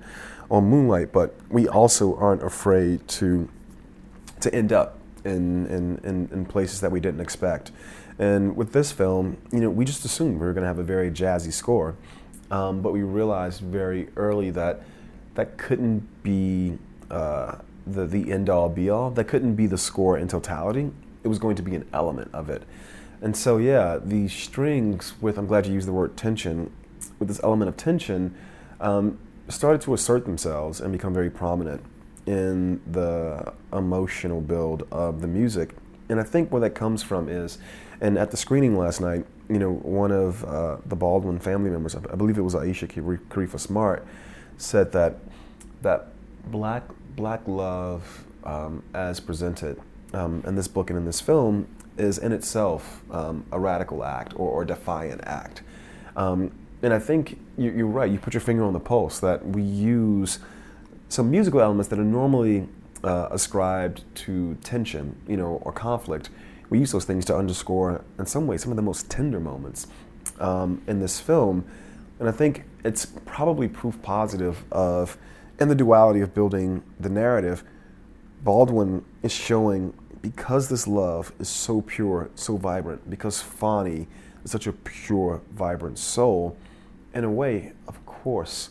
on 0.50 0.64
Moonlight, 0.64 1.12
but 1.12 1.34
we 1.50 1.68
also 1.68 2.16
aren't 2.16 2.42
afraid 2.42 3.06
to 3.08 3.48
to 4.40 4.54
end 4.54 4.72
up 4.72 4.98
in 5.24 5.66
in, 5.66 5.98
in, 6.04 6.28
in 6.32 6.44
places 6.44 6.80
that 6.80 6.90
we 6.90 7.00
didn't 7.00 7.20
expect. 7.20 7.70
And 8.18 8.56
with 8.56 8.72
this 8.72 8.90
film, 8.90 9.36
you 9.52 9.60
know, 9.60 9.70
we 9.70 9.84
just 9.84 10.04
assumed 10.04 10.40
we 10.40 10.46
were 10.46 10.52
going 10.52 10.62
to 10.62 10.68
have 10.68 10.78
a 10.78 10.84
very 10.84 11.10
jazzy 11.10 11.52
score, 11.52 11.94
um, 12.50 12.82
but 12.82 12.92
we 12.92 13.02
realized 13.02 13.60
very 13.60 14.08
early 14.16 14.50
that 14.50 14.82
that 15.34 15.56
couldn't 15.56 16.22
be 16.22 16.78
uh, 17.10 17.56
the 17.86 18.06
the 18.06 18.32
end 18.32 18.50
all 18.50 18.68
be 18.68 18.90
all. 18.90 19.10
That 19.10 19.24
couldn't 19.24 19.54
be 19.54 19.66
the 19.66 19.78
score 19.78 20.18
in 20.18 20.28
totality. 20.28 20.90
It 21.22 21.28
was 21.28 21.38
going 21.38 21.56
to 21.56 21.62
be 21.62 21.74
an 21.74 21.86
element 21.92 22.30
of 22.32 22.48
it. 22.48 22.62
And 23.20 23.36
so, 23.36 23.58
yeah, 23.58 23.98
the 24.02 24.28
strings 24.28 25.14
with 25.20 25.38
I'm 25.38 25.46
glad 25.46 25.66
you 25.66 25.74
used 25.74 25.88
the 25.88 25.92
word 25.92 26.16
tension, 26.16 26.72
with 27.18 27.28
this 27.28 27.40
element 27.42 27.68
of 27.68 27.76
tension, 27.76 28.34
um, 28.80 29.18
started 29.48 29.80
to 29.82 29.94
assert 29.94 30.24
themselves 30.24 30.80
and 30.80 30.92
become 30.92 31.14
very 31.14 31.30
prominent 31.30 31.82
in 32.26 32.80
the 32.86 33.52
emotional 33.72 34.40
build 34.40 34.86
of 34.90 35.20
the 35.20 35.26
music. 35.26 35.74
And 36.08 36.20
I 36.20 36.22
think 36.22 36.52
where 36.52 36.60
that 36.60 36.74
comes 36.74 37.02
from 37.02 37.28
is, 37.28 37.58
and 38.00 38.18
at 38.18 38.30
the 38.30 38.36
screening 38.36 38.76
last 38.76 39.00
night, 39.00 39.24
you 39.48 39.58
know, 39.58 39.72
one 39.72 40.12
of 40.12 40.44
uh, 40.44 40.76
the 40.84 40.96
Baldwin 40.96 41.38
family 41.38 41.70
members, 41.70 41.94
I 41.94 42.14
believe 42.16 42.36
it 42.36 42.42
was 42.42 42.54
Aisha 42.54 42.88
Kari- 42.88 43.18
Karefa-Smart, 43.30 44.06
said 44.58 44.92
that 44.92 45.16
that 45.82 46.08
black 46.50 46.82
black 47.16 47.40
love 47.46 48.24
um, 48.44 48.82
as 48.94 49.20
presented 49.20 49.80
um, 50.12 50.42
in 50.46 50.54
this 50.54 50.68
book 50.68 50.90
and 50.90 50.98
in 50.98 51.04
this 51.04 51.20
film 51.20 51.66
is 51.96 52.18
in 52.18 52.32
itself 52.32 53.02
um, 53.10 53.44
a 53.52 53.58
radical 53.58 54.04
act 54.04 54.32
or, 54.36 54.48
or 54.48 54.64
defiant 54.64 55.20
act. 55.24 55.62
And 56.82 56.94
I 56.94 56.98
think 56.98 57.38
you, 57.56 57.72
you're 57.72 57.86
right. 57.86 58.10
You 58.10 58.18
put 58.18 58.34
your 58.34 58.40
finger 58.40 58.64
on 58.64 58.72
the 58.72 58.80
pulse 58.80 59.18
that 59.20 59.44
we 59.44 59.62
use 59.62 60.38
some 61.08 61.30
musical 61.30 61.60
elements 61.60 61.88
that 61.88 61.98
are 61.98 62.04
normally 62.04 62.68
uh, 63.02 63.28
ascribed 63.30 64.04
to 64.14 64.56
tension, 64.62 65.16
you 65.26 65.36
know, 65.36 65.60
or 65.62 65.72
conflict. 65.72 66.30
we 66.70 66.78
use 66.78 66.92
those 66.92 67.04
things 67.04 67.24
to 67.24 67.36
underscore, 67.36 68.04
in 68.18 68.26
some 68.26 68.46
ways, 68.46 68.62
some 68.62 68.72
of 68.72 68.76
the 68.76 68.82
most 68.82 69.10
tender 69.10 69.40
moments 69.40 69.86
um, 70.38 70.82
in 70.86 71.00
this 71.00 71.18
film. 71.18 71.64
And 72.18 72.28
I 72.28 72.32
think 72.32 72.64
it's 72.84 73.06
probably 73.06 73.68
proof 73.68 74.00
positive 74.02 74.64
of, 74.70 75.16
in 75.58 75.68
the 75.68 75.74
duality 75.74 76.20
of 76.20 76.34
building 76.34 76.82
the 76.98 77.08
narrative, 77.08 77.64
Baldwin 78.42 79.04
is 79.22 79.32
showing 79.32 79.94
because 80.20 80.68
this 80.68 80.86
love 80.86 81.32
is 81.38 81.48
so 81.48 81.80
pure, 81.80 82.30
so 82.34 82.56
vibrant, 82.56 83.08
because 83.08 83.40
Fonny 83.40 84.08
is 84.44 84.50
such 84.50 84.66
a 84.66 84.72
pure, 84.72 85.40
vibrant 85.52 85.98
soul, 85.98 86.56
in 87.14 87.24
a 87.24 87.30
way, 87.30 87.72
of 87.86 88.04
course, 88.06 88.70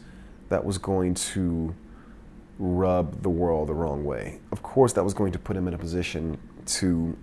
that 0.49 0.63
was 0.63 0.77
going 0.77 1.13
to 1.13 1.75
rub 2.59 3.21
the 3.21 3.29
world 3.29 3.69
the 3.69 3.73
wrong 3.73 4.03
way. 4.03 4.39
Of 4.51 4.63
course, 4.63 4.93
that 4.93 5.03
was 5.03 5.13
going 5.13 5.31
to 5.33 5.39
put 5.39 5.55
him 5.55 5.67
in 5.67 5.73
a 5.73 5.77
position 5.77 6.37
to 6.65 7.17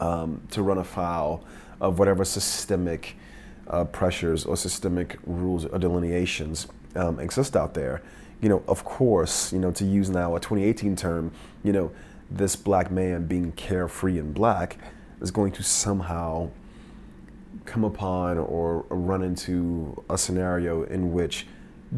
um, 0.00 0.42
to 0.50 0.62
run 0.62 0.78
afoul 0.78 1.44
of 1.80 1.98
whatever 1.98 2.24
systemic 2.24 3.16
uh, 3.68 3.84
pressures 3.84 4.44
or 4.44 4.56
systemic 4.56 5.18
rules 5.24 5.64
or 5.66 5.78
delineations 5.78 6.66
um, 6.96 7.20
exist 7.20 7.56
out 7.56 7.74
there. 7.74 8.02
You 8.40 8.48
know, 8.48 8.62
of 8.66 8.84
course, 8.84 9.52
you 9.52 9.60
know, 9.60 9.70
to 9.72 9.84
use 9.84 10.10
now 10.10 10.34
a 10.34 10.40
2018 10.40 10.96
term, 10.96 11.32
you 11.62 11.72
know, 11.72 11.92
this 12.30 12.56
black 12.56 12.90
man 12.90 13.26
being 13.26 13.52
carefree 13.52 14.18
and 14.18 14.34
black 14.34 14.78
is 15.20 15.30
going 15.30 15.52
to 15.52 15.62
somehow 15.62 16.50
come 17.64 17.84
upon 17.84 18.38
or, 18.38 18.84
run 18.88 19.22
into 19.22 20.02
a 20.08 20.18
scenario 20.18 20.82
in 20.84 21.12
which 21.12 21.46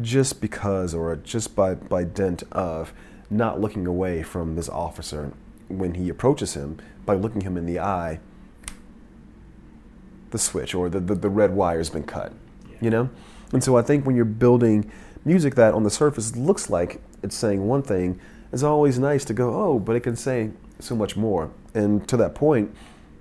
just 0.01 0.41
because 0.41 0.93
or 0.93 1.15
just 1.15 1.55
by, 1.55 1.75
by 1.75 2.03
dint 2.03 2.43
of 2.51 2.93
not 3.29 3.59
looking 3.59 3.87
away 3.87 4.23
from 4.23 4.55
this 4.55 4.69
officer 4.69 5.33
when 5.67 5.95
he 5.95 6.09
approaches 6.09 6.53
him, 6.53 6.77
by 7.05 7.15
looking 7.15 7.41
him 7.41 7.57
in 7.57 7.65
the 7.65 7.79
eye, 7.79 8.19
the 10.31 10.37
switch 10.37 10.75
or 10.75 10.89
the, 10.89 10.99
the, 10.99 11.15
the 11.15 11.29
red 11.29 11.51
wire's 11.51 11.89
been 11.89 12.03
cut. 12.03 12.33
You 12.81 12.89
know? 12.89 13.09
And 13.51 13.63
so 13.63 13.77
I 13.77 13.81
think 13.81 14.05
when 14.05 14.15
you're 14.15 14.25
building 14.25 14.91
music 15.23 15.55
that 15.55 15.73
on 15.73 15.83
the 15.83 15.89
surface 15.89 16.35
looks 16.35 16.69
like 16.69 17.01
it's 17.23 17.35
saying 17.35 17.65
one 17.65 17.81
thing, 17.81 18.19
it's 18.51 18.63
always 18.63 18.99
nice 18.99 19.25
to 19.25 19.33
go, 19.33 19.53
oh, 19.53 19.79
but 19.79 19.95
it 19.95 20.01
can 20.01 20.15
say 20.15 20.51
so 20.79 20.95
much 20.95 21.17
more. 21.17 21.51
And 21.73 22.07
to 22.07 22.17
that 22.17 22.35
point, 22.35 22.75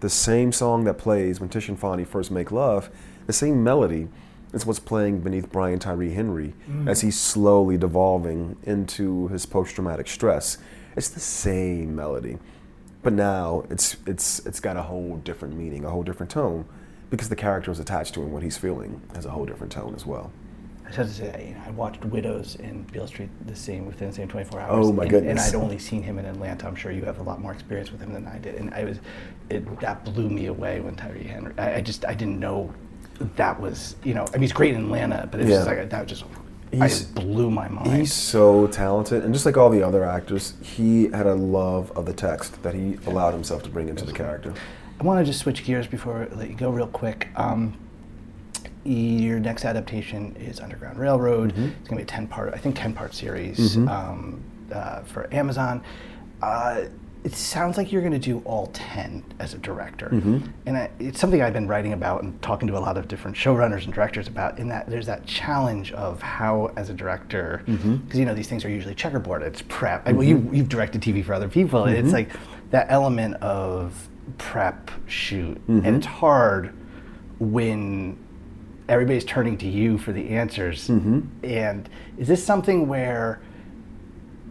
the 0.04 0.10
same 0.10 0.52
song 0.52 0.84
that 0.84 0.98
plays 0.98 1.40
when 1.40 1.48
Tish 1.48 1.66
and 1.66 1.78
Fonny 1.78 2.04
first 2.04 2.30
make 2.30 2.52
love, 2.52 2.90
the 3.26 3.32
same 3.32 3.64
melody 3.64 4.08
is 4.52 4.66
what's 4.66 4.78
playing 4.78 5.20
beneath 5.20 5.50
Brian 5.50 5.78
Tyree 5.78 6.12
Henry 6.12 6.52
mm. 6.70 6.86
as 6.86 7.00
he's 7.00 7.18
slowly 7.18 7.78
devolving 7.78 8.58
into 8.64 9.28
his 9.28 9.46
post-traumatic 9.46 10.06
stress. 10.06 10.58
It's 10.94 11.08
the 11.08 11.20
same 11.20 11.96
melody, 11.96 12.36
but 13.02 13.14
now 13.14 13.64
it's 13.70 13.96
it's 14.06 14.44
it's 14.44 14.60
got 14.60 14.76
a 14.76 14.82
whole 14.82 15.16
different 15.24 15.56
meaning, 15.56 15.86
a 15.86 15.90
whole 15.90 16.02
different 16.02 16.30
tone, 16.30 16.66
because 17.08 17.30
the 17.30 17.36
character 17.36 17.70
is 17.70 17.80
attached 17.80 18.12
to 18.14 18.22
him. 18.22 18.30
What 18.30 18.42
he's 18.42 18.58
feeling 18.58 19.00
has 19.14 19.24
a 19.24 19.30
whole 19.30 19.46
different 19.46 19.72
tone 19.72 19.94
as 19.96 20.04
well. 20.04 20.30
I 20.94 20.98
have 20.98 21.09
to 21.09 21.14
say, 21.14 21.46
you 21.48 21.54
know, 21.54 21.62
I 21.66 21.70
watched 21.70 22.04
Widows 22.04 22.57
in 22.57 22.85
Beale 22.85 23.07
Street 23.07 23.28
the 23.46 23.57
same 23.57 23.87
within 23.87 24.09
the 24.09 24.14
same 24.14 24.28
24 24.28 24.61
hours. 24.61 24.87
Oh 24.87 24.92
my 24.92 25.02
and, 25.02 25.11
goodness! 25.11 25.48
And 25.48 25.57
I'd 25.57 25.62
only 25.62 25.78
seen 25.78 26.02
him 26.02 26.18
in 26.18 26.24
Atlanta. 26.24 26.68
I'm 26.68 26.76
sure 26.76 26.92
you 26.92 27.04
have 27.04 27.18
a 27.18 27.22
lot 27.22 27.40
more 27.40 27.52
experience 27.52 27.90
with 27.90 28.00
him 28.00 28.12
than 28.12 28.26
I 28.26 28.38
did, 28.38 28.54
and 28.54 28.72
I 28.72 28.85
was, 28.85 28.98
it, 29.50 29.80
that 29.80 30.04
blew 30.04 30.28
me 30.28 30.46
away 30.46 30.80
when 30.80 30.94
Tyree 30.94 31.24
Henry. 31.24 31.52
I, 31.59 31.76
I, 31.76 31.80
just 31.80 32.04
I 32.04 32.14
didn't 32.14 32.38
know 32.38 32.72
that 33.37 33.61
was 33.61 33.96
you 34.04 34.14
know 34.14 34.26
I 34.28 34.33
mean 34.33 34.42
he's 34.42 34.52
great 34.52 34.74
in 34.74 34.85
Atlanta, 34.85 35.28
but 35.30 35.40
it's 35.40 35.50
yeah. 35.50 35.57
just 35.57 35.66
like 35.66 35.90
that 35.90 36.07
just 36.07 36.24
he's, 36.70 37.02
blew 37.07 37.50
my 37.50 37.68
mind. 37.68 37.96
He's 37.96 38.12
so 38.12 38.68
talented, 38.68 39.24
and 39.24 39.35
just 39.35 39.46
like 39.46 39.57
all 39.57 39.70
the 39.70 39.83
other 39.83 40.04
actors, 40.04 40.54
he 40.62 41.09
had 41.09 41.26
a 41.26 41.35
love 41.35 41.90
of 41.96 42.07
the 42.07 42.14
text 42.14 42.62
that 42.62 42.74
he 42.74 42.98
allowed 43.07 43.33
himself 43.33 43.62
to 43.64 43.68
bring 43.68 43.88
into 43.88 44.04
the 44.04 44.12
character. 44.12 44.54
I 45.00 45.02
want 45.02 45.18
to 45.18 45.24
just 45.24 45.40
switch 45.40 45.64
gears 45.64 45.88
before 45.88 46.28
I 46.30 46.35
let 46.37 46.48
you 46.48 46.54
go 46.54 46.70
real 46.70 46.87
quick. 46.87 47.28
Um, 47.35 47.76
your 48.84 49.40
next 49.40 49.64
adaptation 49.64 50.36
is 50.36 50.60
Underground 50.60 50.98
Railroad. 50.98 51.52
Mm-hmm. 51.52 51.64
It's 51.64 51.88
going 51.88 51.90
to 51.90 51.96
be 51.96 52.02
a 52.02 52.06
ten 52.06 52.26
part, 52.26 52.52
I 52.54 52.58
think, 52.58 52.76
ten 52.76 52.92
part 52.92 53.14
series 53.14 53.76
mm-hmm. 53.76 53.88
um, 53.88 54.42
uh, 54.72 55.02
for 55.02 55.32
Amazon. 55.34 55.82
Uh, 56.42 56.84
it 57.24 57.34
sounds 57.34 57.78
like 57.78 57.90
you're 57.90 58.02
going 58.02 58.12
to 58.12 58.18
do 58.18 58.40
all 58.44 58.66
10 58.74 59.24
as 59.38 59.54
a 59.54 59.58
director. 59.58 60.10
Mm-hmm. 60.12 60.46
And 60.66 60.76
I, 60.76 60.90
it's 60.98 61.18
something 61.18 61.40
I've 61.40 61.54
been 61.54 61.66
writing 61.66 61.94
about 61.94 62.22
and 62.22 62.40
talking 62.42 62.68
to 62.68 62.76
a 62.76 62.78
lot 62.78 62.98
of 62.98 63.08
different 63.08 63.34
showrunners 63.34 63.84
and 63.84 63.94
directors 63.94 64.28
about, 64.28 64.58
in 64.58 64.68
that 64.68 64.90
there's 64.90 65.06
that 65.06 65.24
challenge 65.24 65.90
of 65.92 66.20
how, 66.20 66.70
as 66.76 66.90
a 66.90 66.94
director, 66.94 67.62
because 67.64 67.80
mm-hmm. 67.80 68.18
you 68.18 68.26
know, 68.26 68.34
these 68.34 68.46
things 68.46 68.62
are 68.66 68.68
usually 68.68 68.94
checkerboard, 68.94 69.42
it's 69.42 69.62
prep. 69.68 70.04
Mm-hmm. 70.04 70.16
well, 70.18 70.26
you, 70.26 70.50
you've 70.52 70.68
directed 70.68 71.00
TV 71.00 71.24
for 71.24 71.32
other 71.32 71.48
people, 71.48 71.86
it's 71.86 72.08
mm-hmm. 72.08 72.10
like 72.10 72.30
that 72.70 72.88
element 72.90 73.36
of 73.36 74.06
prep 74.36 74.90
shoot. 75.06 75.58
And 75.66 75.82
mm-hmm. 75.82 75.94
it's 75.94 76.06
hard 76.06 76.74
when 77.38 78.18
everybody's 78.88 79.24
turning 79.24 79.56
to 79.58 79.68
you 79.68 79.98
for 79.98 80.12
the 80.12 80.30
answers. 80.30 80.88
Mm-hmm. 80.88 81.20
And 81.44 81.88
is 82.18 82.28
this 82.28 82.44
something 82.44 82.88
where 82.88 83.40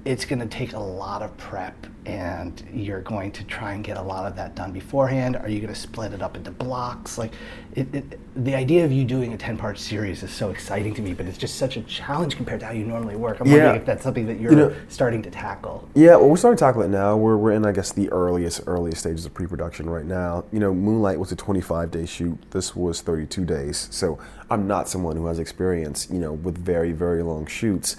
it's 0.05 0.25
going 0.25 0.39
to 0.39 0.45
take 0.45 0.73
a 0.73 0.79
lot 0.79 1.21
of 1.21 1.35
prep 1.37 1.87
and 2.05 2.67
you're 2.73 2.99
going 2.99 3.31
to 3.31 3.45
try 3.45 3.71
and 3.71 3.85
get 3.85 3.95
a 3.95 4.01
lot 4.01 4.25
of 4.25 4.35
that 4.35 4.55
done 4.55 4.73
beforehand. 4.73 5.37
Are 5.37 5.47
you 5.47 5.61
going 5.61 5.73
to 5.73 5.79
split 5.79 6.11
it 6.11 6.21
up 6.21 6.35
into 6.35 6.51
blocks? 6.51 7.17
Like 7.17 7.31
it, 7.73 7.87
it, 7.95 8.19
the 8.43 8.53
idea 8.53 8.83
of 8.83 8.91
you 8.91 9.05
doing 9.05 9.31
a 9.31 9.37
10 9.37 9.55
part 9.55 9.79
series 9.79 10.21
is 10.21 10.29
so 10.29 10.49
exciting 10.49 10.93
to 10.95 11.01
me 11.01 11.13
but 11.13 11.25
it's 11.25 11.37
just 11.37 11.55
such 11.55 11.77
a 11.77 11.81
challenge 11.83 12.35
compared 12.35 12.59
to 12.59 12.65
how 12.65 12.73
you 12.73 12.83
normally 12.83 13.15
work. 13.15 13.39
I'm 13.39 13.47
yeah. 13.47 13.53
wondering 13.53 13.75
if 13.77 13.85
that's 13.85 14.03
something 14.03 14.27
that 14.27 14.41
you're 14.41 14.51
you 14.51 14.57
know, 14.57 14.75
starting 14.89 15.21
to 15.21 15.31
tackle. 15.31 15.87
Yeah 15.93 16.17
well 16.17 16.29
we're 16.29 16.37
starting 16.37 16.57
to 16.57 16.63
tackle 16.65 16.81
it 16.81 16.89
now. 16.89 17.15
We're, 17.15 17.37
we're 17.37 17.51
in 17.51 17.65
i 17.65 17.71
guess 17.71 17.93
the 17.93 18.09
earliest 18.11 18.61
earliest 18.67 18.99
stages 18.99 19.25
of 19.25 19.33
pre-production 19.33 19.89
right 19.89 20.05
now. 20.05 20.43
You 20.51 20.59
know 20.59 20.73
moonlight 20.73 21.17
was 21.17 21.31
a 21.31 21.37
25 21.37 21.91
day 21.91 22.05
shoot. 22.05 22.37
This 22.51 22.75
was 22.75 22.99
32 22.99 23.45
days. 23.45 23.87
So 23.91 24.19
i'm 24.49 24.67
not 24.67 24.89
someone 24.89 25.15
who 25.15 25.25
has 25.25 25.39
experience 25.39 26.09
you 26.11 26.19
know 26.19 26.33
with 26.33 26.57
very 26.57 26.91
very 26.91 27.23
long 27.23 27.45
shoots 27.45 27.95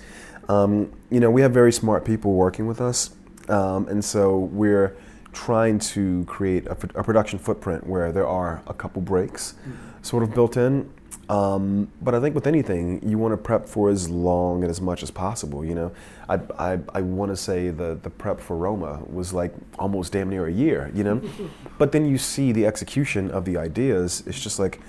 um, 0.48 0.92
you 1.10 1.20
know, 1.20 1.30
we 1.30 1.40
have 1.42 1.52
very 1.52 1.72
smart 1.72 2.04
people 2.04 2.32
working 2.32 2.66
with 2.66 2.80
us, 2.80 3.10
um, 3.48 3.88
and 3.88 4.04
so 4.04 4.38
we're 4.38 4.96
trying 5.32 5.78
to 5.80 6.24
create 6.24 6.66
a, 6.66 6.72
a, 6.94 7.02
production 7.02 7.38
footprint 7.38 7.86
where 7.86 8.12
there 8.12 8.26
are 8.26 8.62
a 8.68 8.72
couple 8.72 9.02
breaks 9.02 9.54
sort 10.00 10.22
of 10.22 10.32
built 10.32 10.56
in. 10.56 10.88
Um, 11.28 11.90
but 12.02 12.14
I 12.14 12.20
think 12.20 12.34
with 12.34 12.46
anything, 12.46 13.06
you 13.06 13.16
want 13.18 13.32
to 13.32 13.36
prep 13.36 13.66
for 13.66 13.88
as 13.88 14.10
long 14.10 14.62
and 14.62 14.70
as 14.70 14.80
much 14.80 15.02
as 15.02 15.10
possible. 15.10 15.64
You 15.64 15.74
know, 15.74 15.92
I, 16.28 16.38
I, 16.58 16.78
I 16.94 17.00
want 17.00 17.30
to 17.30 17.36
say 17.36 17.70
the, 17.70 17.98
the 18.02 18.10
prep 18.10 18.40
for 18.40 18.56
Roma 18.56 19.02
was 19.10 19.32
like 19.32 19.54
almost 19.78 20.12
damn 20.12 20.28
near 20.28 20.46
a 20.46 20.52
year, 20.52 20.90
you 20.94 21.02
know? 21.02 21.22
but 21.78 21.92
then 21.92 22.04
you 22.04 22.18
see 22.18 22.52
the 22.52 22.66
execution 22.66 23.30
of 23.30 23.44
the 23.44 23.56
ideas, 23.56 24.22
it's 24.26 24.40
just 24.40 24.58
like 24.58 24.80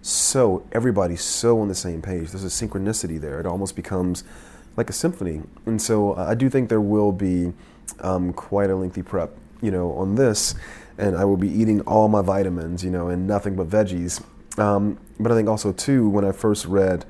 so, 0.00 0.66
everybody's 0.72 1.22
so 1.22 1.60
on 1.60 1.68
the 1.68 1.74
same 1.74 2.02
page. 2.02 2.30
There's 2.30 2.44
a 2.44 2.66
synchronicity 2.66 3.20
there. 3.20 3.38
It 3.38 3.46
almost 3.46 3.76
becomes 3.76 4.24
like 4.76 4.90
a 4.90 4.92
symphony. 4.92 5.42
And 5.66 5.80
so 5.80 6.12
uh, 6.12 6.26
I 6.28 6.34
do 6.34 6.48
think 6.48 6.68
there 6.68 6.80
will 6.80 7.12
be 7.12 7.52
um, 8.00 8.32
quite 8.32 8.70
a 8.70 8.76
lengthy 8.76 9.02
prep, 9.02 9.36
you 9.60 9.70
know, 9.70 9.92
on 9.92 10.14
this, 10.14 10.54
and 10.98 11.16
I 11.16 11.24
will 11.24 11.36
be 11.36 11.48
eating 11.48 11.80
all 11.82 12.08
my 12.08 12.22
vitamins, 12.22 12.84
you 12.84 12.90
know, 12.90 13.08
and 13.08 13.26
nothing 13.26 13.56
but 13.56 13.68
veggies. 13.68 14.22
Um, 14.58 14.98
but 15.18 15.32
I 15.32 15.34
think 15.34 15.48
also 15.48 15.72
too, 15.72 16.08
when 16.08 16.24
I 16.24 16.32
first 16.32 16.66
read 16.66 17.04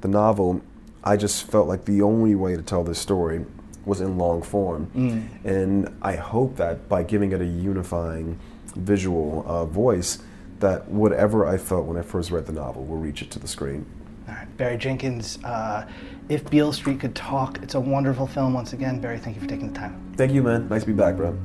the 0.00 0.08
novel, 0.08 0.62
I 1.04 1.16
just 1.16 1.44
felt 1.50 1.68
like 1.68 1.84
the 1.84 2.02
only 2.02 2.34
way 2.34 2.56
to 2.56 2.62
tell 2.62 2.82
this 2.82 2.98
story 2.98 3.44
was 3.84 4.00
in 4.00 4.18
long 4.18 4.42
form, 4.42 4.90
mm. 4.96 5.44
and 5.44 5.96
I 6.02 6.16
hope 6.16 6.56
that 6.56 6.88
by 6.88 7.04
giving 7.04 7.30
it 7.30 7.40
a 7.40 7.46
unifying 7.46 8.36
visual 8.74 9.44
uh, 9.46 9.64
voice, 9.64 10.18
that 10.58 10.88
whatever 10.88 11.46
I 11.46 11.56
felt 11.56 11.86
when 11.86 11.96
I 11.96 12.02
first 12.02 12.32
read 12.32 12.46
the 12.46 12.52
novel 12.52 12.84
will 12.84 12.96
reach 12.96 13.22
it 13.22 13.30
to 13.32 13.38
the 13.38 13.46
screen. 13.46 13.86
All 14.28 14.34
right, 14.34 14.56
Barry 14.56 14.76
Jenkins. 14.76 15.38
Uh, 15.44 15.86
if 16.28 16.48
Beale 16.50 16.72
Street 16.72 17.00
Could 17.00 17.14
Talk, 17.14 17.58
it's 17.62 17.74
a 17.74 17.80
wonderful 17.80 18.26
film. 18.26 18.54
Once 18.54 18.72
again, 18.72 19.00
Barry, 19.00 19.18
thank 19.18 19.36
you 19.36 19.42
for 19.42 19.48
taking 19.48 19.72
the 19.72 19.78
time. 19.78 20.14
Thank 20.16 20.32
you, 20.32 20.42
man. 20.42 20.68
Nice 20.68 20.82
to 20.82 20.88
be 20.88 20.92
back, 20.92 21.16
bro. 21.16 21.36